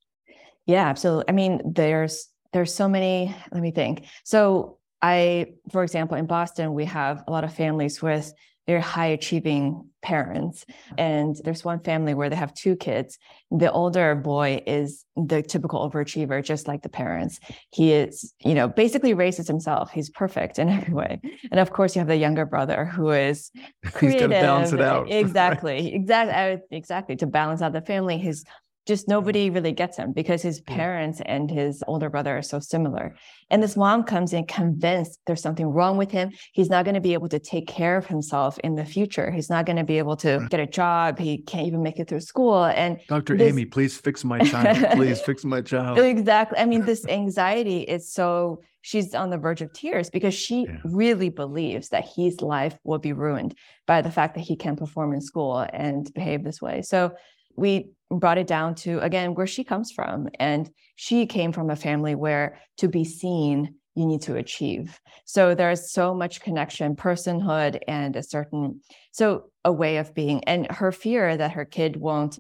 Yeah, 0.66 0.87
absolutely. 0.87 1.25
I 1.29 1.33
mean, 1.33 1.61
there's 1.64 2.29
there's 2.53 2.75
so 2.75 2.88
many. 2.88 3.35
Let 3.53 3.62
me 3.62 3.71
think. 3.71 4.07
So 4.25 4.79
I, 5.03 5.55
for 5.71 5.83
example, 5.83 6.16
in 6.16 6.27
Boston, 6.27 6.75
we 6.75 6.87
have 6.87 7.23
a 7.27 7.31
lot 7.31 7.45
of 7.45 7.55
families 7.55 8.03
with 8.03 8.33
very 8.66 8.81
high 8.81 9.07
achieving 9.07 9.90
parents, 10.02 10.64
and 10.98 11.37
there's 11.44 11.64
one 11.64 11.81
family 11.81 12.14
where 12.14 12.29
they 12.31 12.37
have 12.37 12.55
two 12.55 12.76
kids. 12.76 13.18
The 13.50 13.70
older 13.70 14.14
boy 14.14 14.62
is 14.66 15.05
the 15.16 15.42
typical 15.42 15.88
overachiever, 15.88 16.42
just 16.44 16.68
like 16.68 16.83
the 16.83 16.88
parents. 16.88 17.38
He 17.70 17.92
is, 17.92 18.33
you 18.44 18.55
know, 18.55 18.68
basically 18.68 19.14
raises 19.14 19.48
himself. 19.48 19.90
He's 19.90 20.11
perfect 20.11 20.59
in 20.59 20.68
every 20.79 20.94
way. 20.94 21.20
And 21.50 21.61
of 21.61 21.70
course, 21.72 21.94
you 21.94 22.00
have 22.00 22.09
the 22.09 22.16
younger 22.16 22.46
brother 22.46 22.85
who 22.85 23.11
is 23.11 23.50
He's 23.83 23.92
creative. 23.92 24.31
got 24.31 24.37
to 24.37 24.42
balance 24.42 24.72
it 24.72 24.81
out. 24.81 25.11
Exactly. 25.11 25.94
Exactly. 25.94 26.62
Exactly. 26.76 27.16
To 27.16 27.26
balance 27.26 27.62
out 27.62 27.72
the 27.72 27.81
family, 27.81 28.18
his 28.18 28.44
just 28.87 29.09
nobody 29.09 29.51
mm. 29.51 29.55
really 29.55 29.72
gets 29.72 29.96
him 29.96 30.12
because 30.12 30.42
his 30.42 30.61
parents 30.61 31.20
and 31.27 31.51
his 31.51 31.83
older 31.87 32.09
brother 32.09 32.38
are 32.38 32.42
so 32.42 32.61
similar. 32.61 33.16
And 33.51 33.62
this 33.62 33.77
mom 33.77 34.05
comes 34.05 34.33
in 34.33 34.46
convinced 34.46 35.20
there's 35.27 35.42
something 35.42 35.66
wrong 35.66 35.96
with 35.96 36.11
him. 36.11 36.33
He's 36.53 36.70
not 36.70 36.85
going 36.85 36.94
to 36.94 37.01
be 37.01 37.12
able 37.12 37.29
to 37.29 37.38
take 37.38 37.66
care 37.66 37.96
of 37.96 38.07
himself 38.07 38.59
in 38.61 38.77
the 38.77 38.85
future. 38.85 39.31
He's 39.31 39.51
not 39.51 39.66
going 39.66 39.77
to 39.77 39.85
be 39.85 39.99
able 39.99 40.16
to 40.18 40.38
mm. 40.38 40.49
get 40.49 40.61
a 40.61 40.66
job. 40.66 41.18
He 41.18 41.38
can't 41.38 41.66
even 41.66 41.83
make 41.83 41.99
it 41.99 42.09
through 42.09 42.20
school. 42.20 42.64
And 42.64 43.01
Dr. 43.09 43.37
This- 43.37 43.53
Amy, 43.53 43.64
please 43.64 43.96
fix 43.96 44.25
my 44.25 44.38
child. 44.38 44.92
please 44.92 45.20
fix 45.20 45.44
my 45.44 45.61
child. 45.61 45.99
Exactly. 46.16 46.59
I 46.59 46.64
mean, 46.64 46.85
this 46.85 47.07
anxiety 47.07 47.81
is 47.81 48.13
so 48.13 48.60
she's 48.81 49.15
on 49.15 49.31
the 49.31 49.37
verge 49.37 49.60
of 49.63 49.73
tears 49.73 50.08
because 50.10 50.33
she 50.33 50.63
Yeah. 50.63 50.79
really 50.85 51.29
believes 51.29 51.88
that 51.88 52.08
his 52.15 52.40
life 52.40 52.79
will 52.85 52.98
be 52.98 53.13
ruined 53.13 53.54
by 53.87 54.00
the 54.00 54.10
fact 54.10 54.37
that 54.37 54.42
he 54.42 54.54
can't 54.54 54.79
perform 54.79 55.13
in 55.13 55.21
school 55.21 55.67
and 55.73 56.13
behave 56.15 56.44
this 56.44 56.63
way. 56.63 56.83
So 56.83 57.13
we 57.56 57.90
brought 58.11 58.38
it 58.38 58.46
down 58.46 58.75
to 58.75 59.00
again 59.00 59.35
where 59.35 59.46
she 59.46 59.65
comes 59.65 59.90
from. 59.90 60.29
And 60.38 60.71
she 60.96 61.27
came 61.27 61.52
from 61.52 61.71
a 61.71 61.77
family 61.77 62.15
where 62.15 62.59
to 62.79 62.88
be 62.88 63.04
seen, 63.04 63.75
you 63.94 64.07
need 64.07 64.23
to 64.23 64.37
achieve. 64.37 65.00
So 65.25 65.54
there's 65.54 65.90
so 65.90 66.15
much 66.15 66.40
connection, 66.40 66.96
personhood, 66.96 67.81
and 67.88 68.15
a 68.15 68.23
certain 68.23 68.81
so 69.13 69.50
a 69.65 69.73
way 69.73 69.96
of 69.96 70.15
being. 70.15 70.44
And 70.44 70.71
her 70.71 70.92
fear 70.92 71.37
that 71.37 71.52
her 71.52 71.65
kid 71.65 71.96
won't, 71.96 72.38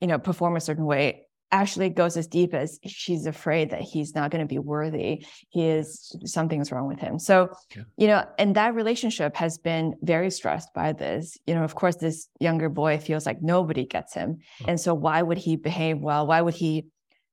you 0.00 0.06
know, 0.06 0.18
perform 0.18 0.56
a 0.56 0.60
certain 0.60 0.84
way 0.84 1.25
actually 1.52 1.88
goes 1.90 2.16
as 2.16 2.26
deep 2.26 2.54
as 2.54 2.78
she's 2.84 3.26
afraid 3.26 3.70
that 3.70 3.80
he's 3.80 4.14
not 4.14 4.30
going 4.30 4.42
to 4.42 4.48
be 4.48 4.58
worthy. 4.58 5.24
He 5.50 5.66
is 5.66 6.14
something's 6.24 6.72
wrong 6.72 6.88
with 6.88 6.98
him. 6.98 7.18
So, 7.18 7.50
Yeah. 7.74 7.82
you 7.96 8.06
know, 8.08 8.24
and 8.38 8.56
that 8.56 8.74
relationship 8.74 9.36
has 9.36 9.58
been 9.58 9.94
very 10.02 10.30
stressed 10.30 10.74
by 10.74 10.92
this. 10.92 11.38
You 11.46 11.54
know, 11.54 11.64
of 11.64 11.74
course, 11.74 11.96
this 11.96 12.28
younger 12.40 12.68
boy 12.68 12.98
feels 12.98 13.26
like 13.26 13.42
nobody 13.42 13.86
gets 13.86 14.14
him. 14.14 14.38
And 14.66 14.80
so 14.80 14.92
why 14.94 15.22
would 15.22 15.38
he 15.38 15.56
behave 15.56 15.98
well? 15.98 16.26
Why 16.26 16.40
would 16.40 16.54
he 16.54 16.86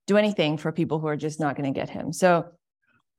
do 0.06 0.16
anything 0.16 0.58
for 0.58 0.70
people 0.70 1.00
who 1.00 1.08
are 1.08 1.16
just 1.16 1.40
not 1.40 1.56
going 1.56 1.72
to 1.72 1.78
get 1.78 1.90
him? 1.90 2.12
So 2.12 2.46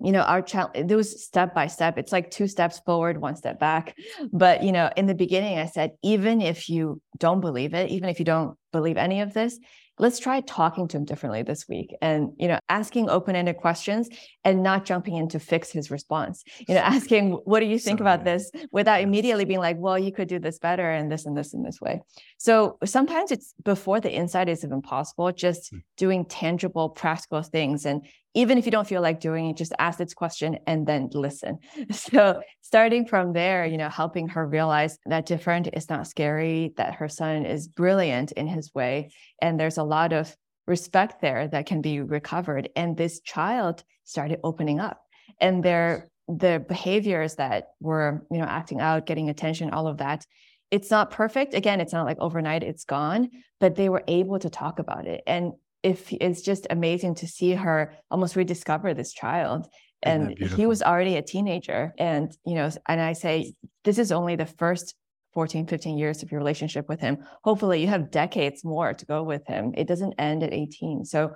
you 0.01 0.11
know 0.11 0.21
our 0.21 0.41
child 0.41 0.71
it 0.73 0.93
was 0.93 1.23
step 1.23 1.55
by 1.55 1.67
step 1.67 1.97
it's 1.97 2.11
like 2.11 2.29
two 2.29 2.47
steps 2.47 2.79
forward 2.85 3.19
one 3.21 3.35
step 3.35 3.59
back 3.59 3.95
but 4.33 4.61
you 4.61 4.73
know 4.73 4.89
in 4.97 5.05
the 5.05 5.15
beginning 5.15 5.57
i 5.57 5.65
said 5.65 5.91
even 6.03 6.41
if 6.41 6.67
you 6.67 7.01
don't 7.17 7.39
believe 7.39 7.73
it 7.73 7.89
even 7.89 8.09
if 8.09 8.19
you 8.19 8.25
don't 8.25 8.57
believe 8.73 8.97
any 8.97 9.21
of 9.21 9.33
this 9.33 9.57
let's 9.97 10.19
try 10.19 10.41
talking 10.41 10.87
to 10.87 10.97
him 10.97 11.05
differently 11.05 11.43
this 11.43 11.67
week 11.67 11.95
and 12.01 12.31
you 12.37 12.47
know 12.47 12.59
asking 12.69 13.09
open-ended 13.09 13.57
questions 13.57 14.09
and 14.43 14.61
not 14.61 14.85
jumping 14.85 15.15
in 15.15 15.27
to 15.29 15.39
fix 15.39 15.71
his 15.71 15.89
response. 15.89 16.43
You 16.67 16.75
know 16.75 16.81
asking 16.95 17.31
what 17.45 17.59
do 17.59 17.65
you 17.65 17.79
think 17.79 17.99
about 17.99 18.23
this? 18.23 18.51
without 18.71 19.01
immediately 19.01 19.45
being 19.45 19.59
like 19.59 19.77
well 19.79 19.97
you 19.97 20.11
could 20.11 20.27
do 20.27 20.39
this 20.39 20.59
better 20.59 20.89
and 20.89 21.11
this 21.11 21.25
and 21.25 21.37
this 21.37 21.53
and 21.53 21.65
this 21.65 21.79
way 21.81 22.01
so 22.37 22.77
sometimes 22.83 23.31
it's 23.31 23.53
before 23.63 23.99
the 23.99 24.11
insight 24.11 24.49
is 24.49 24.63
even 24.63 24.81
possible 24.81 25.31
just 25.31 25.73
mm. 25.73 25.81
doing 25.97 26.25
tangible 26.25 26.89
practical 26.89 27.41
things 27.41 27.85
and 27.85 28.05
even 28.33 28.57
if 28.57 28.65
you 28.65 28.71
don't 28.71 28.87
feel 28.87 29.01
like 29.01 29.19
doing 29.19 29.49
it 29.49 29.57
just 29.57 29.73
ask 29.79 29.97
this 29.97 30.13
question 30.13 30.59
and 30.67 30.85
then 30.85 31.09
listen. 31.13 31.57
So 31.91 32.41
starting 32.61 33.05
from 33.05 33.33
there 33.33 33.65
you 33.65 33.77
know 33.77 33.89
helping 33.89 34.27
her 34.29 34.45
realize 34.45 34.97
that 35.05 35.25
different 35.25 35.69
is 35.73 35.89
not 35.89 36.07
scary 36.07 36.73
that 36.77 36.95
her 36.95 37.09
son 37.09 37.45
is 37.45 37.67
brilliant 37.67 38.31
in 38.33 38.47
his 38.47 38.73
way 38.73 39.11
and 39.41 39.59
there's 39.59 39.77
a 39.77 39.83
lot 39.83 40.13
of 40.13 40.35
respect 40.67 41.21
there 41.21 41.47
that 41.47 41.65
can 41.65 41.81
be 41.81 42.01
recovered 42.01 42.69
and 42.75 42.97
this 42.97 43.21
child 43.21 43.83
started 44.03 44.39
opening 44.43 44.79
up. 44.79 45.01
And 45.39 45.63
their 45.63 46.09
the 46.27 46.63
behaviors 46.67 47.35
that 47.35 47.73
were 47.79 48.25
you 48.31 48.39
know 48.39 48.45
acting 48.45 48.81
out 48.81 49.05
getting 49.05 49.29
attention 49.29 49.69
all 49.69 49.87
of 49.87 49.97
that 49.97 50.25
it's 50.71 50.91
not 50.91 51.11
perfect. 51.11 51.53
Again 51.53 51.81
it's 51.81 51.93
not 51.93 52.05
like 52.05 52.17
overnight 52.19 52.63
it's 52.63 52.85
gone 52.85 53.29
but 53.59 53.75
they 53.75 53.89
were 53.89 54.03
able 54.07 54.39
to 54.39 54.49
talk 54.49 54.79
about 54.79 55.07
it. 55.07 55.23
And 55.25 55.53
if 55.83 56.11
it's 56.11 56.41
just 56.41 56.67
amazing 56.69 57.15
to 57.15 57.27
see 57.27 57.51
her 57.51 57.93
almost 58.09 58.35
rediscover 58.35 58.93
this 58.93 59.13
child. 59.13 59.67
And 60.03 60.37
he 60.37 60.65
was 60.67 60.83
already 60.83 61.15
a 61.15 61.21
teenager. 61.21 61.93
And 61.97 62.31
you 62.45 62.55
know 62.55 62.69
and 62.87 63.01
i 63.01 63.13
say 63.13 63.53
this 63.83 63.97
is 63.97 64.11
only 64.11 64.35
the 64.35 64.45
first 64.45 64.95
14 65.33 65.67
15 65.67 65.97
years 65.97 66.23
of 66.23 66.31
your 66.31 66.39
relationship 66.39 66.87
with 66.87 66.99
him. 66.99 67.17
Hopefully 67.43 67.81
you 67.81 67.87
have 67.87 68.11
decades 68.11 68.63
more 68.63 68.93
to 68.93 69.05
go 69.05 69.23
with 69.23 69.45
him. 69.47 69.73
It 69.75 69.87
doesn't 69.87 70.13
end 70.17 70.43
at 70.43 70.53
18 70.53 71.05
so 71.05 71.35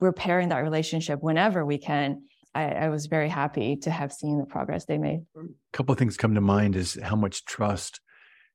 repairing 0.00 0.48
that 0.48 0.58
relationship 0.58 1.22
whenever 1.22 1.64
we 1.64 1.78
can. 1.78 2.22
I, 2.52 2.64
I 2.64 2.88
was 2.88 3.06
very 3.06 3.28
happy 3.28 3.76
to 3.76 3.90
have 3.90 4.12
seen 4.12 4.38
the 4.38 4.44
progress 4.44 4.84
they 4.84 4.98
made. 4.98 5.20
A 5.36 5.42
couple 5.72 5.92
of 5.92 5.98
things 5.98 6.16
come 6.16 6.34
to 6.34 6.40
mind 6.40 6.74
is 6.74 6.98
how 7.00 7.14
much 7.14 7.44
trust 7.44 8.00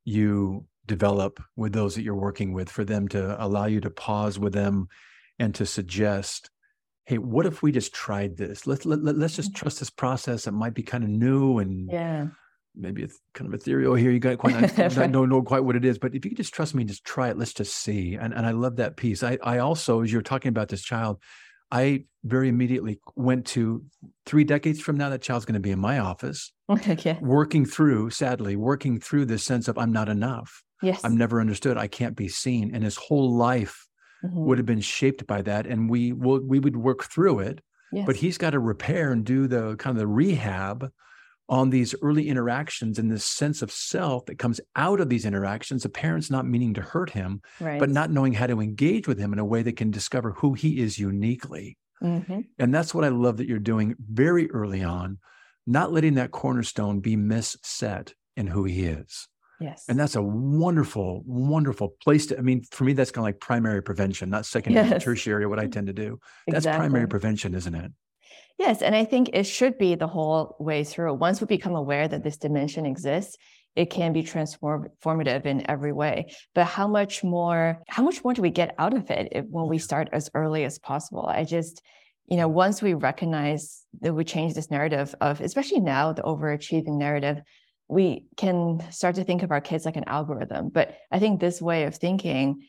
you 0.06 0.66
develop 0.86 1.42
with 1.56 1.74
those 1.74 1.96
that 1.96 2.04
you're 2.04 2.16
working 2.16 2.54
with 2.54 2.70
for 2.70 2.86
them 2.86 3.08
to 3.10 3.44
allow 3.44 3.66
you 3.66 3.82
to 3.82 3.90
pause 3.90 4.40
with 4.40 4.54
them 4.54 4.88
and 5.40 5.54
to 5.56 5.66
suggest 5.66 6.50
hey 7.06 7.18
what 7.18 7.46
if 7.46 7.62
we 7.62 7.72
just 7.72 7.94
tried 7.94 8.38
this? 8.38 8.66
Let's 8.66 8.86
let, 8.86 9.04
let, 9.04 9.16
us 9.18 9.36
just 9.36 9.52
mm-hmm. 9.52 9.58
trust 9.58 9.80
this 9.80 9.90
process 9.90 10.48
it 10.48 10.52
might 10.52 10.74
be 10.74 10.84
kind 10.84 11.04
of 11.04 11.10
new 11.10 11.60
and 11.60 11.90
yeah. 11.92 12.28
maybe 12.76 13.04
it's 13.04 13.20
kind 13.34 13.48
of 13.48 13.60
ethereal 13.60 13.94
here. 13.96 14.12
You 14.12 14.20
got 14.20 14.38
quite 14.38 14.78
not, 14.78 14.96
not 14.96 15.10
know, 15.12 15.26
know 15.26 15.42
quite 15.42 15.64
what 15.64 15.76
it 15.76 15.86
is 15.86 15.98
but 15.98 16.16
if 16.16 16.26
you 16.26 16.32
could 16.32 16.38
just 16.38 16.54
trust 16.54 16.74
me 16.74 16.84
just 16.84 17.06
try 17.06 17.30
it 17.30 17.38
let's 17.38 17.54
just 17.54 17.76
see. 17.76 18.16
And, 18.16 18.34
and 18.34 18.46
i 18.46 18.52
love 18.52 18.78
that 18.78 18.98
piece. 18.98 19.24
I 19.24 19.38
i 19.44 19.60
also 19.60 20.02
as 20.02 20.12
you're 20.12 20.22
talking 20.22 20.50
about 20.50 20.70
this 20.70 20.84
child 20.84 21.20
i 21.76 22.04
very 22.24 22.50
immediately 22.50 23.00
went 23.16 23.46
to 23.46 23.84
three 24.26 24.44
decades 24.44 24.82
from 24.82 24.98
now 24.98 25.10
that 25.10 25.22
child's 25.22 25.46
going 25.46 25.54
to 25.54 25.60
be 25.60 25.72
in 25.72 25.80
my 25.80 26.00
office 26.00 26.52
okay. 26.70 27.18
working 27.22 27.66
through 27.66 28.10
sadly 28.10 28.56
working 28.56 29.00
through 29.00 29.26
this 29.26 29.44
sense 29.44 29.68
of 29.68 29.78
i'm 29.78 29.92
not 29.92 30.10
enough 30.10 30.64
yes 30.82 31.02
i'm 31.04 31.18
never 31.18 31.40
understood 31.40 31.78
i 31.78 31.88
can't 31.88 32.16
be 32.16 32.28
seen 32.28 32.74
and 32.74 32.84
his 32.84 32.96
whole 32.96 33.36
life 33.36 33.88
mm-hmm. 34.24 34.46
would 34.46 34.58
have 34.58 34.66
been 34.66 34.82
shaped 34.82 35.26
by 35.28 35.42
that 35.42 35.66
and 35.66 35.90
we 35.90 36.12
will 36.14 36.42
we 36.46 36.60
would 36.60 36.78
work 36.78 37.04
through 37.04 37.40
it 37.40 37.62
yes. 37.92 38.06
but 38.06 38.16
he's 38.16 38.38
got 38.38 38.52
to 38.52 38.60
repair 38.60 39.12
and 39.12 39.26
do 39.26 39.48
the 39.48 39.76
kind 39.78 39.96
of 39.96 40.00
the 40.00 40.08
rehab 40.08 40.90
on 41.48 41.70
these 41.70 41.94
early 42.02 42.28
interactions 42.28 42.98
and 42.98 43.12
this 43.12 43.26
sense 43.26 43.62
of 43.62 43.72
self 43.72 44.26
that 44.26 44.40
comes 44.40 44.60
out 44.76 45.00
of 45.00 45.10
these 45.10 45.26
interactions 45.26 45.84
the 45.84 45.90
parents 45.90 46.32
not 46.32 46.48
meaning 46.48 46.74
to 46.74 46.82
hurt 46.82 47.12
him 47.12 47.42
right. 47.60 47.80
but 47.80 47.90
not 47.90 48.12
knowing 48.12 48.34
how 48.34 48.48
to 48.48 48.62
engage 48.62 49.08
with 49.08 49.20
him 49.20 49.32
in 49.34 49.40
a 49.40 49.46
way 49.46 49.62
that 49.62 49.78
can 49.78 49.92
discover 49.92 50.32
who 50.32 50.54
he 50.54 50.80
is 50.80 50.98
uniquely 50.98 51.78
mm-hmm. 52.02 52.42
and 52.58 52.74
that's 52.74 52.94
what 52.94 53.06
i 53.06 53.10
love 53.10 53.38
that 53.38 53.48
you're 53.48 53.60
doing 53.60 53.96
very 54.00 54.50
early 54.52 54.84
on 54.84 55.18
not 55.68 55.92
letting 55.92 56.16
that 56.16 56.32
cornerstone 56.32 57.00
be 57.00 57.16
misset 57.16 58.14
in 58.36 58.48
who 58.48 58.64
he 58.64 58.86
is 58.86 59.28
Yes. 59.60 59.86
And 59.88 60.00
that's 60.00 60.16
a 60.16 60.22
wonderful, 60.22 61.24
wonderful 61.26 61.96
place 62.04 62.28
to, 62.28 62.38
I 62.38 62.42
mean, 62.42 62.64
for 62.72 62.84
me, 62.84 62.94
that's 62.94 63.12
kind 63.12 63.24
of 63.24 63.28
like 63.28 63.40
primary 63.40 63.82
prevention, 63.82 64.30
not 64.30 64.46
secondary, 64.46 64.90
yes. 64.90 65.04
tertiary, 65.04 65.46
what 65.46 65.60
I 65.60 65.68
tend 65.68 65.88
to 65.88 65.94
do. 65.94 66.20
That's 66.48 66.66
exactly. 66.66 66.80
primary 66.80 67.08
prevention, 67.08 67.54
isn't 67.54 67.76
it? 67.76 67.92
Yes. 68.58 68.82
And 68.82 68.96
I 68.96 69.06
think 69.06 69.32
it 69.34 69.44
should 69.44 69.78
be 69.78 69.96
the 69.96 70.08
whole 70.08 70.56
way 70.60 70.84
through. 70.84 71.14
Once 71.16 71.42
we 71.42 71.48
become 71.48 71.76
aware 71.76 72.08
that 72.08 72.24
this 72.24 72.38
dimension 72.38 72.86
exists, 72.86 73.36
it 73.76 73.90
can 73.90 74.14
be 74.14 74.24
transformative 74.24 75.46
in 75.46 75.70
every 75.70 75.92
way. 75.92 76.34
But 76.54 76.66
how 76.66 76.88
much 76.88 77.24
more, 77.24 77.82
how 77.90 78.04
much 78.04 78.24
more 78.24 78.34
do 78.34 78.42
we 78.42 78.50
get 78.50 78.74
out 78.78 78.94
of 78.94 79.12
it 79.12 79.30
if, 79.34 79.46
when 79.50 79.68
we 79.68 79.78
start 79.78 80.08
as 80.14 80.30
early 80.34 80.64
as 80.64 80.80
possible? 80.80 81.26
I 81.28 81.44
just, 81.44 81.82
you 82.28 82.38
know, 82.38 82.48
once 82.48 82.82
we 82.82 82.94
recognize 82.94 83.84
that 84.00 84.14
we 84.14 84.24
change 84.24 84.54
this 84.54 84.72
narrative 84.72 85.14
of, 85.20 85.42
especially 85.42 85.82
now, 85.82 86.14
the 86.14 86.24
overachieving 86.24 86.98
narrative 86.98 87.42
we 87.88 88.26
can 88.36 88.84
start 88.92 89.16
to 89.16 89.24
think 89.24 89.44
of 89.44 89.52
our 89.52 89.62
kids 89.62 89.86
like 89.86 89.96
an 89.96 90.08
algorithm. 90.08 90.70
But 90.70 90.98
I 91.12 91.20
think 91.20 91.40
this 91.40 91.62
way 91.62 91.84
of 91.84 91.96
thinking 91.96 92.64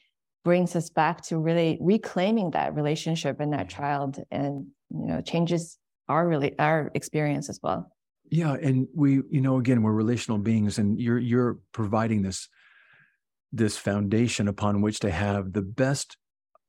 brings 0.45 0.76
us 0.76 0.91
back 0.91 1.22
to 1.22 1.39
really 1.39 1.78
reclaiming 1.80 2.51
that 2.53 2.74
relationship 2.74 3.41
and 3.41 3.53
that 3.53 3.68
child 3.68 4.22
and 4.30 4.68
you 4.91 5.07
know 5.07 5.20
changes 5.20 5.78
our 6.09 6.26
really 6.26 6.59
our 6.59 6.91
experience 6.95 7.49
as 7.49 7.61
well 7.62 7.91
yeah 8.30 8.55
and 8.55 8.87
we 8.95 9.22
you 9.30 9.41
know 9.41 9.59
again 9.59 9.82
we're 9.82 9.93
relational 9.93 10.39
beings 10.39 10.78
and 10.78 11.01
you're 11.01 11.18
you're 11.18 11.59
providing 11.72 12.22
this 12.22 12.49
this 13.53 13.76
foundation 13.76 14.49
upon 14.49 14.82
which 14.82 15.01
to 15.01 15.11
have 15.11 15.53
the 15.53 15.62
best 15.62 16.16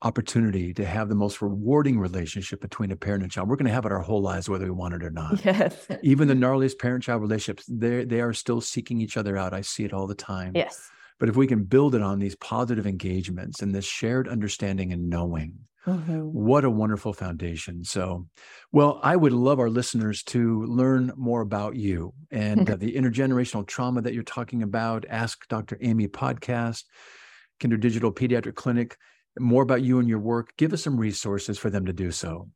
opportunity 0.03 0.73
to 0.73 0.85
have 0.85 1.09
the 1.09 1.15
most 1.15 1.41
rewarding 1.41 1.99
relationship 1.99 2.61
between 2.61 2.91
a 2.91 2.95
parent 2.95 3.23
and 3.23 3.31
child. 3.31 3.49
We're 3.49 3.55
going 3.55 3.67
to 3.67 3.73
have 3.73 3.85
it 3.85 3.91
our 3.91 4.01
whole 4.01 4.21
lives, 4.21 4.47
whether 4.47 4.65
we 4.65 4.71
want 4.71 4.93
it 4.93 5.03
or 5.03 5.09
not. 5.09 5.43
Yes. 5.43 5.87
Even 6.03 6.27
the 6.27 6.35
gnarliest 6.35 6.77
parent-child 6.77 7.21
relationships, 7.21 7.65
they 7.67 8.05
they 8.05 8.21
are 8.21 8.33
still 8.33 8.61
seeking 8.61 9.01
each 9.01 9.17
other 9.17 9.37
out. 9.37 9.53
I 9.53 9.61
see 9.61 9.85
it 9.85 9.93
all 9.93 10.07
the 10.07 10.15
time. 10.15 10.51
Yes. 10.55 10.89
But 11.19 11.29
if 11.29 11.35
we 11.35 11.47
can 11.47 11.63
build 11.63 11.95
it 11.95 12.01
on 12.01 12.19
these 12.19 12.35
positive 12.35 12.85
engagements 12.85 13.61
and 13.63 13.73
this 13.73 13.85
shared 13.85 14.27
understanding 14.27 14.93
and 14.93 15.09
knowing, 15.09 15.55
mm-hmm. 15.87 16.19
what 16.21 16.65
a 16.65 16.69
wonderful 16.69 17.13
foundation. 17.13 17.83
So, 17.83 18.27
well, 18.71 18.99
I 19.01 19.15
would 19.15 19.33
love 19.33 19.59
our 19.59 19.69
listeners 19.69 20.23
to 20.23 20.63
learn 20.65 21.11
more 21.15 21.41
about 21.41 21.75
you 21.75 22.13
and 22.31 22.69
uh, 22.69 22.75
the 22.79 22.93
intergenerational 22.95 23.65
trauma 23.65 24.01
that 24.01 24.13
you're 24.13 24.23
talking 24.23 24.63
about. 24.63 25.05
Ask 25.09 25.47
Dr. 25.47 25.77
Amy 25.81 26.07
podcast, 26.07 26.83
Kinder 27.59 27.77
Digital 27.77 28.11
Pediatric 28.11 28.55
Clinic 28.55 28.97
more 29.39 29.63
about 29.63 29.81
you 29.81 29.99
and 29.99 30.07
your 30.07 30.19
work, 30.19 30.53
give 30.57 30.73
us 30.73 30.83
some 30.83 30.97
resources 30.97 31.57
for 31.57 31.69
them 31.69 31.85
to 31.85 31.93
do 31.93 32.11
so. 32.11 32.49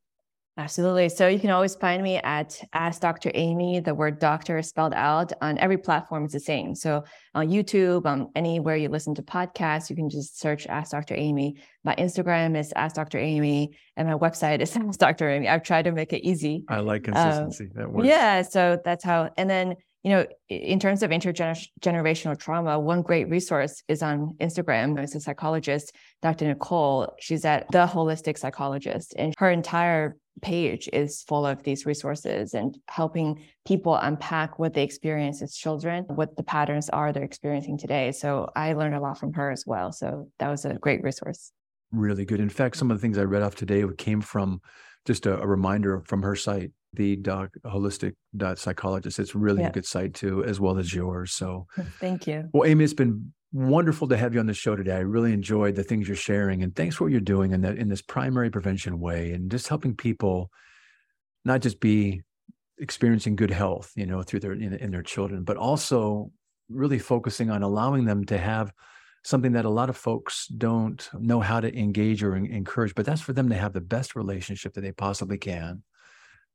Absolutely. 0.58 1.08
So 1.08 1.28
you 1.30 1.39
can 1.39 1.49
always 1.49 1.76
find 1.76 2.04
me 2.04 2.18
at 2.18 2.62
Ask 2.74 3.02
Dr. 3.02 3.32
Amy. 3.34 3.80
The 3.80 3.95
word 3.95 4.20
doctor 4.20 4.58
is 4.58 4.68
spelled 4.68 4.93
out 4.93 5.32
on 5.41 5.58
every 5.58 5.78
platform. 5.78 6.26
It's 6.26 6.34
the 6.34 6.41
same. 6.41 6.76
So 6.76 7.06
on 7.34 7.47
YouTube, 7.47 8.06
um, 8.06 8.30
anywhere 8.36 8.76
you 8.76 8.89
listen 8.89 9.16
to 9.16 9.24
podcasts, 9.24 9.89
you 9.89 9.95
can 9.95 10.10
just 10.10 10.39
search 10.39 10.68
Ask 10.68 10.91
Dr. 10.91 11.16
Amy. 11.16 11.56
My 11.86 11.95
Instagram 11.95 12.58
is 12.58 12.74
Ask 12.76 12.95
Dr. 12.95 13.18
Amy, 13.18 13.78
and 13.95 14.10
my 14.10 14.16
website 14.16 14.60
is 14.60 14.76
Ask 14.76 14.99
Dr. 14.99 15.30
Amy. 15.30 15.47
I've 15.47 15.64
tried 15.64 15.84
to 15.84 15.93
make 15.93 16.12
it 16.12 16.28
easy. 16.28 16.66
I 16.68 16.82
like 16.82 17.08
um, 17.08 17.14
consistency. 17.14 17.70
that 17.76 17.89
works. 17.89 18.08
Yeah. 18.08 18.41
So 18.41 18.78
that's 18.84 19.06
how. 19.06 19.30
And 19.38 19.49
then 19.49 19.76
you 20.04 20.10
know, 20.10 20.26
in 20.49 20.80
terms 20.80 21.04
of 21.04 21.12
intergenerational 21.12 22.38
trauma, 22.38 22.80
one 22.80 23.04
great 23.04 23.30
resource 23.30 23.84
is 23.88 24.02
on 24.02 24.36
Instagram. 24.41 24.95
There's 24.95 25.14
a 25.14 25.20
psychologist, 25.20 25.95
Dr. 26.24 26.45
Nicole. 26.45 27.14
She's 27.20 27.45
at 27.45 27.72
The 27.72 27.86
Holistic 27.86 28.39
Psychologist, 28.39 29.14
and 29.16 29.34
her 29.38 29.52
entire 29.52 30.18
page 30.42 30.90
is 30.92 31.24
full 31.24 31.46
of 31.46 31.64
these 31.64 31.86
resources 31.86 32.54
and 32.54 32.78
helping 32.88 33.44
people 33.66 33.96
unpack 33.96 34.60
what 34.60 34.74
they 34.74 34.84
experience 34.84 35.42
as 35.42 35.56
children, 35.56 36.06
what 36.08 36.36
the 36.36 36.44
patterns 36.44 36.90
are 36.90 37.12
they're 37.12 37.24
experiencing 37.24 37.78
today. 37.78 38.12
So 38.12 38.50
I 38.56 38.74
learned 38.74 38.96
a 38.96 39.00
lot 39.00 39.20
from 39.20 39.34
her 39.34 39.52
as 39.52 39.66
well. 39.66 39.92
So 39.92 40.30
that 40.40 40.50
was 40.50 40.66
a 40.66 40.74
great 40.76 41.04
resource. 41.04 41.52
Really 41.92 42.26
good. 42.26 42.40
In 42.40 42.50
fact, 42.50 42.78
some 42.78 42.90
of 42.90 42.98
the 42.98 43.02
things 43.02 43.18
I 43.18 43.24
read 43.24 43.42
off 43.42 43.56
today 43.56 43.84
came 43.98 44.22
from 44.22 44.62
just 45.06 45.26
a, 45.26 45.40
a 45.40 45.48
reminder 45.48 46.02
from 46.06 46.22
her 46.24 46.36
site 46.36 46.72
the 46.94 47.16
dot 47.16 47.50
holistic 47.66 48.16
dot 48.36 48.60
psychologist. 48.60 49.20
It's 49.20 49.36
really 49.36 49.62
yeah. 49.62 49.70
a 49.70 49.72
good 49.72 49.86
site 49.86 50.14
too, 50.14 50.44
as 50.44 50.60
well 50.60 50.78
as 50.78 50.94
yours. 50.94 51.32
So 51.32 51.68
thank 52.00 52.28
you. 52.28 52.50
Well, 52.54 52.70
Amy, 52.70 52.84
it's 52.84 52.94
been 52.94 53.34
wonderful 53.52 54.08
to 54.08 54.18
have 54.18 54.34
you 54.34 54.39
on 54.39 54.45
the 54.45 54.54
show 54.54 54.76
today. 54.76 54.95
I 54.95 54.99
really 54.99 55.34
enjoyed 55.34 55.76
the 55.76 55.84
things 55.84 56.08
you're 56.08 56.16
sharing, 56.16 56.64
and 56.64 56.76
thanks 56.76 56.95
for 56.95 57.06
what 57.06 57.12
you're 57.12 57.22
doing 57.22 57.52
in 57.52 57.62
that 57.62 57.78
in 57.78 57.89
this 57.89 58.02
primary 58.02 58.49
prevention 58.49 58.99
way, 58.99 59.32
and 59.32 59.52
just 59.52 59.68
helping 59.68 59.95
people 59.95 60.49
not 61.43 61.62
just 61.62 61.80
be 61.80 62.22
experiencing 62.78 63.36
good 63.36 63.52
health, 63.52 63.91
you 63.95 64.06
know, 64.06 64.22
through 64.24 64.39
their 64.39 64.54
in, 64.54 64.74
in 64.74 64.91
their 64.91 65.04
children, 65.04 65.43
but 65.43 65.58
also 65.58 66.32
really 66.70 66.99
focusing 66.99 67.49
on 67.49 67.64
allowing 67.64 68.06
them 68.06 68.26
to 68.26 68.38
have 68.38 68.72
something 69.24 69.52
that 69.52 69.66
a 69.66 69.70
lot 69.70 69.89
of 69.89 69.97
folks 69.97 70.47
don't 70.47 71.10
know 71.14 71.39
how 71.39 71.60
to 71.60 71.78
engage 71.78 72.24
or 72.24 72.36
encourage 72.36 72.95
but 72.95 73.06
that's 73.06 73.22
for 73.22 73.34
them 73.34 73.49
to 73.49 73.56
have 73.56 73.74
the 73.74 73.82
best 73.82 74.16
relationship 74.16 74.74
that 74.74 74.82
they 74.82 74.91
possibly 74.91 75.38
can 75.38 75.84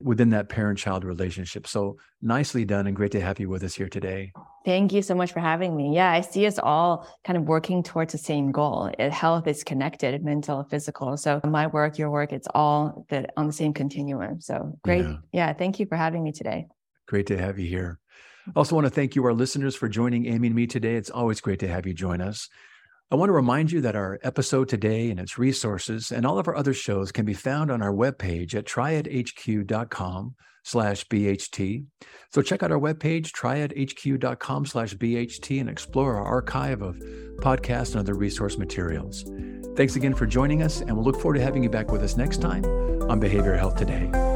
within 0.01 0.31
that 0.31 0.49
parent 0.49 0.79
child 0.79 1.05
relationship. 1.05 1.67
So 1.67 1.97
nicely 2.21 2.65
done 2.65 2.87
and 2.87 2.95
great 2.95 3.13
to 3.13 3.21
have 3.21 3.41
you 3.41 3.49
with 3.49 3.63
us 3.63 3.75
here 3.75 3.89
today. 3.89 4.33
Thank 4.65 4.93
you 4.93 5.01
so 5.01 5.15
much 5.15 5.33
for 5.33 5.41
having 5.41 5.77
me. 5.77 5.95
Yeah, 5.95 6.11
I 6.11 6.21
see 6.21 6.47
us 6.47 6.59
all 6.59 7.09
kind 7.25 7.37
of 7.37 7.45
working 7.45 7.83
towards 7.83 8.13
the 8.13 8.19
same 8.19 8.53
goal. 8.53 8.91
Health 8.99 9.47
is 9.47 9.65
connected, 9.65 10.23
mental, 10.25 10.65
physical. 10.65 11.17
So 11.17 11.41
my 11.45 11.67
work, 11.69 11.99
your 11.99 12.11
work, 12.11 12.33
it's 12.33 12.49
all 12.55 13.07
the, 13.09 13.27
on 13.37 13.47
the 13.47 13.53
same 13.53 13.73
continuum. 13.73 14.41
So 14.41 14.79
great. 14.83 15.05
Yeah. 15.05 15.17
yeah, 15.33 15.53
thank 15.53 15.81
you 15.81 15.87
for 15.87 15.97
having 15.97 16.23
me 16.23 16.33
today. 16.33 16.67
Great 17.07 17.27
to 17.29 17.39
have 17.39 17.59
you 17.59 17.69
here. 17.69 17.99
Also 18.55 18.75
want 18.75 18.87
to 18.87 18.91
thank 18.91 19.17
you, 19.17 19.25
our 19.25 19.33
listeners, 19.33 19.75
for 19.75 19.89
joining 19.89 20.27
Amy 20.27 20.49
and 20.49 20.57
me 20.57 20.67
today. 20.67 20.97
It's 20.97 21.11
always 21.11 21.41
great 21.41 21.61
to 21.61 21.69
have 21.69 21.87
you 21.87 21.95
join 21.95 22.21
us. 22.21 22.49
I 23.09 23.15
want 23.15 23.29
to 23.29 23.35
remind 23.35 23.71
you 23.71 23.81
that 23.83 23.95
our 23.95 24.19
episode 24.25 24.69
today 24.69 25.11
and 25.11 25.21
its 25.21 25.39
resources 25.39 26.11
and 26.11 26.27
all 26.27 26.39
of 26.41 26.49
our 26.49 26.57
other 26.57 26.75
shows 26.75 27.13
can 27.13 27.25
be 27.25 27.35
found 27.35 27.71
on 27.71 27.81
our 27.81 27.93
webpage 27.93 28.55
at 28.57 28.65
triadhq.com 28.65 30.35
slash 30.65 31.07
BHT. 31.07 31.85
So 32.33 32.43
check 32.43 32.65
out 32.65 32.73
our 32.73 32.81
webpage, 32.81 33.31
triadhq.com 33.31 34.67
slash 34.67 34.95
BHT, 34.95 35.61
and 35.61 35.71
explore 35.71 36.17
our 36.17 36.25
archive 36.25 36.83
of 36.83 36.97
podcasts 37.37 37.93
and 37.93 38.01
other 38.01 38.15
resource 38.15 38.59
materials. 38.59 39.25
Thanks 39.77 39.95
again 39.95 40.15
for 40.15 40.27
joining 40.27 40.63
us, 40.63 40.81
and 40.81 40.97
we'll 40.97 41.05
look 41.05 41.21
forward 41.21 41.39
to 41.39 41.43
having 41.43 41.63
you 41.63 41.71
back 41.71 41.93
with 41.93 42.03
us 42.03 42.17
next 42.17 42.43
time 42.43 42.65
on 43.09 43.21
Behavioral 43.21 43.57
Health 43.57 43.77
Today. 43.77 44.36